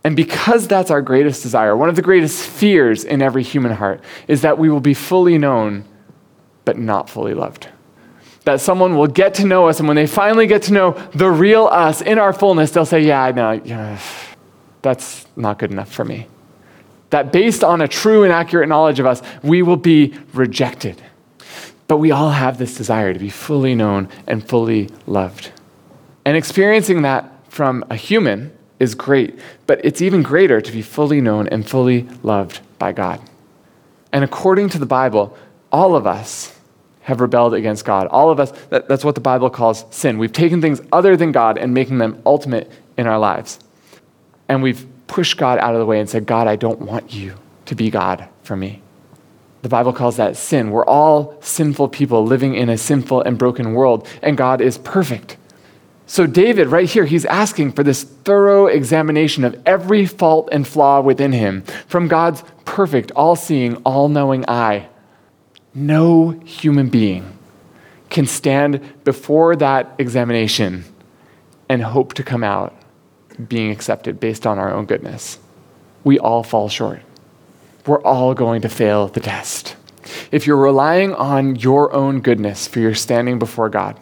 And 0.04 0.16
because 0.16 0.68
that's 0.68 0.92
our 0.92 1.02
greatest 1.02 1.42
desire, 1.42 1.76
one 1.76 1.90
of 1.90 1.96
the 1.96 2.02
greatest 2.02 2.46
fears 2.48 3.04
in 3.04 3.22
every 3.22 3.44
human 3.44 3.72
heart 3.72 4.02
is 4.28 4.44
that 4.44 4.58
we 4.58 4.70
will 4.70 4.80
be 4.80 4.94
fully 4.94 5.38
known 5.38 5.86
but 6.66 6.78
not 6.78 7.10
fully 7.10 7.34
loved. 7.34 7.68
That 8.50 8.60
someone 8.60 8.98
will 8.98 9.06
get 9.06 9.36
to 9.36 9.46
know 9.46 9.68
us, 9.68 9.78
and 9.78 9.88
when 9.88 9.96
they 9.96 10.08
finally 10.08 10.48
get 10.48 10.64
to 10.64 10.74
know 10.74 10.94
the 11.14 11.30
real 11.30 11.68
us 11.68 12.02
in 12.02 12.18
our 12.18 12.34
fullness, 12.34 12.72
they'll 12.72 12.84
say, 12.84 13.02
Yeah, 13.02 13.30
no, 13.30 13.52
yeah, 13.52 14.00
that's 14.82 15.28
not 15.36 15.60
good 15.60 15.70
enough 15.70 15.92
for 15.94 16.04
me. 16.04 16.26
That 17.12 17.32
based 17.32 17.64
on 17.64 17.80
a 17.80 17.88
true 17.88 18.24
and 18.24 18.34
accurate 18.34 18.68
knowledge 18.68 19.00
of 19.00 19.06
us, 19.06 19.22
we 19.44 19.62
will 19.62 19.78
be 19.78 20.16
rejected. 20.34 21.00
But 21.88 21.98
we 21.98 22.10
all 22.10 22.32
have 22.32 22.58
this 22.58 22.76
desire 22.76 23.14
to 23.14 23.20
be 23.20 23.30
fully 23.30 23.76
known 23.76 24.10
and 24.26 24.44
fully 24.44 24.90
loved. 25.06 25.52
And 26.26 26.36
experiencing 26.36 27.04
that 27.04 27.32
from 27.50 27.86
a 27.92 27.96
human 27.96 28.52
is 28.80 28.96
great, 28.96 29.38
but 29.68 29.80
it's 29.86 30.02
even 30.02 30.24
greater 30.24 30.60
to 30.60 30.72
be 30.72 30.82
fully 30.82 31.22
known 31.22 31.48
and 31.50 31.70
fully 31.70 32.08
loved 32.24 32.62
by 32.80 32.94
God. 32.94 33.22
And 34.12 34.24
according 34.24 34.70
to 34.70 34.80
the 34.80 34.88
Bible, 34.88 35.38
all 35.72 35.96
of 35.96 36.08
us 36.08 36.59
have 37.10 37.22
rebelled 37.22 37.56
against 37.56 37.86
God. 37.86 38.06
All 38.08 38.30
of 38.30 38.40
us, 38.40 38.52
that, 38.70 38.88
that's 38.88 39.04
what 39.04 39.16
the 39.16 39.22
Bible 39.22 39.50
calls 39.50 39.84
sin. 39.90 40.20
We've 40.20 40.32
taken 40.32 40.62
things 40.62 40.80
other 40.92 41.18
than 41.18 41.32
God 41.32 41.58
and 41.58 41.74
making 41.74 41.98
them 41.98 42.22
ultimate 42.24 42.72
in 42.98 43.08
our 43.08 43.18
lives. 43.18 43.60
And 44.48 44.62
we've 44.62 44.86
pushed 45.08 45.36
God 45.38 45.58
out 45.58 45.74
of 45.74 45.80
the 45.80 45.88
way 45.88 46.00
and 46.00 46.08
said, 46.08 46.28
God, 46.28 46.48
I 46.48 46.56
don't 46.56 46.82
want 46.82 47.12
you 47.12 47.34
to 47.66 47.74
be 47.74 47.90
God 47.90 48.30
for 48.44 48.56
me. 48.56 48.84
The 49.64 49.70
Bible 49.70 49.92
calls 49.92 50.18
that 50.18 50.38
sin. 50.38 50.70
We're 50.70 50.86
all 50.86 51.36
sinful 51.42 51.90
people 51.90 52.24
living 52.24 52.54
in 52.54 52.70
a 52.70 52.78
sinful 52.78 53.24
and 53.24 53.40
broken 53.40 53.74
world, 53.74 54.08
and 54.22 54.38
God 54.38 54.62
is 54.62 54.78
perfect. 54.78 55.36
So, 56.06 56.28
David, 56.28 56.68
right 56.68 56.88
here, 56.88 57.06
he's 57.06 57.26
asking 57.26 57.72
for 57.74 57.82
this 57.84 58.04
thorough 58.04 58.68
examination 58.68 59.44
of 59.44 59.60
every 59.66 60.06
fault 60.06 60.50
and 60.52 60.68
flaw 60.68 61.02
within 61.02 61.32
him 61.32 61.64
from 61.88 62.08
God's 62.08 62.44
perfect, 62.66 63.12
all 63.12 63.36
seeing, 63.36 63.78
all 63.78 64.10
knowing 64.10 64.48
eye. 64.48 64.88
No 65.74 66.32
human 66.46 66.90
being 66.90 67.38
can 68.10 68.26
stand 68.26 68.82
before 69.04 69.56
that 69.56 69.94
examination 70.00 70.86
and 71.68 71.84
hope 71.84 72.16
to 72.16 72.24
come 72.24 72.44
out 72.44 72.76
being 73.48 73.72
accepted 73.72 74.20
based 74.20 74.48
on 74.48 74.58
our 74.58 74.74
own 74.74 74.86
goodness. 74.86 75.40
We 76.04 76.18
all 76.18 76.44
fall 76.44 76.70
short. 76.70 77.02
We're 77.86 78.02
all 78.02 78.34
going 78.34 78.62
to 78.64 78.70
fail 78.70 79.08
the 79.08 79.20
test. 79.20 79.76
If 80.32 80.48
you're 80.48 80.58
relying 80.58 81.14
on 81.14 81.56
your 81.56 81.94
own 81.94 82.22
goodness 82.22 82.68
for 82.68 82.80
your 82.80 82.96
standing 82.96 83.40
before 83.40 83.70
God, 83.70 84.00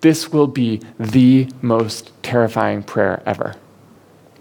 this 0.00 0.32
will 0.32 0.48
be 0.48 0.80
the 0.98 1.48
most 1.62 2.10
terrifying 2.22 2.82
prayer 2.82 3.22
ever. 3.24 3.54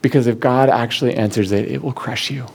Because 0.02 0.26
if 0.26 0.40
God 0.40 0.70
actually 0.70 1.16
answers 1.16 1.52
it, 1.52 1.72
it 1.72 1.84
will 1.84 1.94
crush 1.94 2.32
you. 2.32 2.48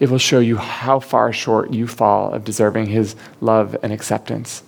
It 0.00 0.10
will 0.10 0.18
show 0.18 0.40
you 0.40 0.56
how 0.56 0.98
far 0.98 1.32
short 1.32 1.72
you 1.72 1.86
fall 1.86 2.32
of 2.32 2.44
deserving 2.44 2.86
His 2.86 3.14
love 3.40 3.76
and 3.82 3.92
acceptance. 3.92 4.62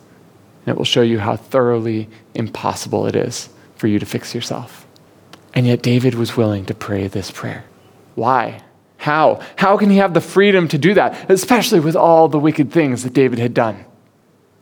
And 0.64 0.74
it 0.74 0.78
will 0.78 0.84
show 0.84 1.02
you 1.02 1.18
how 1.18 1.36
thoroughly 1.36 2.08
impossible 2.34 3.06
it 3.06 3.16
is 3.16 3.48
for 3.74 3.88
you 3.88 3.98
to 3.98 4.06
fix 4.06 4.34
yourself. 4.34 4.86
And 5.54 5.66
yet, 5.66 5.82
David 5.82 6.14
was 6.14 6.36
willing 6.36 6.66
to 6.66 6.74
pray 6.74 7.08
this 7.08 7.30
prayer. 7.30 7.64
Why? 8.14 8.62
How? 8.98 9.40
How 9.56 9.76
can 9.76 9.90
he 9.90 9.96
have 9.96 10.14
the 10.14 10.20
freedom 10.20 10.68
to 10.68 10.78
do 10.78 10.94
that, 10.94 11.30
especially 11.30 11.80
with 11.80 11.96
all 11.96 12.28
the 12.28 12.38
wicked 12.38 12.70
things 12.70 13.02
that 13.02 13.12
David 13.12 13.38
had 13.38 13.52
done? 13.52 13.84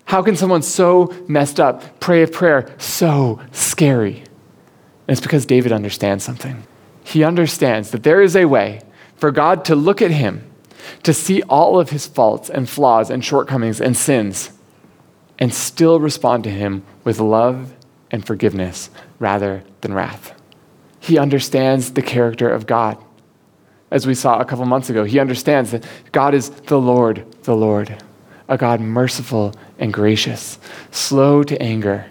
How 0.06 0.22
can 0.22 0.34
someone 0.34 0.62
so 0.62 1.14
messed 1.28 1.60
up 1.60 2.00
pray 2.00 2.22
a 2.22 2.26
prayer 2.26 2.74
so 2.78 3.40
scary? 3.52 4.16
And 4.16 5.16
it's 5.16 5.20
because 5.20 5.46
David 5.46 5.72
understands 5.72 6.24
something. 6.24 6.64
He 7.04 7.22
understands 7.22 7.90
that 7.90 8.02
there 8.02 8.22
is 8.22 8.34
a 8.34 8.46
way 8.46 8.80
for 9.16 9.30
God 9.30 9.64
to 9.66 9.76
look 9.76 10.00
at 10.02 10.10
him, 10.10 10.49
to 11.02 11.14
see 11.14 11.42
all 11.42 11.78
of 11.78 11.90
his 11.90 12.06
faults 12.06 12.50
and 12.50 12.68
flaws 12.68 13.10
and 13.10 13.24
shortcomings 13.24 13.80
and 13.80 13.96
sins, 13.96 14.50
and 15.38 15.54
still 15.54 16.00
respond 16.00 16.44
to 16.44 16.50
him 16.50 16.82
with 17.04 17.20
love 17.20 17.74
and 18.10 18.26
forgiveness 18.26 18.90
rather 19.18 19.62
than 19.80 19.94
wrath. 19.94 20.32
He 20.98 21.18
understands 21.18 21.92
the 21.92 22.02
character 22.02 22.48
of 22.50 22.66
God. 22.66 22.98
As 23.90 24.06
we 24.06 24.14
saw 24.14 24.38
a 24.38 24.44
couple 24.44 24.66
months 24.66 24.90
ago, 24.90 25.04
he 25.04 25.18
understands 25.18 25.70
that 25.70 25.84
God 26.12 26.34
is 26.34 26.50
the 26.50 26.80
Lord, 26.80 27.24
the 27.42 27.56
Lord 27.56 27.96
a 28.50 28.58
God 28.58 28.80
merciful 28.80 29.54
and 29.78 29.92
gracious, 29.92 30.58
slow 30.90 31.42
to 31.44 31.62
anger, 31.62 32.04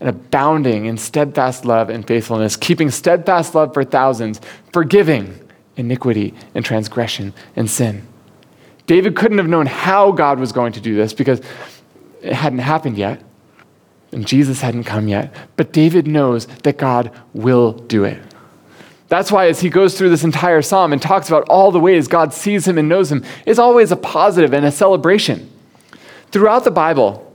and 0.00 0.08
abounding 0.08 0.86
in 0.86 0.96
steadfast 0.96 1.64
love 1.64 1.90
and 1.90 2.06
faithfulness, 2.06 2.56
keeping 2.56 2.90
steadfast 2.90 3.54
love 3.54 3.74
for 3.74 3.84
thousands, 3.84 4.40
forgiving 4.72 5.38
iniquity 5.76 6.34
and 6.54 6.64
transgression 6.64 7.34
and 7.54 7.70
sin. 7.70 8.06
David 8.86 9.16
couldn't 9.16 9.38
have 9.38 9.48
known 9.48 9.66
how 9.66 10.12
God 10.12 10.38
was 10.38 10.52
going 10.52 10.72
to 10.72 10.80
do 10.80 10.94
this 10.94 11.14
because 11.14 11.40
it 12.22 12.32
hadn't 12.32 12.58
happened 12.58 12.98
yet, 12.98 13.22
and 14.12 14.26
Jesus 14.26 14.60
hadn't 14.60 14.84
come 14.84 15.08
yet. 15.08 15.34
But 15.56 15.72
David 15.72 16.06
knows 16.06 16.46
that 16.46 16.78
God 16.78 17.10
will 17.32 17.72
do 17.72 18.04
it. 18.04 18.20
That's 19.08 19.30
why, 19.30 19.48
as 19.48 19.60
he 19.60 19.70
goes 19.70 19.96
through 19.96 20.10
this 20.10 20.24
entire 20.24 20.62
psalm 20.62 20.92
and 20.92 21.00
talks 21.00 21.28
about 21.28 21.48
all 21.48 21.70
the 21.70 21.80
ways 21.80 22.08
God 22.08 22.32
sees 22.32 22.66
him 22.66 22.78
and 22.78 22.88
knows 22.88 23.12
him, 23.12 23.24
it's 23.46 23.58
always 23.58 23.92
a 23.92 23.96
positive 23.96 24.52
and 24.52 24.64
a 24.64 24.72
celebration. 24.72 25.50
Throughout 26.32 26.64
the 26.64 26.70
Bible, 26.70 27.32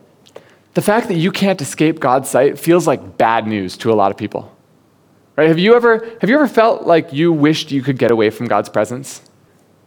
the 0.73 0.81
fact 0.81 1.07
that 1.07 1.15
you 1.15 1.31
can't 1.31 1.61
escape 1.61 1.99
God's 1.99 2.29
sight 2.29 2.59
feels 2.59 2.85
like 2.85 3.17
bad 3.17 3.47
news 3.47 3.77
to 3.77 3.91
a 3.91 3.95
lot 3.95 4.11
of 4.11 4.17
people. 4.17 4.55
Right? 5.35 5.47
Have 5.47 5.59
you 5.59 5.73
ever 5.73 6.05
have 6.19 6.29
you 6.29 6.35
ever 6.35 6.47
felt 6.47 6.83
like 6.85 7.13
you 7.13 7.31
wished 7.31 7.71
you 7.71 7.81
could 7.81 7.97
get 7.97 8.11
away 8.11 8.29
from 8.29 8.47
God's 8.47 8.67
presence? 8.67 9.21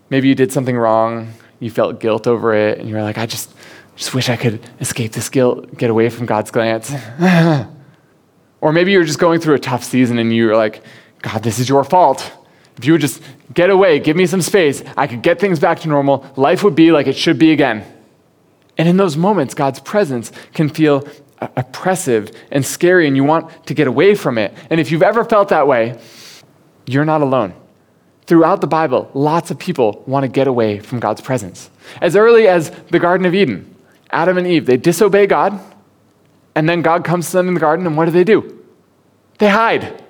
Maybe 0.08 0.28
you 0.28 0.34
did 0.34 0.50
something 0.50 0.76
wrong, 0.76 1.34
you 1.62 1.70
felt 1.70 2.00
guilt 2.00 2.26
over 2.26 2.54
it, 2.54 2.78
and 2.78 2.88
you're 2.88 3.02
like, 3.02 3.18
I 3.18 3.26
just 3.26 3.54
just 3.96 4.14
wish 4.14 4.28
I 4.28 4.36
could 4.36 4.60
escape 4.80 5.12
this 5.12 5.28
guilt, 5.28 5.76
get 5.76 5.90
away 5.90 6.08
from 6.08 6.26
God's 6.26 6.50
glance. 6.50 6.92
or 8.60 8.72
maybe 8.72 8.90
you're 8.90 9.04
just 9.04 9.18
going 9.18 9.40
through 9.40 9.54
a 9.54 9.58
tough 9.58 9.84
season 9.84 10.18
and 10.18 10.34
you're 10.34 10.56
like, 10.56 10.82
God, 11.20 11.42
this 11.42 11.58
is 11.58 11.68
your 11.68 11.84
fault. 11.84 12.32
If 12.78 12.86
you 12.86 12.92
would 12.92 13.00
just 13.00 13.22
get 13.52 13.70
away, 13.70 13.98
give 13.98 14.16
me 14.16 14.26
some 14.26 14.40
space, 14.40 14.82
I 14.96 15.06
could 15.06 15.22
get 15.22 15.38
things 15.38 15.60
back 15.60 15.80
to 15.80 15.88
normal. 15.88 16.26
Life 16.36 16.64
would 16.64 16.74
be 16.74 16.90
like 16.90 17.06
it 17.06 17.16
should 17.16 17.38
be 17.38 17.52
again. 17.52 17.84
And 18.78 18.88
in 18.88 18.96
those 18.96 19.16
moments, 19.16 19.52
God's 19.52 19.78
presence 19.78 20.32
can 20.54 20.70
feel 20.70 21.06
oppressive 21.38 22.30
and 22.50 22.64
scary, 22.64 23.06
and 23.06 23.16
you 23.16 23.24
want 23.24 23.66
to 23.66 23.74
get 23.74 23.86
away 23.86 24.14
from 24.14 24.38
it. 24.38 24.54
And 24.70 24.80
if 24.80 24.90
you've 24.90 25.02
ever 25.02 25.24
felt 25.24 25.50
that 25.50 25.66
way, 25.66 26.00
you're 26.86 27.04
not 27.04 27.20
alone. 27.20 27.52
Throughout 28.26 28.60
the 28.60 28.66
Bible, 28.66 29.10
lots 29.14 29.50
of 29.50 29.58
people 29.58 30.02
want 30.06 30.24
to 30.24 30.28
get 30.28 30.46
away 30.46 30.78
from 30.78 31.00
God's 31.00 31.20
presence. 31.20 31.70
As 32.00 32.14
early 32.14 32.46
as 32.46 32.70
the 32.90 32.98
Garden 32.98 33.26
of 33.26 33.34
Eden, 33.34 33.74
Adam 34.10 34.38
and 34.38 34.46
Eve, 34.46 34.66
they 34.66 34.76
disobey 34.76 35.26
God, 35.26 35.58
and 36.54 36.68
then 36.68 36.82
God 36.82 37.04
comes 37.04 37.30
to 37.30 37.36
them 37.36 37.48
in 37.48 37.54
the 37.54 37.60
garden, 37.60 37.86
and 37.86 37.96
what 37.96 38.04
do 38.04 38.10
they 38.10 38.24
do? 38.24 38.64
They 39.38 39.48
hide. 39.48 40.04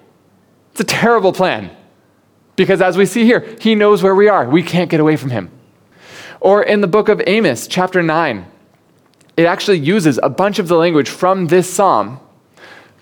It's 0.72 0.80
a 0.80 0.84
terrible 0.84 1.32
plan. 1.32 1.70
Because 2.56 2.82
as 2.82 2.96
we 2.96 3.06
see 3.06 3.24
here, 3.24 3.56
He 3.60 3.74
knows 3.74 4.02
where 4.02 4.14
we 4.14 4.28
are. 4.28 4.48
We 4.48 4.62
can't 4.62 4.90
get 4.90 5.00
away 5.00 5.16
from 5.16 5.30
Him. 5.30 5.50
Or 6.40 6.62
in 6.62 6.80
the 6.80 6.86
book 6.86 7.08
of 7.08 7.22
Amos, 7.26 7.66
chapter 7.66 8.02
9, 8.02 8.44
it 9.36 9.46
actually 9.46 9.78
uses 9.78 10.18
a 10.22 10.28
bunch 10.28 10.58
of 10.58 10.68
the 10.68 10.76
language 10.76 11.08
from 11.08 11.46
this 11.46 11.72
psalm. 11.72 12.20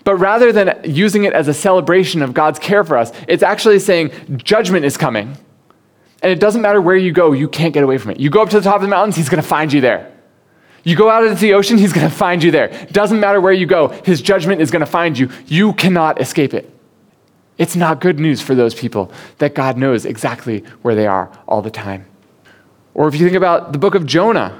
But 0.03 0.15
rather 0.15 0.51
than 0.51 0.79
using 0.83 1.25
it 1.25 1.33
as 1.33 1.47
a 1.47 1.53
celebration 1.53 2.21
of 2.21 2.33
God's 2.33 2.59
care 2.59 2.83
for 2.83 2.97
us, 2.97 3.11
it's 3.27 3.43
actually 3.43 3.79
saying 3.79 4.11
judgment 4.43 4.85
is 4.85 4.97
coming. 4.97 5.37
And 6.23 6.31
it 6.31 6.39
doesn't 6.39 6.61
matter 6.61 6.81
where 6.81 6.95
you 6.95 7.11
go, 7.11 7.31
you 7.31 7.47
can't 7.47 7.73
get 7.73 7.83
away 7.83 7.97
from 7.97 8.11
it. 8.11 8.19
You 8.19 8.29
go 8.29 8.41
up 8.41 8.49
to 8.49 8.59
the 8.59 8.63
top 8.63 8.75
of 8.75 8.81
the 8.81 8.87
mountains, 8.87 9.15
he's 9.15 9.29
going 9.29 9.41
to 9.41 9.47
find 9.47 9.73
you 9.73 9.81
there. 9.81 10.11
You 10.83 10.95
go 10.95 11.09
out 11.09 11.25
into 11.25 11.39
the 11.39 11.53
ocean, 11.53 11.77
he's 11.77 11.93
going 11.93 12.09
to 12.09 12.15
find 12.15 12.43
you 12.43 12.51
there. 12.51 12.69
Doesn't 12.91 13.19
matter 13.19 13.39
where 13.39 13.53
you 13.53 13.65
go, 13.65 13.89
his 13.89 14.21
judgment 14.21 14.61
is 14.61 14.71
going 14.71 14.81
to 14.81 14.87
find 14.87 15.17
you. 15.17 15.29
You 15.45 15.73
cannot 15.73 16.19
escape 16.19 16.53
it. 16.53 16.71
It's 17.57 17.75
not 17.75 18.01
good 18.01 18.19
news 18.19 18.41
for 18.41 18.55
those 18.55 18.73
people 18.73 19.11
that 19.37 19.53
God 19.53 19.77
knows 19.77 20.05
exactly 20.05 20.63
where 20.81 20.95
they 20.95 21.05
are 21.05 21.31
all 21.47 21.61
the 21.61 21.69
time. 21.69 22.05
Or 22.93 23.07
if 23.07 23.13
you 23.13 23.25
think 23.25 23.37
about 23.37 23.71
the 23.71 23.77
book 23.77 23.93
of 23.93 24.05
Jonah, 24.05 24.59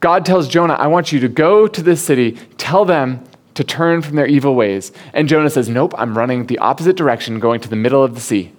God 0.00 0.26
tells 0.26 0.46
Jonah, 0.46 0.74
I 0.74 0.86
want 0.88 1.12
you 1.12 1.20
to 1.20 1.28
go 1.28 1.66
to 1.66 1.82
this 1.82 2.02
city, 2.02 2.32
tell 2.58 2.84
them 2.84 3.24
to 3.56 3.64
turn 3.64 4.02
from 4.02 4.16
their 4.16 4.26
evil 4.26 4.54
ways. 4.54 4.92
And 5.12 5.28
Jonah 5.28 5.50
says, 5.50 5.68
Nope, 5.68 5.94
I'm 5.98 6.16
running 6.16 6.46
the 6.46 6.58
opposite 6.58 6.96
direction, 6.96 7.40
going 7.40 7.60
to 7.60 7.68
the 7.68 7.76
middle 7.76 8.04
of 8.04 8.14
the 8.14 8.20
sea. 8.20 8.52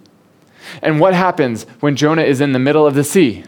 And 0.82 1.00
what 1.00 1.14
happens 1.14 1.64
when 1.80 1.96
Jonah 1.96 2.22
is 2.22 2.40
in 2.40 2.52
the 2.52 2.58
middle 2.58 2.86
of 2.86 2.94
the 2.94 3.04
sea? 3.04 3.44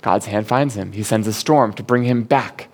God's 0.00 0.26
hand 0.26 0.48
finds 0.48 0.74
him. 0.74 0.92
He 0.92 1.04
sends 1.04 1.28
a 1.28 1.32
storm 1.32 1.72
to 1.74 1.82
bring 1.82 2.02
him 2.02 2.24
back. 2.24 2.68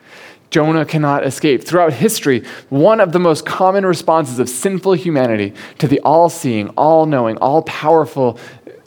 Jonah 0.50 0.86
cannot 0.86 1.26
escape. 1.26 1.62
Throughout 1.62 1.92
history, 1.92 2.42
one 2.70 3.00
of 3.00 3.12
the 3.12 3.18
most 3.18 3.44
common 3.44 3.84
responses 3.84 4.38
of 4.38 4.48
sinful 4.48 4.94
humanity 4.94 5.52
to 5.78 5.86
the 5.86 6.00
all 6.00 6.30
seeing, 6.30 6.70
all 6.70 7.04
knowing, 7.04 7.36
all 7.36 7.62
powerful 7.62 8.38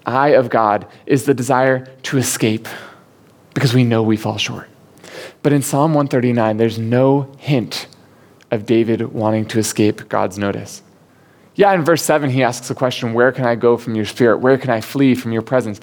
eye 0.06 0.30
of 0.30 0.50
God 0.50 0.88
is 1.06 1.26
the 1.26 1.36
desire 1.36 1.86
to 2.04 2.18
escape 2.18 2.68
because 3.54 3.76
we 3.76 3.84
know 3.84 4.02
we 4.02 4.18
fall 4.18 4.40
short. 4.40 4.70
But 5.44 5.54
in 5.54 5.62
Psalm 5.62 5.94
139, 5.94 6.58
there's 6.58 6.80
no 6.80 7.32
hint 7.38 7.86
of 8.52 8.66
David 8.66 9.14
wanting 9.14 9.46
to 9.48 9.60
escape 9.60 10.08
God's 10.10 10.38
notice. 10.38 10.84
Yeah, 11.56 11.74
in 11.74 11.84
verse 11.84 12.04
7, 12.04 12.30
he 12.30 12.44
asks 12.44 12.68
the 12.68 12.76
question, 12.76 13.14
Where 13.14 13.32
can 13.32 13.46
I 13.46 13.56
go 13.56 13.78
from 13.78 13.96
your 13.96 14.06
spirit? 14.06 14.38
Where 14.38 14.58
can 14.58 14.70
I 14.70 14.82
flee 14.82 15.16
from 15.16 15.32
your 15.32 15.42
presence? 15.42 15.82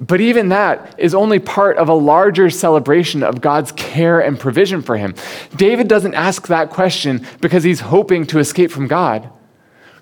But 0.00 0.20
even 0.20 0.50
that 0.50 0.94
is 0.98 1.14
only 1.14 1.40
part 1.40 1.76
of 1.76 1.88
a 1.88 1.94
larger 1.94 2.50
celebration 2.50 3.22
of 3.22 3.40
God's 3.40 3.72
care 3.72 4.20
and 4.20 4.38
provision 4.38 4.80
for 4.80 4.96
him. 4.96 5.14
David 5.56 5.88
doesn't 5.88 6.14
ask 6.14 6.46
that 6.46 6.70
question 6.70 7.26
because 7.40 7.64
he's 7.64 7.80
hoping 7.80 8.24
to 8.26 8.38
escape 8.38 8.70
from 8.70 8.86
God. 8.86 9.28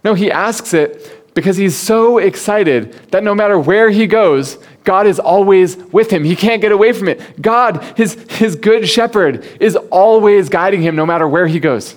No, 0.04 0.14
he 0.14 0.30
asks 0.30 0.74
it 0.74 1.15
because 1.36 1.58
he's 1.58 1.76
so 1.76 2.16
excited 2.16 2.94
that 3.10 3.22
no 3.22 3.34
matter 3.34 3.58
where 3.58 3.90
he 3.90 4.06
goes, 4.06 4.56
God 4.84 5.06
is 5.06 5.20
always 5.20 5.76
with 5.76 6.10
him. 6.10 6.24
He 6.24 6.34
can't 6.34 6.62
get 6.62 6.72
away 6.72 6.94
from 6.94 7.08
it. 7.08 7.42
God, 7.42 7.84
his, 7.94 8.14
his 8.30 8.56
good 8.56 8.88
shepherd, 8.88 9.46
is 9.60 9.76
always 9.76 10.48
guiding 10.48 10.80
him 10.80 10.96
no 10.96 11.04
matter 11.04 11.28
where 11.28 11.46
he 11.46 11.60
goes. 11.60 11.94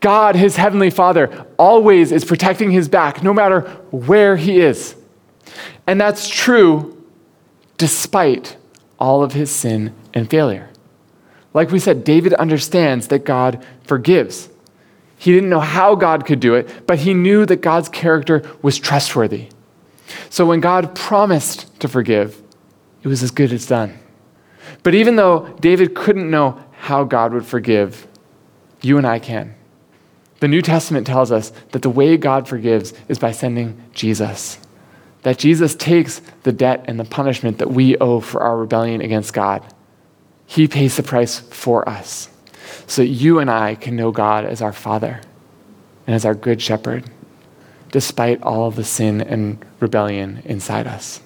God, 0.00 0.34
his 0.34 0.56
heavenly 0.56 0.90
Father, 0.90 1.46
always 1.56 2.10
is 2.10 2.24
protecting 2.24 2.72
his 2.72 2.88
back 2.88 3.22
no 3.22 3.32
matter 3.32 3.60
where 3.92 4.36
he 4.36 4.58
is. 4.60 4.96
And 5.86 6.00
that's 6.00 6.28
true 6.28 7.00
despite 7.78 8.56
all 8.98 9.22
of 9.22 9.34
his 9.34 9.52
sin 9.52 9.94
and 10.12 10.28
failure. 10.28 10.68
Like 11.54 11.70
we 11.70 11.78
said, 11.78 12.02
David 12.02 12.34
understands 12.34 13.06
that 13.06 13.24
God 13.24 13.64
forgives. 13.84 14.48
He 15.18 15.32
didn't 15.32 15.48
know 15.48 15.60
how 15.60 15.94
God 15.94 16.26
could 16.26 16.40
do 16.40 16.54
it, 16.54 16.86
but 16.86 16.98
he 16.98 17.14
knew 17.14 17.46
that 17.46 17.62
God's 17.62 17.88
character 17.88 18.42
was 18.62 18.78
trustworthy. 18.78 19.48
So 20.30 20.46
when 20.46 20.60
God 20.60 20.94
promised 20.94 21.80
to 21.80 21.88
forgive, 21.88 22.40
it 23.02 23.08
was 23.08 23.22
as 23.22 23.30
good 23.30 23.52
as 23.52 23.66
done. 23.66 23.98
But 24.82 24.94
even 24.94 25.16
though 25.16 25.48
David 25.60 25.94
couldn't 25.94 26.30
know 26.30 26.62
how 26.78 27.04
God 27.04 27.32
would 27.32 27.46
forgive, 27.46 28.06
you 28.82 28.98
and 28.98 29.06
I 29.06 29.18
can. 29.18 29.54
The 30.40 30.48
New 30.48 30.60
Testament 30.60 31.06
tells 31.06 31.32
us 31.32 31.50
that 31.72 31.82
the 31.82 31.90
way 31.90 32.16
God 32.16 32.46
forgives 32.46 32.92
is 33.08 33.18
by 33.18 33.32
sending 33.32 33.82
Jesus 33.92 34.58
that 35.26 35.38
Jesus 35.38 35.74
takes 35.74 36.20
the 36.44 36.52
debt 36.52 36.84
and 36.86 37.00
the 37.00 37.04
punishment 37.04 37.58
that 37.58 37.68
we 37.68 37.98
owe 37.98 38.20
for 38.20 38.42
our 38.42 38.56
rebellion 38.56 39.00
against 39.00 39.32
God. 39.34 39.60
He 40.46 40.68
pays 40.68 40.96
the 40.96 41.02
price 41.02 41.40
for 41.40 41.88
us 41.88 42.28
so 42.86 43.02
that 43.02 43.08
you 43.08 43.38
and 43.38 43.50
I 43.50 43.74
can 43.74 43.96
know 43.96 44.10
God 44.10 44.44
as 44.44 44.62
our 44.62 44.72
Father 44.72 45.20
and 46.06 46.14
as 46.14 46.24
our 46.24 46.34
good 46.34 46.60
shepherd, 46.62 47.04
despite 47.90 48.42
all 48.42 48.70
the 48.70 48.84
sin 48.84 49.20
and 49.20 49.64
rebellion 49.80 50.42
inside 50.44 50.86
us. 50.86 51.20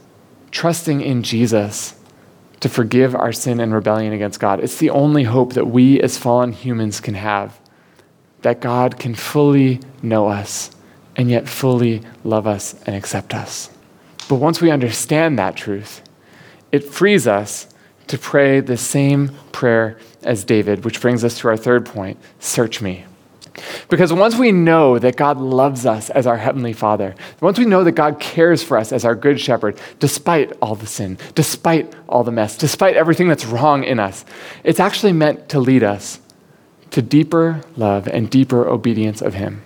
Trusting 0.50 1.00
in 1.00 1.22
Jesus 1.22 1.94
to 2.60 2.68
forgive 2.68 3.14
our 3.14 3.32
sin 3.32 3.60
and 3.60 3.72
rebellion 3.72 4.12
against 4.12 4.40
God, 4.40 4.60
it's 4.60 4.76
the 4.76 4.90
only 4.90 5.24
hope 5.24 5.54
that 5.54 5.66
we 5.66 6.00
as 6.00 6.18
fallen 6.18 6.52
humans 6.52 7.00
can 7.00 7.14
have 7.14 7.58
that 8.42 8.60
God 8.60 8.98
can 8.98 9.14
fully 9.14 9.80
know 10.02 10.28
us 10.28 10.70
and 11.16 11.30
yet 11.30 11.48
fully 11.48 12.02
love 12.24 12.46
us 12.46 12.74
and 12.86 12.96
accept 12.96 13.34
us. 13.34 13.70
But 14.28 14.36
once 14.36 14.60
we 14.60 14.70
understand 14.70 15.38
that 15.38 15.56
truth, 15.56 16.02
it 16.72 16.84
frees 16.84 17.26
us 17.26 17.66
to 18.06 18.18
pray 18.18 18.60
the 18.60 18.76
same 18.76 19.32
prayer 19.52 19.98
as 20.22 20.44
David, 20.44 20.84
which 20.84 21.00
brings 21.00 21.24
us 21.24 21.38
to 21.38 21.48
our 21.48 21.56
third 21.56 21.86
point 21.86 22.18
search 22.38 22.80
me. 22.80 23.04
Because 23.88 24.12
once 24.12 24.36
we 24.36 24.52
know 24.52 24.98
that 24.98 25.16
God 25.16 25.38
loves 25.38 25.84
us 25.84 26.10
as 26.10 26.26
our 26.26 26.36
Heavenly 26.36 26.72
Father, 26.72 27.14
once 27.40 27.58
we 27.58 27.64
know 27.64 27.84
that 27.84 27.92
God 27.92 28.20
cares 28.20 28.62
for 28.62 28.76
us 28.76 28.92
as 28.92 29.04
our 29.04 29.14
Good 29.14 29.40
Shepherd, 29.40 29.78
despite 29.98 30.52
all 30.62 30.74
the 30.74 30.86
sin, 30.86 31.18
despite 31.34 31.92
all 32.08 32.24
the 32.24 32.30
mess, 32.30 32.56
despite 32.56 32.96
everything 32.96 33.28
that's 33.28 33.44
wrong 33.44 33.84
in 33.84 33.98
us, 33.98 34.24
it's 34.64 34.80
actually 34.80 35.12
meant 35.12 35.48
to 35.48 35.60
lead 35.60 35.82
us 35.82 36.20
to 36.92 37.02
deeper 37.02 37.62
love 37.76 38.06
and 38.08 38.30
deeper 38.30 38.66
obedience 38.68 39.20
of 39.20 39.34
Him. 39.34 39.62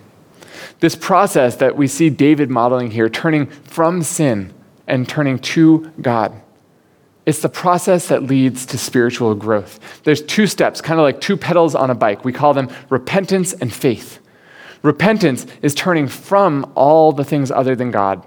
This 0.79 0.95
process 0.95 1.55
that 1.57 1.77
we 1.77 1.87
see 1.87 2.09
David 2.09 2.49
modeling 2.49 2.91
here, 2.91 3.09
turning 3.09 3.47
from 3.47 4.01
sin 4.03 4.53
and 4.87 5.07
turning 5.07 5.39
to 5.39 5.91
God. 6.01 6.41
It's 7.25 7.41
the 7.41 7.49
process 7.49 8.07
that 8.09 8.23
leads 8.23 8.65
to 8.67 8.77
spiritual 8.77 9.33
growth. 9.33 9.79
There's 10.03 10.21
two 10.21 10.45
steps, 10.45 10.79
kind 10.81 10.99
of 10.99 11.03
like 11.03 11.21
two 11.21 11.37
pedals 11.37 11.73
on 11.73 11.89
a 11.89 11.95
bike. 11.95 12.23
We 12.23 12.31
call 12.31 12.53
them 12.53 12.69
repentance 12.89 13.53
and 13.53 13.73
faith. 13.73 14.19
Repentance 14.83 15.47
is 15.63 15.73
turning 15.73 16.07
from 16.07 16.71
all 16.75 17.11
the 17.11 17.23
things 17.23 17.49
other 17.49 17.75
than 17.75 17.89
God 17.89 18.23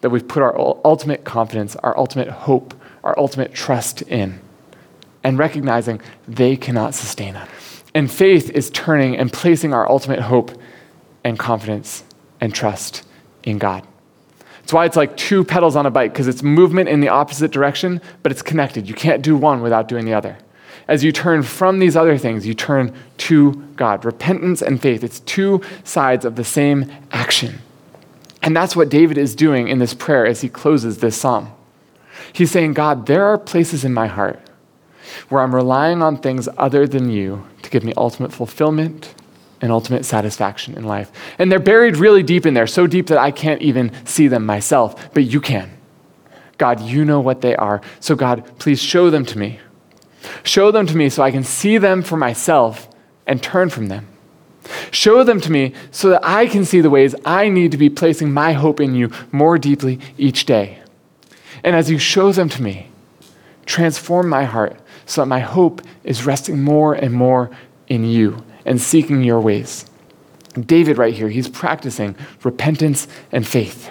that 0.00 0.10
we've 0.10 0.26
put 0.26 0.42
our 0.42 0.58
ultimate 0.84 1.24
confidence, 1.24 1.76
our 1.76 1.96
ultimate 1.96 2.28
hope, 2.28 2.74
our 3.04 3.16
ultimate 3.18 3.54
trust 3.54 4.02
in, 4.02 4.40
and 5.22 5.38
recognizing 5.38 6.00
they 6.26 6.56
cannot 6.56 6.94
sustain 6.94 7.36
us. 7.36 7.84
And 7.94 8.10
faith 8.10 8.50
is 8.50 8.70
turning 8.70 9.16
and 9.16 9.32
placing 9.32 9.72
our 9.72 9.88
ultimate 9.88 10.20
hope 10.20 10.50
and 11.22 11.38
confidence 11.38 12.02
and 12.40 12.54
trust 12.54 13.06
in 13.44 13.58
God. 13.58 13.86
That's 14.70 14.74
why 14.76 14.84
it's 14.84 14.94
like 14.94 15.16
two 15.16 15.42
pedals 15.42 15.74
on 15.74 15.84
a 15.84 15.90
bike, 15.90 16.12
because 16.12 16.28
it's 16.28 16.44
movement 16.44 16.88
in 16.88 17.00
the 17.00 17.08
opposite 17.08 17.50
direction, 17.50 18.00
but 18.22 18.30
it's 18.30 18.40
connected. 18.40 18.88
You 18.88 18.94
can't 18.94 19.20
do 19.20 19.36
one 19.36 19.62
without 19.62 19.88
doing 19.88 20.04
the 20.04 20.14
other. 20.14 20.38
As 20.86 21.02
you 21.02 21.10
turn 21.10 21.42
from 21.42 21.80
these 21.80 21.96
other 21.96 22.16
things, 22.16 22.46
you 22.46 22.54
turn 22.54 22.94
to 23.18 23.54
God. 23.74 24.04
Repentance 24.04 24.62
and 24.62 24.80
faith, 24.80 25.02
it's 25.02 25.18
two 25.18 25.60
sides 25.82 26.24
of 26.24 26.36
the 26.36 26.44
same 26.44 26.88
action. 27.10 27.58
And 28.44 28.54
that's 28.54 28.76
what 28.76 28.90
David 28.90 29.18
is 29.18 29.34
doing 29.34 29.66
in 29.66 29.80
this 29.80 29.92
prayer 29.92 30.24
as 30.24 30.40
he 30.42 30.48
closes 30.48 30.98
this 30.98 31.16
psalm. 31.16 31.50
He's 32.32 32.52
saying, 32.52 32.74
God, 32.74 33.06
there 33.06 33.24
are 33.24 33.38
places 33.38 33.84
in 33.84 33.92
my 33.92 34.06
heart 34.06 34.38
where 35.30 35.42
I'm 35.42 35.52
relying 35.52 36.00
on 36.00 36.16
things 36.16 36.48
other 36.56 36.86
than 36.86 37.10
you 37.10 37.44
to 37.62 37.70
give 37.70 37.82
me 37.82 37.92
ultimate 37.96 38.32
fulfillment 38.32 39.16
and 39.60 39.70
ultimate 39.70 40.04
satisfaction 40.04 40.76
in 40.76 40.84
life. 40.84 41.10
And 41.38 41.50
they're 41.50 41.58
buried 41.58 41.96
really 41.96 42.22
deep 42.22 42.46
in 42.46 42.54
there, 42.54 42.66
so 42.66 42.86
deep 42.86 43.08
that 43.08 43.18
I 43.18 43.30
can't 43.30 43.60
even 43.62 43.92
see 44.04 44.28
them 44.28 44.46
myself, 44.46 45.12
but 45.12 45.24
you 45.24 45.40
can. 45.40 45.70
God, 46.58 46.80
you 46.80 47.04
know 47.04 47.20
what 47.20 47.40
they 47.40 47.56
are. 47.56 47.80
So, 48.00 48.14
God, 48.14 48.58
please 48.58 48.80
show 48.82 49.10
them 49.10 49.24
to 49.26 49.38
me. 49.38 49.60
Show 50.42 50.70
them 50.70 50.86
to 50.86 50.96
me 50.96 51.08
so 51.08 51.22
I 51.22 51.30
can 51.30 51.44
see 51.44 51.78
them 51.78 52.02
for 52.02 52.16
myself 52.16 52.88
and 53.26 53.42
turn 53.42 53.70
from 53.70 53.88
them. 53.88 54.06
Show 54.90 55.24
them 55.24 55.40
to 55.40 55.50
me 55.50 55.72
so 55.90 56.10
that 56.10 56.20
I 56.22 56.46
can 56.46 56.64
see 56.64 56.80
the 56.80 56.90
ways 56.90 57.14
I 57.24 57.48
need 57.48 57.72
to 57.72 57.78
be 57.78 57.88
placing 57.88 58.32
my 58.32 58.52
hope 58.52 58.80
in 58.80 58.94
you 58.94 59.10
more 59.32 59.58
deeply 59.58 60.00
each 60.18 60.44
day. 60.44 60.78
And 61.64 61.74
as 61.74 61.90
you 61.90 61.98
show 61.98 62.32
them 62.32 62.48
to 62.50 62.62
me, 62.62 62.88
transform 63.64 64.28
my 64.28 64.44
heart 64.44 64.78
so 65.06 65.22
that 65.22 65.26
my 65.26 65.40
hope 65.40 65.82
is 66.04 66.26
resting 66.26 66.62
more 66.62 66.94
and 66.94 67.12
more 67.12 67.50
in 67.88 68.04
you 68.04 68.44
and 68.64 68.80
seeking 68.80 69.22
your 69.22 69.40
ways. 69.40 69.86
David, 70.54 70.98
right 70.98 71.14
here, 71.14 71.28
he's 71.28 71.48
practicing 71.48 72.16
repentance 72.42 73.06
and 73.30 73.46
faith. 73.46 73.90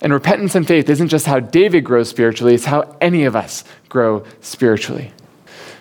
And 0.00 0.12
repentance 0.12 0.54
and 0.54 0.66
faith 0.66 0.88
isn't 0.88 1.08
just 1.08 1.26
how 1.26 1.40
David 1.40 1.84
grows 1.84 2.08
spiritually, 2.08 2.54
it's 2.54 2.64
how 2.64 2.96
any 3.00 3.24
of 3.24 3.36
us 3.36 3.64
grow 3.88 4.24
spiritually. 4.40 5.12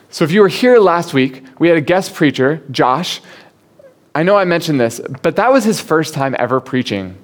So 0.09 0.25
if 0.25 0.31
you 0.31 0.41
were 0.41 0.47
here 0.47 0.79
last 0.79 1.13
week, 1.13 1.43
we 1.59 1.69
had 1.69 1.77
a 1.77 1.81
guest 1.81 2.15
preacher, 2.15 2.63
Josh. 2.71 3.21
I 4.15 4.23
know 4.23 4.35
I 4.35 4.43
mentioned 4.43 4.79
this, 4.79 4.99
but 5.21 5.35
that 5.35 5.51
was 5.51 5.63
his 5.63 5.79
first 5.79 6.13
time 6.13 6.35
ever 6.39 6.59
preaching 6.59 7.15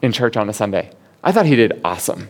in 0.00 0.12
church 0.12 0.36
on 0.36 0.48
a 0.48 0.52
Sunday. 0.52 0.90
I 1.22 1.32
thought 1.32 1.46
he 1.46 1.56
did 1.56 1.80
awesome. 1.84 2.28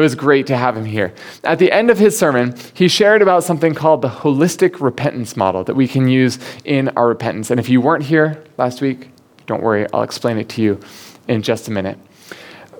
It 0.00 0.04
was 0.04 0.14
great 0.14 0.46
to 0.46 0.56
have 0.56 0.78
him 0.78 0.86
here. 0.86 1.12
At 1.44 1.58
the 1.58 1.70
end 1.70 1.90
of 1.90 1.98
his 1.98 2.18
sermon, 2.18 2.54
he 2.72 2.88
shared 2.88 3.20
about 3.20 3.44
something 3.44 3.74
called 3.74 4.00
the 4.00 4.08
holistic 4.08 4.80
repentance 4.80 5.36
model 5.36 5.62
that 5.64 5.74
we 5.74 5.86
can 5.86 6.08
use 6.08 6.38
in 6.64 6.88
our 6.96 7.06
repentance. 7.06 7.50
And 7.50 7.60
if 7.60 7.68
you 7.68 7.82
weren't 7.82 8.04
here 8.04 8.42
last 8.56 8.80
week, 8.80 9.10
don't 9.44 9.62
worry, 9.62 9.86
I'll 9.92 10.00
explain 10.00 10.38
it 10.38 10.48
to 10.50 10.62
you 10.62 10.80
in 11.28 11.42
just 11.42 11.68
a 11.68 11.70
minute. 11.70 11.98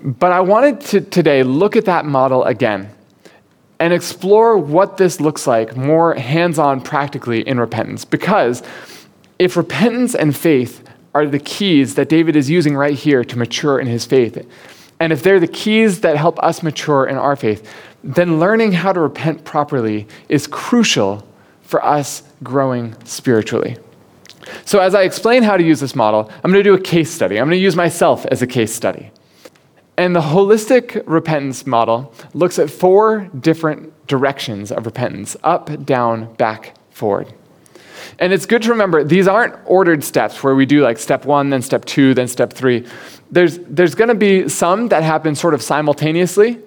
But 0.01 0.31
I 0.31 0.39
wanted 0.39 0.81
to 0.81 1.01
today 1.01 1.43
look 1.43 1.75
at 1.75 1.85
that 1.85 2.05
model 2.05 2.43
again 2.43 2.89
and 3.79 3.93
explore 3.93 4.57
what 4.57 4.97
this 4.97 5.21
looks 5.21 5.45
like 5.45 5.77
more 5.77 6.15
hands 6.15 6.57
on 6.57 6.81
practically 6.81 7.47
in 7.47 7.59
repentance. 7.59 8.03
Because 8.03 8.63
if 9.37 9.55
repentance 9.55 10.15
and 10.15 10.35
faith 10.35 10.83
are 11.13 11.27
the 11.27 11.37
keys 11.37 11.93
that 11.95 12.09
David 12.09 12.35
is 12.35 12.49
using 12.49 12.75
right 12.75 12.97
here 12.97 13.23
to 13.23 13.37
mature 13.37 13.79
in 13.79 13.85
his 13.85 14.05
faith, 14.05 14.43
and 15.01 15.11
if 15.11 15.23
they're 15.23 15.39
the 15.39 15.47
keys 15.47 16.01
that 16.01 16.15
help 16.15 16.37
us 16.43 16.61
mature 16.61 17.07
in 17.07 17.17
our 17.17 17.35
faith, 17.35 17.67
then 18.03 18.39
learning 18.39 18.71
how 18.71 18.93
to 18.93 18.99
repent 18.99 19.43
properly 19.43 20.07
is 20.29 20.45
crucial 20.45 21.27
for 21.63 21.83
us 21.83 22.21
growing 22.43 22.95
spiritually. 23.03 23.77
So, 24.63 24.77
as 24.77 24.93
I 24.93 25.01
explain 25.01 25.41
how 25.41 25.57
to 25.57 25.63
use 25.63 25.79
this 25.79 25.95
model, 25.95 26.31
I'm 26.43 26.51
going 26.51 26.63
to 26.63 26.69
do 26.69 26.75
a 26.75 26.79
case 26.79 27.09
study. 27.09 27.39
I'm 27.39 27.47
going 27.47 27.57
to 27.57 27.63
use 27.63 27.75
myself 27.75 28.27
as 28.27 28.43
a 28.43 28.47
case 28.47 28.75
study. 28.75 29.09
And 29.97 30.15
the 30.15 30.21
holistic 30.21 31.01
repentance 31.07 31.65
model 31.65 32.13
looks 32.35 32.59
at 32.59 32.69
four 32.69 33.27
different 33.39 34.05
directions 34.05 34.71
of 34.71 34.85
repentance 34.85 35.35
up, 35.43 35.83
down, 35.83 36.31
back, 36.35 36.75
forward. 36.91 37.33
And 38.19 38.33
it's 38.33 38.45
good 38.45 38.61
to 38.63 38.69
remember 38.69 39.03
these 39.03 39.27
aren't 39.27 39.55
ordered 39.65 40.03
steps 40.03 40.43
where 40.43 40.55
we 40.55 40.65
do 40.65 40.81
like 40.81 40.97
step 40.99 41.25
one, 41.25 41.49
then 41.49 41.61
step 41.61 41.85
two, 41.85 42.13
then 42.13 42.27
step 42.27 42.53
three. 42.53 42.87
There's, 43.31 43.59
there's 43.59 43.95
going 43.95 44.09
to 44.09 44.15
be 44.15 44.49
some 44.49 44.89
that 44.89 45.03
happen 45.03 45.35
sort 45.35 45.53
of 45.53 45.61
simultaneously. 45.61 46.59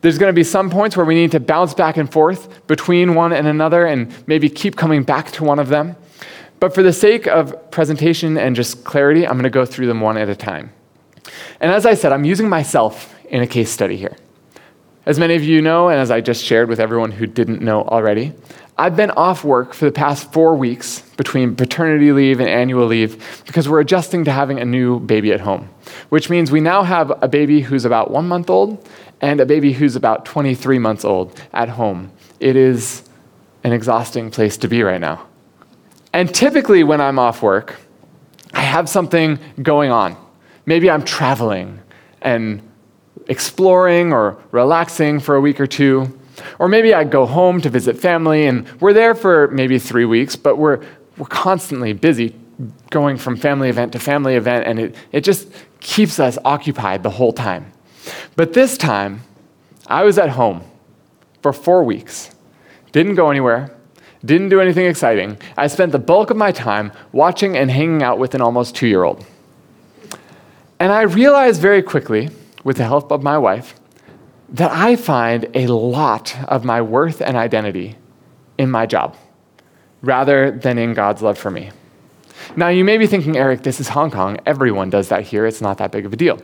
There's 0.00 0.18
going 0.18 0.30
to 0.30 0.36
be 0.36 0.44
some 0.44 0.70
points 0.70 0.96
where 0.96 1.06
we 1.06 1.14
need 1.14 1.32
to 1.32 1.40
bounce 1.40 1.74
back 1.74 1.96
and 1.96 2.10
forth 2.10 2.66
between 2.66 3.14
one 3.14 3.32
and 3.32 3.46
another 3.46 3.86
and 3.86 4.12
maybe 4.28 4.48
keep 4.48 4.76
coming 4.76 5.02
back 5.02 5.32
to 5.32 5.44
one 5.44 5.58
of 5.58 5.68
them. 5.68 5.96
But 6.60 6.74
for 6.74 6.82
the 6.82 6.92
sake 6.92 7.26
of 7.26 7.70
presentation 7.70 8.38
and 8.38 8.56
just 8.56 8.84
clarity, 8.84 9.26
I'm 9.26 9.34
going 9.34 9.44
to 9.44 9.50
go 9.50 9.66
through 9.66 9.86
them 9.86 10.00
one 10.00 10.16
at 10.16 10.28
a 10.28 10.36
time. 10.36 10.72
And 11.60 11.72
as 11.72 11.86
I 11.86 11.94
said, 11.94 12.12
I'm 12.12 12.24
using 12.24 12.48
myself 12.48 13.14
in 13.28 13.42
a 13.42 13.46
case 13.46 13.70
study 13.70 13.96
here. 13.96 14.16
As 15.04 15.18
many 15.18 15.34
of 15.34 15.44
you 15.44 15.60
know, 15.62 15.88
and 15.88 16.00
as 16.00 16.10
I 16.10 16.20
just 16.20 16.42
shared 16.42 16.68
with 16.68 16.80
everyone 16.80 17.12
who 17.12 17.26
didn't 17.26 17.62
know 17.62 17.82
already, 17.82 18.32
I've 18.78 18.94
been 18.94 19.10
off 19.12 19.42
work 19.42 19.72
for 19.72 19.86
the 19.86 19.92
past 19.92 20.30
four 20.32 20.54
weeks 20.54 21.00
between 21.16 21.56
paternity 21.56 22.12
leave 22.12 22.40
and 22.40 22.48
annual 22.48 22.86
leave 22.86 23.42
because 23.46 23.68
we're 23.68 23.80
adjusting 23.80 24.24
to 24.24 24.32
having 24.32 24.58
a 24.58 24.66
new 24.66 25.00
baby 25.00 25.32
at 25.32 25.40
home, 25.40 25.70
which 26.10 26.28
means 26.28 26.50
we 26.50 26.60
now 26.60 26.82
have 26.82 27.10
a 27.22 27.28
baby 27.28 27.62
who's 27.62 27.86
about 27.86 28.10
one 28.10 28.28
month 28.28 28.50
old 28.50 28.86
and 29.22 29.40
a 29.40 29.46
baby 29.46 29.72
who's 29.72 29.96
about 29.96 30.26
23 30.26 30.78
months 30.78 31.06
old 31.06 31.40
at 31.54 31.70
home. 31.70 32.12
It 32.38 32.54
is 32.54 33.02
an 33.64 33.72
exhausting 33.72 34.30
place 34.30 34.58
to 34.58 34.68
be 34.68 34.82
right 34.82 35.00
now. 35.00 35.26
And 36.12 36.34
typically, 36.34 36.84
when 36.84 37.00
I'm 37.00 37.18
off 37.18 37.42
work, 37.42 37.76
I 38.52 38.60
have 38.60 38.88
something 38.88 39.38
going 39.62 39.90
on. 39.90 40.16
Maybe 40.66 40.90
I'm 40.90 41.02
traveling 41.02 41.80
and 42.20 42.62
exploring 43.28 44.12
or 44.12 44.38
relaxing 44.50 45.20
for 45.20 45.34
a 45.34 45.40
week 45.40 45.60
or 45.60 45.66
two. 45.66 46.18
Or 46.58 46.68
maybe 46.68 46.94
I 46.94 47.04
go 47.04 47.26
home 47.26 47.60
to 47.60 47.70
visit 47.70 47.98
family 47.98 48.46
and 48.46 48.68
we're 48.80 48.92
there 48.92 49.14
for 49.14 49.48
maybe 49.48 49.78
three 49.78 50.04
weeks, 50.04 50.36
but 50.36 50.56
we're, 50.56 50.84
we're 51.18 51.26
constantly 51.26 51.92
busy 51.92 52.34
going 52.90 53.18
from 53.18 53.36
family 53.36 53.68
event 53.68 53.92
to 53.92 53.98
family 53.98 54.34
event, 54.34 54.66
and 54.66 54.78
it, 54.78 54.94
it 55.12 55.20
just 55.22 55.48
keeps 55.80 56.18
us 56.18 56.38
occupied 56.44 57.02
the 57.02 57.10
whole 57.10 57.32
time. 57.32 57.70
But 58.34 58.54
this 58.54 58.78
time, 58.78 59.20
I 59.86 60.04
was 60.04 60.18
at 60.18 60.30
home 60.30 60.62
for 61.42 61.52
four 61.52 61.84
weeks, 61.84 62.34
didn't 62.92 63.14
go 63.14 63.30
anywhere, 63.30 63.74
didn't 64.24 64.48
do 64.48 64.60
anything 64.60 64.86
exciting. 64.86 65.38
I 65.56 65.66
spent 65.66 65.92
the 65.92 65.98
bulk 65.98 66.30
of 66.30 66.36
my 66.36 66.50
time 66.50 66.92
watching 67.12 67.56
and 67.56 67.70
hanging 67.70 68.02
out 68.02 68.18
with 68.18 68.34
an 68.34 68.40
almost 68.40 68.74
two 68.74 68.86
year 68.86 69.04
old. 69.04 69.24
And 70.78 70.92
I 70.92 71.02
realized 71.02 71.60
very 71.60 71.82
quickly, 71.82 72.30
with 72.64 72.78
the 72.78 72.84
help 72.84 73.12
of 73.12 73.22
my 73.22 73.38
wife, 73.38 73.74
that 74.50 74.70
I 74.70 74.96
find 74.96 75.48
a 75.54 75.66
lot 75.66 76.36
of 76.48 76.64
my 76.64 76.80
worth 76.80 77.20
and 77.20 77.36
identity 77.36 77.96
in 78.58 78.70
my 78.70 78.86
job 78.86 79.16
rather 80.02 80.50
than 80.50 80.78
in 80.78 80.94
God's 80.94 81.22
love 81.22 81.38
for 81.38 81.50
me. 81.50 81.70
Now, 82.54 82.68
you 82.68 82.84
may 82.84 82.96
be 82.96 83.06
thinking, 83.06 83.36
Eric, 83.36 83.62
this 83.62 83.80
is 83.80 83.88
Hong 83.88 84.10
Kong. 84.10 84.38
Everyone 84.46 84.90
does 84.90 85.08
that 85.08 85.22
here. 85.22 85.46
It's 85.46 85.60
not 85.60 85.78
that 85.78 85.90
big 85.90 86.06
of 86.06 86.12
a 86.12 86.16
deal. 86.16 86.40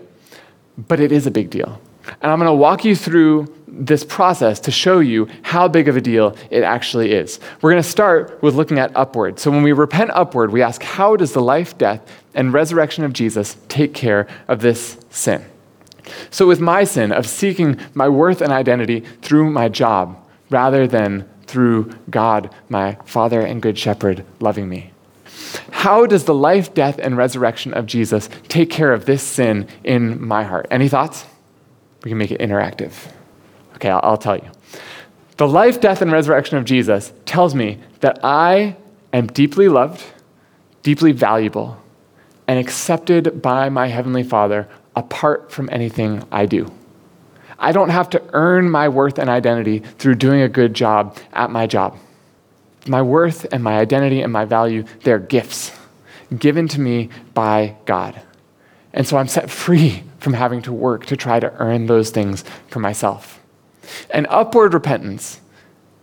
But 0.76 1.00
it 1.00 1.12
is 1.12 1.26
a 1.26 1.30
big 1.30 1.50
deal. 1.50 1.80
And 2.20 2.32
I'm 2.32 2.38
going 2.38 2.48
to 2.48 2.54
walk 2.54 2.84
you 2.84 2.96
through 2.96 3.54
this 3.68 4.04
process 4.04 4.58
to 4.60 4.70
show 4.70 4.98
you 4.98 5.28
how 5.42 5.68
big 5.68 5.88
of 5.88 5.96
a 5.96 6.00
deal 6.00 6.36
it 6.50 6.62
actually 6.62 7.12
is. 7.12 7.38
We're 7.60 7.70
going 7.70 7.82
to 7.82 7.88
start 7.88 8.42
with 8.42 8.54
looking 8.54 8.78
at 8.78 8.94
upward. 8.96 9.38
So 9.38 9.50
when 9.50 9.62
we 9.62 9.72
repent 9.72 10.10
upward, 10.12 10.50
we 10.50 10.62
ask, 10.62 10.82
how 10.82 11.14
does 11.14 11.32
the 11.32 11.40
life, 11.40 11.78
death, 11.78 12.00
and 12.34 12.52
resurrection 12.52 13.04
of 13.04 13.12
Jesus 13.12 13.56
take 13.68 13.94
care 13.94 14.26
of 14.48 14.60
this 14.60 14.98
sin? 15.10 15.44
So, 16.30 16.46
with 16.46 16.60
my 16.60 16.84
sin 16.84 17.12
of 17.12 17.26
seeking 17.26 17.78
my 17.94 18.08
worth 18.08 18.40
and 18.40 18.52
identity 18.52 19.00
through 19.22 19.50
my 19.50 19.68
job 19.68 20.16
rather 20.50 20.86
than 20.86 21.28
through 21.46 21.92
God, 22.10 22.52
my 22.68 22.96
Father 23.04 23.40
and 23.40 23.60
Good 23.60 23.78
Shepherd, 23.78 24.24
loving 24.40 24.68
me. 24.68 24.92
How 25.70 26.06
does 26.06 26.24
the 26.24 26.34
life, 26.34 26.72
death, 26.74 26.98
and 26.98 27.16
resurrection 27.16 27.74
of 27.74 27.86
Jesus 27.86 28.28
take 28.48 28.70
care 28.70 28.92
of 28.92 29.04
this 29.04 29.22
sin 29.22 29.68
in 29.84 30.24
my 30.24 30.44
heart? 30.44 30.66
Any 30.70 30.88
thoughts? 30.88 31.26
We 32.04 32.10
can 32.10 32.18
make 32.18 32.30
it 32.30 32.40
interactive. 32.40 32.92
Okay, 33.74 33.90
I'll, 33.90 34.00
I'll 34.02 34.16
tell 34.16 34.36
you. 34.36 34.48
The 35.36 35.48
life, 35.48 35.80
death, 35.80 36.02
and 36.02 36.12
resurrection 36.12 36.56
of 36.56 36.64
Jesus 36.64 37.12
tells 37.26 37.54
me 37.54 37.78
that 38.00 38.20
I 38.22 38.76
am 39.12 39.26
deeply 39.26 39.68
loved, 39.68 40.04
deeply 40.82 41.12
valuable, 41.12 41.78
and 42.46 42.58
accepted 42.58 43.42
by 43.42 43.68
my 43.68 43.88
Heavenly 43.88 44.22
Father 44.22 44.68
apart 44.96 45.50
from 45.50 45.68
anything 45.72 46.24
I 46.30 46.46
do. 46.46 46.70
I 47.58 47.72
don't 47.72 47.90
have 47.90 48.10
to 48.10 48.22
earn 48.32 48.70
my 48.70 48.88
worth 48.88 49.18
and 49.18 49.30
identity 49.30 49.78
through 49.78 50.16
doing 50.16 50.42
a 50.42 50.48
good 50.48 50.74
job 50.74 51.16
at 51.32 51.50
my 51.50 51.66
job. 51.66 51.96
My 52.88 53.02
worth 53.02 53.46
and 53.52 53.62
my 53.62 53.78
identity 53.78 54.20
and 54.20 54.32
my 54.32 54.44
value, 54.44 54.84
they're 55.04 55.20
gifts 55.20 55.70
given 56.38 56.68
to 56.68 56.80
me 56.80 57.10
by 57.34 57.76
God. 57.84 58.20
And 58.92 59.06
so 59.06 59.16
I'm 59.16 59.28
set 59.28 59.50
free 59.50 60.02
from 60.18 60.34
having 60.34 60.62
to 60.62 60.72
work 60.72 61.06
to 61.06 61.16
try 61.16 61.40
to 61.40 61.52
earn 61.54 61.86
those 61.86 62.10
things 62.10 62.44
for 62.68 62.80
myself. 62.80 63.40
And 64.10 64.26
upward 64.28 64.74
repentance 64.74 65.40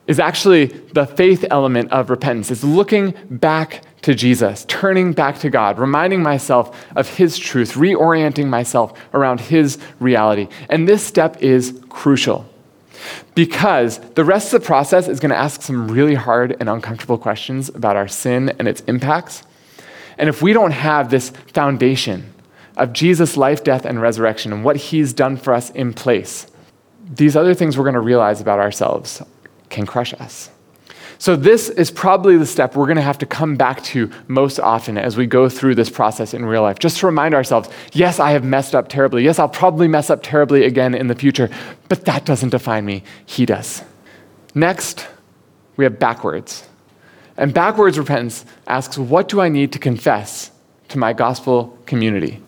is 0.08 0.20
actually 0.20 0.66
the 0.66 1.06
faith 1.06 1.46
element 1.52 1.92
of 1.92 2.10
repentance. 2.10 2.50
It's 2.52 2.64
looking 2.64 3.14
back 3.30 3.84
to 4.02 4.16
Jesus, 4.16 4.66
turning 4.68 5.14
back 5.14 5.40
to 5.40 5.50
God, 5.50 5.78
reminding 5.78 6.24
myself 6.24 6.86
of 6.96 7.10
His 7.18 7.38
truth, 7.38 7.74
reorienting 7.74 8.48
myself 8.48 8.98
around 9.14 9.42
His 9.42 9.78
reality. 10.00 10.48
And 10.70 10.88
this 10.88 11.06
step 11.06 11.42
is 11.42 11.80
crucial 11.90 12.50
because 13.36 14.00
the 14.16 14.26
rest 14.26 14.54
of 14.54 14.62
the 14.62 14.66
process 14.66 15.08
is 15.08 15.20
going 15.20 15.30
to 15.30 15.38
ask 15.38 15.62
some 15.62 15.90
really 15.90 16.16
hard 16.16 16.56
and 16.60 16.70
uncomfortable 16.70 17.18
questions 17.18 17.70
about 17.70 17.96
our 17.96 18.08
sin 18.08 18.50
and 18.60 18.68
its 18.68 18.82
impacts. 18.82 19.44
And 20.18 20.28
if 20.28 20.42
we 20.42 20.54
don't 20.54 20.72
have 20.72 21.10
this 21.10 21.30
foundation 21.30 22.34
of 22.78 22.94
Jesus' 22.94 23.38
life, 23.38 23.64
death, 23.64 23.86
and 23.86 24.02
resurrection 24.02 24.54
and 24.54 24.64
what 24.64 24.76
He's 24.76 25.14
done 25.14 25.38
for 25.38 25.54
us 25.54 25.70
in 25.72 25.94
place, 25.94 26.48
these 27.10 27.36
other 27.36 27.54
things 27.54 27.78
we're 27.78 27.84
going 27.84 27.94
to 27.94 28.00
realize 28.00 28.42
about 28.42 28.60
ourselves 28.60 29.22
can 29.70 29.86
crush 29.86 30.14
us. 30.16 30.50
So, 31.22 31.36
this 31.36 31.68
is 31.68 31.92
probably 31.92 32.38
the 32.38 32.46
step 32.46 32.78
we're 32.78 32.86
going 32.86 32.96
to 32.96 33.02
have 33.02 33.18
to 33.18 33.26
come 33.26 33.58
back 33.58 33.84
to 33.84 34.10
most 34.30 34.58
often 34.58 34.98
as 34.98 35.18
we 35.18 35.26
go 35.26 35.50
through 35.50 35.76
this 35.76 35.90
process 35.90 36.34
in 36.34 36.46
real 36.46 36.62
life. 36.62 36.80
Just 36.80 36.98
to 37.00 37.06
remind 37.06 37.36
ourselves 37.36 37.70
yes, 37.92 38.22
I 38.22 38.32
have 38.32 38.46
messed 38.46 38.74
up 38.74 38.88
terribly. 38.88 39.26
Yes, 39.26 39.38
I'll 39.38 39.50
probably 39.50 39.90
mess 39.90 40.10
up 40.10 40.24
terribly 40.24 40.64
again 40.64 40.96
in 40.96 41.08
the 41.08 41.16
future, 41.16 41.50
but 41.90 42.06
that 42.06 42.24
doesn't 42.24 42.50
define 42.50 42.86
me. 42.86 43.04
He 43.26 43.46
does. 43.46 43.84
Next, 44.56 45.08
we 45.76 45.84
have 45.84 46.00
backwards. 46.00 46.66
And 47.36 47.54
backwards 47.54 48.00
repentance 48.00 48.46
asks, 48.66 48.98
What 48.98 49.28
do 49.28 49.42
I 49.42 49.50
need 49.50 49.74
to 49.74 49.80
confess 49.80 50.52
to 50.88 50.98
my 50.98 51.12
gospel 51.12 51.78
community? 51.86 52.42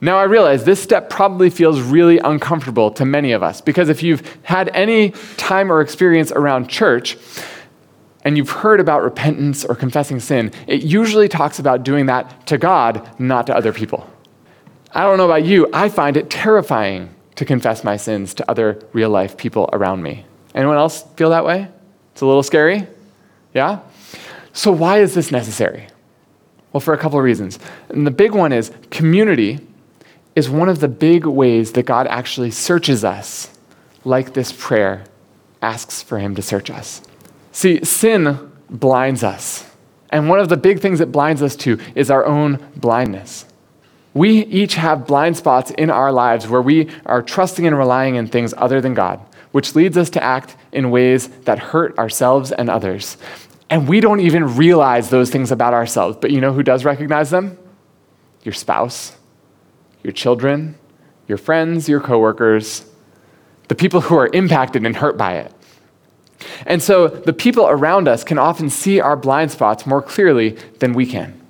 Now, 0.00 0.18
I 0.18 0.24
realize 0.24 0.64
this 0.64 0.82
step 0.82 1.08
probably 1.08 1.48
feels 1.48 1.80
really 1.80 2.18
uncomfortable 2.18 2.90
to 2.90 3.04
many 3.04 3.30
of 3.30 3.44
us 3.44 3.60
because 3.60 3.88
if 3.88 4.02
you've 4.02 4.22
had 4.42 4.68
any 4.74 5.10
time 5.36 5.70
or 5.70 5.80
experience 5.80 6.32
around 6.32 6.68
church, 6.68 7.16
and 8.24 8.36
you've 8.36 8.50
heard 8.50 8.80
about 8.80 9.02
repentance 9.02 9.64
or 9.64 9.74
confessing 9.74 10.18
sin, 10.18 10.50
it 10.66 10.82
usually 10.82 11.28
talks 11.28 11.58
about 11.58 11.82
doing 11.82 12.06
that 12.06 12.46
to 12.46 12.58
God, 12.58 13.08
not 13.20 13.46
to 13.46 13.56
other 13.56 13.72
people. 13.72 14.08
I 14.92 15.02
don't 15.02 15.18
know 15.18 15.26
about 15.26 15.44
you, 15.44 15.68
I 15.72 15.88
find 15.88 16.16
it 16.16 16.30
terrifying 16.30 17.14
to 17.36 17.44
confess 17.44 17.84
my 17.84 17.96
sins 17.96 18.32
to 18.34 18.50
other 18.50 18.80
real 18.92 19.10
life 19.10 19.36
people 19.36 19.68
around 19.72 20.02
me. 20.02 20.24
Anyone 20.54 20.76
else 20.76 21.02
feel 21.16 21.30
that 21.30 21.44
way? 21.44 21.68
It's 22.12 22.20
a 22.20 22.26
little 22.26 22.44
scary? 22.44 22.86
Yeah? 23.52 23.80
So, 24.52 24.70
why 24.70 25.00
is 25.00 25.14
this 25.14 25.32
necessary? 25.32 25.88
Well, 26.72 26.80
for 26.80 26.94
a 26.94 26.98
couple 26.98 27.18
of 27.18 27.24
reasons. 27.24 27.58
And 27.88 28.06
the 28.06 28.12
big 28.12 28.32
one 28.32 28.52
is 28.52 28.70
community 28.90 29.60
is 30.36 30.48
one 30.48 30.68
of 30.68 30.80
the 30.80 30.88
big 30.88 31.26
ways 31.26 31.72
that 31.72 31.86
God 31.86 32.06
actually 32.06 32.50
searches 32.50 33.04
us, 33.04 33.56
like 34.04 34.34
this 34.34 34.52
prayer 34.52 35.04
asks 35.60 36.02
for 36.02 36.18
Him 36.18 36.34
to 36.36 36.42
search 36.42 36.70
us. 36.70 37.02
See, 37.54 37.84
sin 37.84 38.50
blinds 38.68 39.22
us. 39.22 39.64
And 40.10 40.28
one 40.28 40.40
of 40.40 40.48
the 40.48 40.56
big 40.56 40.80
things 40.80 41.00
it 41.00 41.12
blinds 41.12 41.40
us 41.40 41.54
to 41.56 41.78
is 41.94 42.10
our 42.10 42.26
own 42.26 42.58
blindness. 42.74 43.46
We 44.12 44.44
each 44.46 44.74
have 44.74 45.06
blind 45.06 45.36
spots 45.36 45.70
in 45.70 45.88
our 45.88 46.10
lives 46.10 46.48
where 46.48 46.60
we 46.60 46.90
are 47.06 47.22
trusting 47.22 47.64
and 47.64 47.78
relying 47.78 48.16
in 48.16 48.26
things 48.26 48.54
other 48.56 48.80
than 48.80 48.92
God, 48.92 49.20
which 49.52 49.76
leads 49.76 49.96
us 49.96 50.10
to 50.10 50.22
act 50.22 50.56
in 50.72 50.90
ways 50.90 51.28
that 51.44 51.60
hurt 51.60 51.96
ourselves 51.96 52.50
and 52.50 52.68
others. 52.68 53.16
And 53.70 53.86
we 53.86 54.00
don't 54.00 54.20
even 54.20 54.56
realize 54.56 55.10
those 55.10 55.30
things 55.30 55.52
about 55.52 55.74
ourselves. 55.74 56.18
But 56.20 56.32
you 56.32 56.40
know 56.40 56.52
who 56.52 56.64
does 56.64 56.84
recognize 56.84 57.30
them? 57.30 57.56
Your 58.42 58.52
spouse, 58.52 59.16
your 60.02 60.12
children, 60.12 60.74
your 61.28 61.38
friends, 61.38 61.88
your 61.88 62.00
coworkers, 62.00 62.84
the 63.68 63.76
people 63.76 64.00
who 64.00 64.16
are 64.16 64.28
impacted 64.32 64.84
and 64.84 64.96
hurt 64.96 65.16
by 65.16 65.36
it. 65.36 65.54
And 66.66 66.82
so 66.82 67.08
the 67.08 67.32
people 67.32 67.66
around 67.66 68.08
us 68.08 68.24
can 68.24 68.38
often 68.38 68.70
see 68.70 69.00
our 69.00 69.16
blind 69.16 69.50
spots 69.50 69.86
more 69.86 70.02
clearly 70.02 70.50
than 70.78 70.92
we 70.92 71.06
can. 71.06 71.40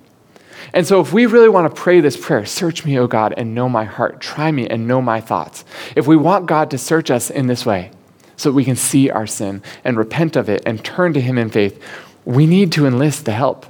And 0.73 0.85
so, 0.85 0.99
if 0.99 1.13
we 1.13 1.25
really 1.25 1.47
want 1.47 1.73
to 1.73 1.81
pray 1.81 2.01
this 2.01 2.17
prayer, 2.17 2.45
search 2.45 2.83
me, 2.83 2.99
O 2.99 3.07
God, 3.07 3.33
and 3.37 3.55
know 3.55 3.69
my 3.69 3.85
heart, 3.85 4.19
try 4.19 4.51
me 4.51 4.67
and 4.67 4.87
know 4.87 5.01
my 5.01 5.21
thoughts. 5.21 5.63
If 5.95 6.05
we 6.05 6.17
want 6.17 6.47
God 6.47 6.69
to 6.71 6.77
search 6.77 7.09
us 7.09 7.29
in 7.29 7.47
this 7.47 7.65
way, 7.65 7.91
so 8.35 8.49
that 8.49 8.55
we 8.55 8.65
can 8.65 8.75
see 8.75 9.09
our 9.09 9.25
sin 9.25 9.63
and 9.85 9.97
repent 9.97 10.35
of 10.35 10.49
it 10.49 10.61
and 10.65 10.83
turn 10.83 11.13
to 11.13 11.21
Him 11.21 11.37
in 11.37 11.49
faith, 11.49 11.81
we 12.25 12.45
need 12.45 12.73
to 12.73 12.85
enlist 12.85 13.23
the 13.23 13.31
help 13.31 13.65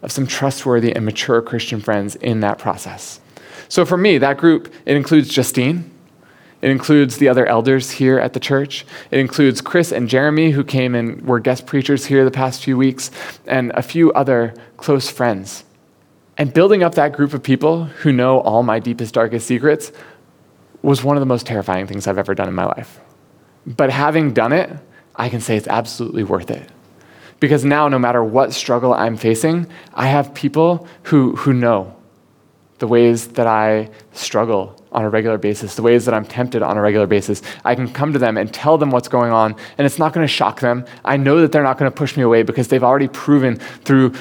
of 0.00 0.12
some 0.12 0.26
trustworthy 0.26 0.94
and 0.94 1.04
mature 1.04 1.42
Christian 1.42 1.80
friends 1.80 2.16
in 2.16 2.40
that 2.40 2.58
process. 2.58 3.20
So, 3.68 3.84
for 3.84 3.96
me, 3.96 4.18
that 4.18 4.38
group, 4.38 4.72
it 4.86 4.96
includes 4.96 5.28
Justine, 5.28 5.90
It 6.62 6.70
includes 6.70 7.16
the 7.16 7.28
other 7.28 7.46
elders 7.46 7.92
here 7.92 8.18
at 8.18 8.34
the 8.34 8.40
church. 8.40 8.84
It 9.10 9.18
includes 9.18 9.60
Chris 9.60 9.92
and 9.92 10.08
Jeremy, 10.08 10.50
who 10.50 10.62
came 10.62 10.94
and 10.94 11.26
were 11.26 11.40
guest 11.40 11.66
preachers 11.66 12.06
here 12.06 12.24
the 12.24 12.30
past 12.30 12.62
few 12.62 12.76
weeks, 12.76 13.10
and 13.46 13.70
a 13.74 13.82
few 13.82 14.12
other 14.12 14.54
close 14.76 15.10
friends. 15.10 15.64
And 16.36 16.52
building 16.52 16.82
up 16.82 16.94
that 16.94 17.12
group 17.12 17.34
of 17.34 17.42
people 17.42 17.84
who 17.84 18.12
know 18.12 18.40
all 18.40 18.62
my 18.62 18.78
deepest, 18.78 19.14
darkest 19.14 19.46
secrets 19.46 19.92
was 20.82 21.04
one 21.04 21.16
of 21.16 21.20
the 21.20 21.26
most 21.26 21.46
terrifying 21.46 21.86
things 21.86 22.06
I've 22.06 22.18
ever 22.18 22.34
done 22.34 22.48
in 22.48 22.54
my 22.54 22.64
life. 22.64 23.00
But 23.66 23.90
having 23.90 24.32
done 24.32 24.52
it, 24.52 24.70
I 25.16 25.28
can 25.28 25.40
say 25.40 25.56
it's 25.56 25.68
absolutely 25.68 26.24
worth 26.24 26.50
it. 26.50 26.70
Because 27.40 27.64
now, 27.64 27.88
no 27.88 27.98
matter 27.98 28.22
what 28.22 28.52
struggle 28.52 28.92
I'm 28.92 29.16
facing, 29.16 29.66
I 29.94 30.08
have 30.08 30.34
people 30.34 30.86
who, 31.04 31.36
who 31.36 31.52
know 31.52 31.96
the 32.78 32.86
ways 32.86 33.28
that 33.28 33.46
I 33.46 33.90
struggle 34.12 34.79
on 34.92 35.04
a 35.04 35.10
regular 35.10 35.38
basis, 35.38 35.74
the 35.74 35.82
ways 35.82 36.04
that 36.04 36.14
I'm 36.14 36.24
tempted 36.24 36.62
on 36.62 36.76
a 36.76 36.80
regular 36.80 37.06
basis. 37.06 37.42
I 37.64 37.74
can 37.74 37.92
come 37.92 38.12
to 38.12 38.18
them 38.18 38.36
and 38.36 38.52
tell 38.52 38.78
them 38.78 38.90
what's 38.90 39.08
going 39.08 39.32
on, 39.32 39.54
and 39.78 39.86
it's 39.86 39.98
not 39.98 40.12
going 40.12 40.24
to 40.24 40.32
shock 40.32 40.60
them. 40.60 40.84
I 41.04 41.16
know 41.16 41.40
that 41.40 41.52
they're 41.52 41.62
not 41.62 41.78
going 41.78 41.90
to 41.90 41.96
push 41.96 42.16
me 42.16 42.22
away 42.22 42.42
because 42.42 42.68
they've 42.68 42.84
already 42.84 43.08
proven 43.08 43.56
through 43.84 44.14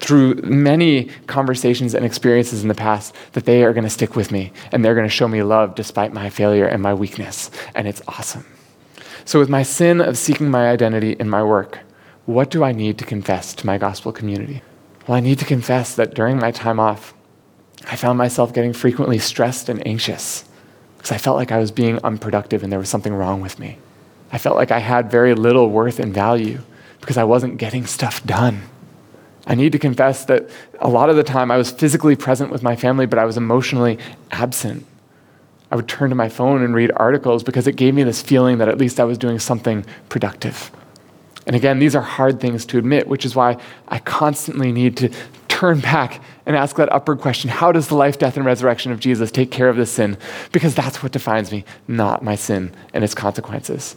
through 0.00 0.34
many 0.36 1.04
conversations 1.26 1.94
and 1.94 2.06
experiences 2.06 2.62
in 2.62 2.68
the 2.68 2.74
past 2.74 3.14
that 3.32 3.44
they 3.44 3.62
are 3.64 3.74
going 3.74 3.84
to 3.84 3.90
stick 3.90 4.16
with 4.16 4.32
me 4.32 4.50
and 4.72 4.82
they're 4.82 4.94
going 4.94 5.06
to 5.06 5.14
show 5.14 5.28
me 5.28 5.42
love 5.42 5.74
despite 5.74 6.10
my 6.10 6.30
failure 6.30 6.64
and 6.64 6.82
my 6.82 6.94
weakness. 6.94 7.50
And 7.74 7.86
it's 7.86 8.00
awesome. 8.08 8.46
So, 9.26 9.38
with 9.38 9.50
my 9.50 9.62
sin 9.62 10.00
of 10.00 10.16
seeking 10.16 10.50
my 10.50 10.70
identity 10.70 11.12
in 11.12 11.28
my 11.28 11.42
work, 11.42 11.80
what 12.24 12.50
do 12.50 12.64
I 12.64 12.72
need 12.72 12.98
to 12.98 13.04
confess 13.04 13.54
to 13.54 13.66
my 13.66 13.76
gospel 13.76 14.12
community? 14.12 14.62
Well, 15.06 15.16
I 15.16 15.20
need 15.20 15.38
to 15.40 15.44
confess 15.44 15.94
that 15.96 16.14
during 16.14 16.38
my 16.38 16.50
time 16.50 16.80
off, 16.80 17.14
I 17.90 17.96
found 17.96 18.16
myself 18.18 18.54
getting 18.54 18.72
frequently 18.72 19.18
stressed 19.18 19.68
and 19.68 19.84
anxious 19.84 20.44
because 20.96 21.10
I 21.10 21.18
felt 21.18 21.36
like 21.36 21.50
I 21.50 21.58
was 21.58 21.72
being 21.72 21.98
unproductive 22.04 22.62
and 22.62 22.70
there 22.70 22.78
was 22.78 22.88
something 22.88 23.12
wrong 23.12 23.40
with 23.40 23.58
me. 23.58 23.78
I 24.30 24.38
felt 24.38 24.54
like 24.54 24.70
I 24.70 24.78
had 24.78 25.10
very 25.10 25.34
little 25.34 25.68
worth 25.70 25.98
and 25.98 26.14
value 26.14 26.60
because 27.00 27.16
I 27.16 27.24
wasn't 27.24 27.58
getting 27.58 27.86
stuff 27.86 28.24
done. 28.24 28.62
I 29.44 29.56
need 29.56 29.72
to 29.72 29.78
confess 29.78 30.24
that 30.26 30.48
a 30.78 30.88
lot 30.88 31.10
of 31.10 31.16
the 31.16 31.24
time 31.24 31.50
I 31.50 31.56
was 31.56 31.72
physically 31.72 32.14
present 32.14 32.52
with 32.52 32.62
my 32.62 32.76
family, 32.76 33.06
but 33.06 33.18
I 33.18 33.24
was 33.24 33.36
emotionally 33.36 33.98
absent. 34.30 34.86
I 35.72 35.76
would 35.76 35.88
turn 35.88 36.10
to 36.10 36.16
my 36.16 36.28
phone 36.28 36.62
and 36.62 36.74
read 36.74 36.92
articles 36.94 37.42
because 37.42 37.66
it 37.66 37.74
gave 37.74 37.94
me 37.94 38.04
this 38.04 38.22
feeling 38.22 38.58
that 38.58 38.68
at 38.68 38.78
least 38.78 39.00
I 39.00 39.04
was 39.04 39.18
doing 39.18 39.40
something 39.40 39.84
productive. 40.08 40.70
And 41.46 41.56
again, 41.56 41.80
these 41.80 41.96
are 41.96 42.02
hard 42.02 42.40
things 42.40 42.64
to 42.66 42.78
admit, 42.78 43.08
which 43.08 43.24
is 43.24 43.34
why 43.34 43.56
I 43.88 43.98
constantly 43.98 44.70
need 44.70 44.96
to 44.98 45.10
turn 45.48 45.80
back 45.80 46.22
and 46.50 46.56
ask 46.56 46.74
that 46.76 46.92
upward 46.92 47.20
question 47.20 47.48
How 47.48 47.70
does 47.70 47.86
the 47.86 47.94
life, 47.94 48.18
death, 48.18 48.36
and 48.36 48.44
resurrection 48.44 48.90
of 48.90 48.98
Jesus 48.98 49.30
take 49.30 49.52
care 49.52 49.68
of 49.68 49.76
this 49.76 49.92
sin? 49.92 50.18
Because 50.50 50.74
that's 50.74 51.00
what 51.00 51.12
defines 51.12 51.52
me, 51.52 51.64
not 51.86 52.24
my 52.24 52.34
sin 52.34 52.72
and 52.92 53.04
its 53.04 53.14
consequences. 53.14 53.94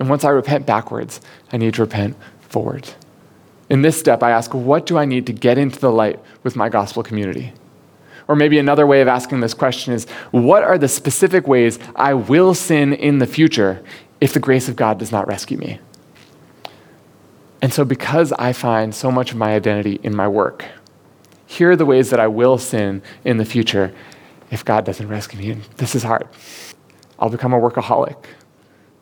And 0.00 0.08
once 0.08 0.24
I 0.24 0.30
repent 0.30 0.64
backwards, 0.64 1.20
I 1.52 1.58
need 1.58 1.74
to 1.74 1.82
repent 1.82 2.16
forward. 2.40 2.88
In 3.68 3.82
this 3.82 3.98
step, 3.98 4.22
I 4.22 4.30
ask, 4.30 4.54
What 4.54 4.86
do 4.86 4.96
I 4.96 5.04
need 5.04 5.26
to 5.26 5.34
get 5.34 5.58
into 5.58 5.78
the 5.78 5.92
light 5.92 6.18
with 6.42 6.56
my 6.56 6.70
gospel 6.70 7.02
community? 7.02 7.52
Or 8.26 8.34
maybe 8.34 8.58
another 8.58 8.86
way 8.86 9.02
of 9.02 9.08
asking 9.08 9.40
this 9.40 9.52
question 9.52 9.92
is 9.92 10.06
What 10.30 10.62
are 10.62 10.78
the 10.78 10.88
specific 10.88 11.46
ways 11.46 11.78
I 11.94 12.14
will 12.14 12.54
sin 12.54 12.94
in 12.94 13.18
the 13.18 13.26
future 13.26 13.84
if 14.18 14.32
the 14.32 14.40
grace 14.40 14.66
of 14.66 14.76
God 14.76 14.98
does 14.98 15.12
not 15.12 15.28
rescue 15.28 15.58
me? 15.58 15.78
And 17.60 17.70
so, 17.70 17.84
because 17.84 18.32
I 18.32 18.54
find 18.54 18.94
so 18.94 19.10
much 19.10 19.32
of 19.32 19.36
my 19.36 19.54
identity 19.54 20.00
in 20.02 20.16
my 20.16 20.26
work, 20.26 20.64
here 21.46 21.70
are 21.70 21.76
the 21.76 21.86
ways 21.86 22.10
that 22.10 22.20
I 22.20 22.26
will 22.26 22.58
sin 22.58 23.02
in 23.24 23.36
the 23.36 23.44
future 23.44 23.94
if 24.50 24.64
God 24.64 24.84
doesn't 24.84 25.08
rescue 25.08 25.38
me. 25.38 25.50
And 25.52 25.62
this 25.76 25.94
is 25.94 26.02
hard. 26.02 26.28
I'll 27.18 27.30
become 27.30 27.52
a 27.52 27.58
workaholic, 27.58 28.24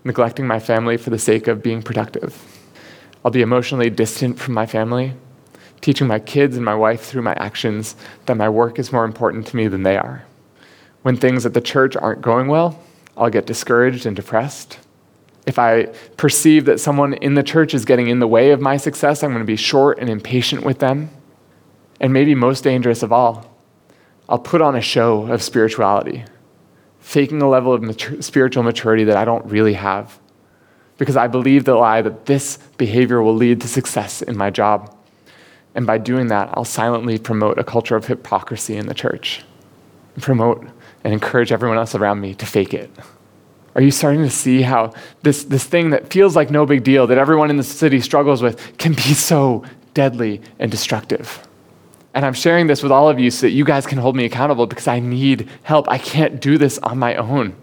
neglecting 0.05 0.47
my 0.47 0.61
family 0.61 0.97
for 0.97 1.11
the 1.11 1.19
sake 1.19 1.49
of 1.49 1.63
being 1.63 1.83
productive. 1.83 2.43
I'll 3.25 3.31
be 3.31 3.43
emotionally 3.43 3.91
distant 3.91 4.39
from 4.39 4.55
my 4.55 4.67
family, 4.67 5.15
teaching 5.81 6.07
my 6.07 6.19
kids 6.19 6.57
and 6.57 6.65
my 6.65 6.75
wife 6.75 7.03
through 7.03 7.23
my 7.23 7.35
actions 7.35 7.97
that 8.27 8.37
my 8.37 8.49
work 8.49 8.79
is 8.79 8.93
more 8.93 9.05
important 9.05 9.47
to 9.49 9.57
me 9.57 9.67
than 9.67 9.83
they 9.83 9.97
are. 9.97 10.25
When 11.03 11.17
things 11.17 11.45
at 11.45 11.55
the 11.55 11.61
church 11.61 11.97
aren't 11.97 12.23
going 12.23 12.49
well, 12.49 12.81
I'll 13.17 13.31
get 13.31 13.47
discouraged 13.47 14.07
and 14.07 14.15
depressed. 14.17 14.79
If 15.47 15.59
I 15.59 15.87
perceive 16.17 16.65
that 16.67 16.81
someone 16.81 17.15
in 17.15 17.35
the 17.35 17.43
church 17.43 17.75
is 17.75 17.85
getting 17.85 18.09
in 18.09 18.19
the 18.19 18.27
way 18.27 18.51
of 18.51 18.61
my 18.61 18.77
success, 18.77 19.23
I'm 19.23 19.31
going 19.31 19.43
to 19.43 19.47
be 19.47 19.57
short 19.57 19.99
and 19.99 20.09
impatient 20.09 20.65
with 20.65 20.79
them. 20.79 21.11
And 22.05 22.13
maybe 22.13 22.35
most 22.35 22.65
dangerous 22.65 23.03
of 23.03 23.15
all, 23.15 23.51
I'll 24.29 24.39
put 24.39 24.61
on 24.61 24.77
a 24.77 24.83
show 24.83 25.23
of 25.33 25.43
spirituality, 25.43 26.27
faking 27.01 27.41
a 27.41 27.49
level 27.49 27.73
of 27.73 27.81
matur- 27.81 28.23
spiritual 28.23 28.63
maturity 28.63 29.05
that 29.05 29.17
I 29.17 29.25
don't 29.25 29.47
really 29.47 29.73
have, 29.73 30.19
because 30.99 31.17
I 31.17 31.29
believe 31.29 31.65
the 31.65 31.77
lie 31.77 32.03
that 32.03 32.27
this 32.27 32.59
behavior 32.77 33.23
will 33.23 33.35
lead 33.35 33.63
to 33.63 33.69
success 33.69 34.21
in 34.21 34.37
my 34.37 34.51
job. 34.51 34.95
And 35.75 35.87
by 35.87 35.97
doing 35.97 36.27
that, 36.27 36.51
I'll 36.53 36.67
silently 36.67 37.17
promote 37.17 37.59
a 37.59 37.65
culture 37.65 37.97
of 37.97 38.07
hypocrisy 38.07 38.77
in 38.77 38.87
the 38.87 38.93
church, 38.93 39.43
promote 40.21 40.63
and 41.05 41.15
encourage 41.15 41.53
everyone 41.53 41.79
else 41.79 41.95
around 41.95 42.21
me 42.21 42.35
to 42.35 42.45
fake 42.45 42.75
it. 42.75 42.91
Are 43.77 43.81
you 43.81 43.91
starting 43.91 44.21
to 44.25 44.29
see 44.29 44.61
how 44.61 44.93
this, 45.23 45.45
this 45.45 45.65
thing 45.65 45.89
that 45.89 46.13
feels 46.13 46.37
like 46.37 46.51
no 46.51 46.67
big 46.67 46.85
deal, 46.85 47.07
that 47.07 47.17
everyone 47.17 47.49
in 47.49 47.57
the 47.57 47.63
city 47.63 47.99
struggles 48.03 48.43
with, 48.43 48.77
can 48.77 48.93
be 48.93 49.15
so 49.15 49.65
deadly 49.95 50.43
and 50.59 50.71
destructive? 50.71 51.49
And 52.15 52.25
I'm 52.25 52.33
sharing 52.33 52.69
this 52.69 52.83
with 52.83 52.93
all 52.93 53.09
of 53.09 53.19
you 53.19 53.31
so 53.31 53.47
that 53.47 53.51
you 53.51 53.65
guys 53.65 53.87
can 53.87 53.99
hold 53.99 54.15
me 54.15 54.25
accountable 54.25 54.67
because 54.67 54.87
I 54.87 55.01
need 55.01 55.49
help. 55.65 55.89
I 55.89 55.99
can't 55.99 56.41
do 56.41 56.57
this 56.57 56.79
on 56.79 56.99
my 56.99 57.17
own. 57.17 57.57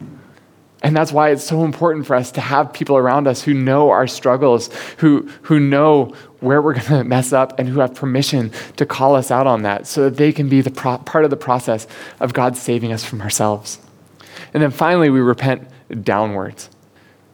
And 0.83 0.95
that's 0.95 1.11
why 1.11 1.29
it's 1.29 1.43
so 1.43 1.63
important 1.63 2.07
for 2.07 2.15
us 2.15 2.31
to 2.33 2.41
have 2.41 2.73
people 2.73 2.97
around 2.97 3.27
us 3.27 3.43
who 3.43 3.53
know 3.53 3.91
our 3.91 4.07
struggles, 4.07 4.69
who, 4.97 5.29
who 5.43 5.59
know 5.59 6.13
where 6.39 6.61
we're 6.61 6.73
going 6.73 6.85
to 6.87 7.03
mess 7.03 7.31
up, 7.31 7.57
and 7.59 7.69
who 7.69 7.79
have 7.79 7.93
permission 7.95 8.51
to 8.77 8.85
call 8.85 9.15
us 9.15 9.31
out 9.31 9.47
on 9.47 9.61
that 9.61 9.87
so 9.87 10.03
that 10.03 10.17
they 10.17 10.33
can 10.33 10.49
be 10.49 10.61
the 10.61 10.71
pro- 10.71 10.97
part 10.97 11.23
of 11.23 11.29
the 11.29 11.37
process 11.37 11.87
of 12.19 12.33
God 12.33 12.57
saving 12.57 12.91
us 12.91 13.05
from 13.05 13.21
ourselves. 13.21 13.79
And 14.53 14.61
then 14.61 14.71
finally, 14.71 15.09
we 15.09 15.21
repent 15.21 15.67
downwards. 16.03 16.69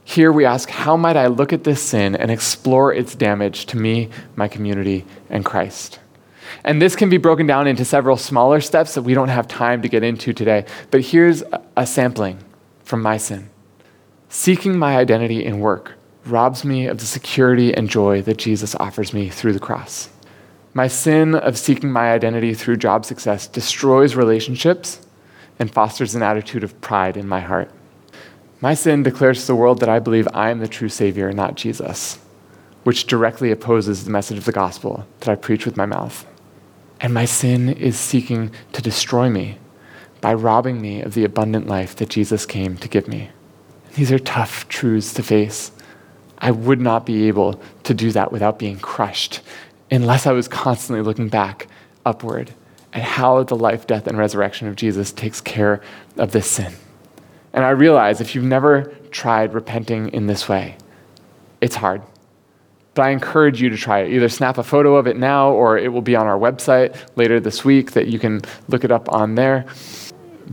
Here 0.03 0.32
we 0.32 0.45
ask, 0.45 0.70
how 0.70 0.95
might 0.95 1.18
I 1.18 1.28
look 1.28 1.51
at 1.51 1.63
this 1.63 1.82
sin 1.82 2.15
and 2.15 2.30
explore 2.30 2.93
its 2.93 3.15
damage 3.15 3.65
to 3.68 3.78
me, 3.78 4.09
my 4.36 4.47
community, 4.47 5.05
and 5.30 5.43
Christ? 5.43 5.99
And 6.68 6.82
this 6.82 6.97
can 6.97 7.09
be 7.09 7.15
broken 7.15 7.47
down 7.47 7.65
into 7.65 7.86
several 7.86 8.18
smaller 8.18 8.59
steps 8.59 8.93
that 8.95 9.03
we 9.03 9.13
don't 9.13 9.30
have 9.30 9.47
time 9.47 9.82
to 9.84 9.88
get 9.88 10.03
into 10.03 10.34
today. 10.34 10.65
But 10.91 10.99
here's 10.99 11.41
a 11.78 11.88
sampling 11.88 12.39
from 12.84 13.01
my 13.01 13.15
sin. 13.15 13.49
Seeking 14.28 14.78
my 14.78 14.97
identity 14.97 15.45
in 15.45 15.61
work 15.61 15.93
robs 16.26 16.65
me 16.65 16.88
of 16.88 16.97
the 16.97 17.05
security 17.05 17.74
and 17.74 17.89
joy 17.89 18.22
that 18.24 18.36
Jesus 18.36 18.76
offers 18.76 19.13
me 19.13 19.30
through 19.30 19.53
the 19.53 19.61
cross. 19.61 20.09
My 20.74 20.89
sin 20.89 21.36
of 21.36 21.57
seeking 21.57 21.89
my 21.89 22.11
identity 22.11 22.53
through 22.53 22.76
job 22.76 23.05
success 23.05 23.47
destroys 23.47 24.18
relationships 24.18 25.07
and 25.59 25.74
fosters 25.74 26.15
an 26.15 26.22
attitude 26.22 26.65
of 26.65 26.82
pride 26.82 27.15
in 27.15 27.30
my 27.30 27.39
heart. 27.39 27.72
My 28.59 28.74
sin 28.74 29.03
declares 29.03 29.39
to 29.39 29.47
the 29.47 29.55
world 29.55 29.80
that 29.80 29.89
I 29.89 29.99
believe 29.99 30.28
I 30.34 30.49
am 30.49 30.59
the 30.59 30.68
true 30.68 30.89
Savior, 30.89 31.32
not 31.32 31.55
Jesus, 31.55 32.20
which 32.84 33.07
directly 33.07 33.51
opposes 33.51 34.03
the 34.03 34.11
message 34.11 34.38
of 34.38 34.43
the 34.43 34.51
gospel 34.51 35.07
that 35.22 35.30
I 35.30 35.36
preach 35.36 35.65
with 35.65 35.78
my 35.78 35.86
mouth. 35.86 36.26
And 37.00 37.14
my 37.14 37.26
sin 37.26 37.70
is 37.70 37.98
seeking 37.98 38.52
to 38.74 38.82
destroy 38.82 39.30
me 39.30 39.60
by 40.22 40.34
robbing 40.34 40.82
me 40.82 41.02
of 41.02 41.14
the 41.14 41.24
abundant 41.24 41.68
life 41.68 41.95
that 41.98 42.10
Jesus 42.10 42.45
came 42.45 42.78
to 42.78 42.88
give 42.88 43.08
me. 43.08 43.30
These 43.95 44.12
are 44.12 44.20
tough 44.20 44.68
truths 44.68 45.14
to 45.14 45.24
face. 45.24 45.72
I 46.39 46.52
would 46.52 46.82
not 46.82 47.06
be 47.06 47.28
able 47.28 47.62
to 47.84 47.93
do 47.93 48.12
that 48.12 48.32
without 48.32 48.60
being 48.60 48.80
crushed 48.80 49.41
unless 49.89 50.28
I 50.28 50.34
was 50.34 50.48
constantly 50.48 51.04
looking 51.04 51.30
back 51.30 51.68
upward 52.06 52.54
at 52.93 53.04
how 53.04 53.43
the 53.43 53.56
life, 53.56 53.88
death, 53.88 54.08
and 54.08 54.18
resurrection 54.18 54.68
of 54.68 54.76
Jesus 54.76 55.12
takes 55.12 55.41
care 55.41 55.82
of 56.18 56.32
this 56.32 56.50
sin. 56.50 56.74
And 57.54 57.64
I 57.64 57.70
realize 57.70 58.22
if 58.22 58.36
you've 58.36 58.43
never 58.43 58.95
tried 59.12 59.54
repenting 59.54 60.10
in 60.10 60.28
this 60.28 60.48
way, 60.48 60.78
it's 61.62 61.76
hard. 61.76 62.02
But 62.98 63.04
I 63.04 63.10
encourage 63.12 63.62
you 63.62 63.70
to 63.70 63.78
try 63.78 64.00
it. 64.00 64.12
Either 64.12 64.28
snap 64.28 64.58
a 64.58 64.64
photo 64.64 64.95
of 64.95 65.06
it 65.06 65.18
now, 65.18 65.52
or 65.52 65.78
it 65.78 65.93
will 65.93 66.02
be 66.02 66.16
on 66.16 66.26
our 66.26 66.38
website 66.38 66.98
later 67.16 67.39
this 67.39 67.64
week 67.64 67.91
that 67.91 68.08
you 68.08 68.18
can 68.18 68.41
look 68.70 68.84
it 68.84 68.91
up 68.91 69.08
on 69.14 69.36
there. 69.36 69.68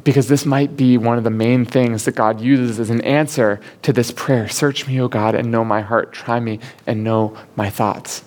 Because 0.04 0.28
this 0.28 0.44
might 0.44 0.76
be 0.76 0.98
one 0.98 1.16
of 1.16 1.24
the 1.24 1.30
main 1.30 1.64
things 1.64 2.04
that 2.04 2.16
God 2.16 2.42
uses 2.42 2.78
as 2.78 2.90
an 2.90 3.00
answer 3.00 3.60
to 3.80 3.94
this 3.94 4.10
prayer 4.10 4.46
Search 4.46 4.86
me, 4.86 5.00
O 5.00 5.08
God, 5.08 5.34
and 5.34 5.50
know 5.50 5.64
my 5.64 5.80
heart. 5.80 6.12
Try 6.12 6.38
me 6.38 6.60
and 6.86 7.02
know 7.02 7.34
my 7.56 7.70
thoughts. 7.70 8.22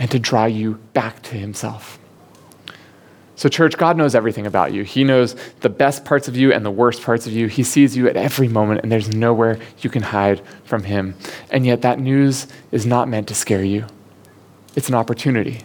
And 0.00 0.10
to 0.10 0.18
draw 0.18 0.46
you 0.46 0.80
back 0.92 1.22
to 1.22 1.36
Himself. 1.36 2.00
So, 3.36 3.48
church, 3.48 3.76
God 3.76 3.96
knows 3.96 4.14
everything 4.14 4.46
about 4.46 4.72
you. 4.72 4.84
He 4.84 5.02
knows 5.02 5.34
the 5.60 5.68
best 5.68 6.04
parts 6.04 6.28
of 6.28 6.36
you 6.36 6.52
and 6.52 6.64
the 6.64 6.70
worst 6.70 7.02
parts 7.02 7.26
of 7.26 7.32
you. 7.32 7.48
He 7.48 7.64
sees 7.64 7.96
you 7.96 8.08
at 8.08 8.16
every 8.16 8.46
moment, 8.46 8.82
and 8.82 8.92
there's 8.92 9.08
nowhere 9.08 9.58
you 9.80 9.90
can 9.90 10.02
hide 10.02 10.40
from 10.64 10.84
Him. 10.84 11.16
And 11.50 11.66
yet, 11.66 11.82
that 11.82 11.98
news 11.98 12.46
is 12.70 12.86
not 12.86 13.08
meant 13.08 13.26
to 13.28 13.34
scare 13.34 13.64
you, 13.64 13.86
it's 14.76 14.88
an 14.88 14.94
opportunity. 14.94 15.60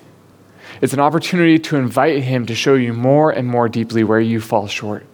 It's 0.81 0.93
an 0.93 0.99
opportunity 0.99 1.59
to 1.59 1.75
invite 1.75 2.23
Him 2.23 2.45
to 2.45 2.55
show 2.55 2.75
you 2.75 2.93
more 2.93 3.31
and 3.31 3.47
more 3.47 3.67
deeply 3.67 4.03
where 4.03 4.19
you 4.19 4.39
fall 4.39 4.67
short 4.67 5.05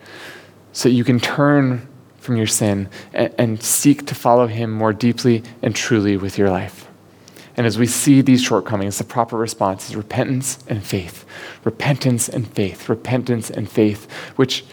so 0.74 0.90
you 0.90 1.04
can 1.04 1.20
turn 1.20 1.88
from 2.20 2.36
your 2.36 2.48
sin 2.48 2.90
and, 3.14 3.34
and 3.38 3.64
seek 3.64 4.06
to 4.08 4.16
follow 4.16 4.48
Him 4.48 4.72
more 4.72 4.94
deeply 4.94 5.44
and 5.62 5.76
truly 5.76 6.18
with 6.18 6.38
your 6.38 6.50
life. 6.50 6.88
And 7.58 7.66
as 7.66 7.80
we 7.80 7.88
see 7.88 8.22
these 8.22 8.44
shortcomings, 8.44 8.98
the 8.98 9.04
proper 9.04 9.38
response 9.38 9.90
is 9.90 9.96
repentance 9.96 10.60
and 10.68 10.84
faith. 10.84 11.26
Repentance 11.64 12.28
and 12.28 12.48
faith. 12.48 12.90
Repentance 12.90 13.50
and 13.50 13.70
faith, 13.70 14.12
which 14.36 14.66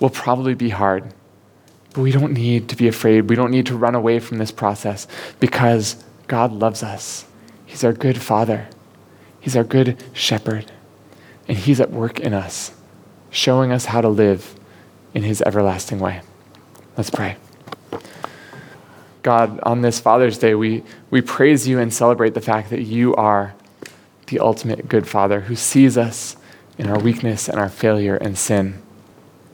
will 0.00 0.10
probably 0.10 0.54
be 0.54 0.68
hard. 0.68 1.14
But 1.94 2.02
we 2.02 2.12
don't 2.12 2.34
need 2.34 2.68
to 2.68 2.76
be 2.76 2.88
afraid. 2.88 3.30
We 3.30 3.36
don't 3.36 3.50
need 3.50 3.66
to 3.66 3.76
run 3.76 3.94
away 3.94 4.18
from 4.20 4.36
this 4.36 4.50
process 4.50 5.06
because 5.40 6.04
God 6.26 6.52
loves 6.52 6.82
us. 6.82 7.24
He's 7.64 7.84
our 7.84 7.92
good 7.92 8.20
Father, 8.20 8.68
He's 9.40 9.56
our 9.56 9.64
good 9.64 10.02
shepherd, 10.12 10.72
and 11.48 11.56
He's 11.56 11.80
at 11.80 11.90
work 11.90 12.20
in 12.20 12.34
us, 12.34 12.72
showing 13.30 13.72
us 13.72 13.86
how 13.86 14.00
to 14.00 14.08
live 14.08 14.54
in 15.14 15.22
His 15.22 15.40
everlasting 15.42 15.98
way. 15.98 16.20
Let's 16.96 17.10
pray. 17.10 17.36
God, 19.26 19.58
on 19.64 19.80
this 19.80 19.98
Father's 19.98 20.38
Day, 20.38 20.54
we, 20.54 20.84
we 21.10 21.20
praise 21.20 21.66
you 21.66 21.80
and 21.80 21.92
celebrate 21.92 22.34
the 22.34 22.40
fact 22.40 22.70
that 22.70 22.82
you 22.82 23.12
are 23.16 23.56
the 24.28 24.38
ultimate 24.38 24.88
good 24.88 25.08
Father 25.08 25.40
who 25.40 25.56
sees 25.56 25.98
us 25.98 26.36
in 26.78 26.88
our 26.88 27.00
weakness 27.00 27.48
and 27.48 27.58
our 27.58 27.68
failure 27.68 28.14
and 28.14 28.38
sin 28.38 28.80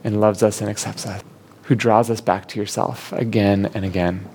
and 0.05 0.21
loves 0.21 0.43
us 0.43 0.61
and 0.61 0.69
accepts 0.69 1.07
us, 1.07 1.23
who 1.63 1.75
draws 1.75 2.11
us 2.11 2.21
back 2.21 2.47
to 2.49 2.61
yourself 2.61 3.15
again 3.15 3.71
and 3.73 3.83
again. 3.83 4.29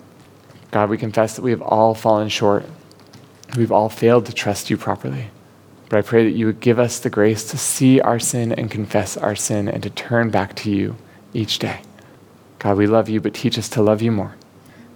God, 0.71 0.89
we 0.89 0.97
confess 0.97 1.35
that 1.35 1.43
we 1.43 1.51
have 1.51 1.61
all 1.61 1.93
fallen 1.93 2.29
short. 2.29 2.65
We've 3.55 3.71
all 3.71 3.89
failed 3.89 4.25
to 4.25 4.33
trust 4.33 4.71
you 4.71 4.75
properly. 4.75 5.27
But 5.87 5.99
I 5.99 6.01
pray 6.01 6.23
that 6.23 6.35
you 6.35 6.47
would 6.47 6.61
give 6.61 6.79
us 6.79 6.97
the 6.97 7.11
grace 7.11 7.47
to 7.51 7.59
see 7.59 8.01
our 8.01 8.17
sin 8.17 8.51
and 8.53 8.71
confess 8.71 9.15
our 9.15 9.35
sin 9.35 9.67
and 9.67 9.83
to 9.83 9.91
turn 9.91 10.31
back 10.31 10.55
to 10.55 10.71
you 10.71 10.95
each 11.31 11.59
day. 11.59 11.81
God, 12.57 12.75
we 12.77 12.87
love 12.87 13.07
you, 13.07 13.21
but 13.21 13.35
teach 13.35 13.59
us 13.59 13.69
to 13.69 13.83
love 13.83 14.01
you 14.01 14.11
more. 14.11 14.33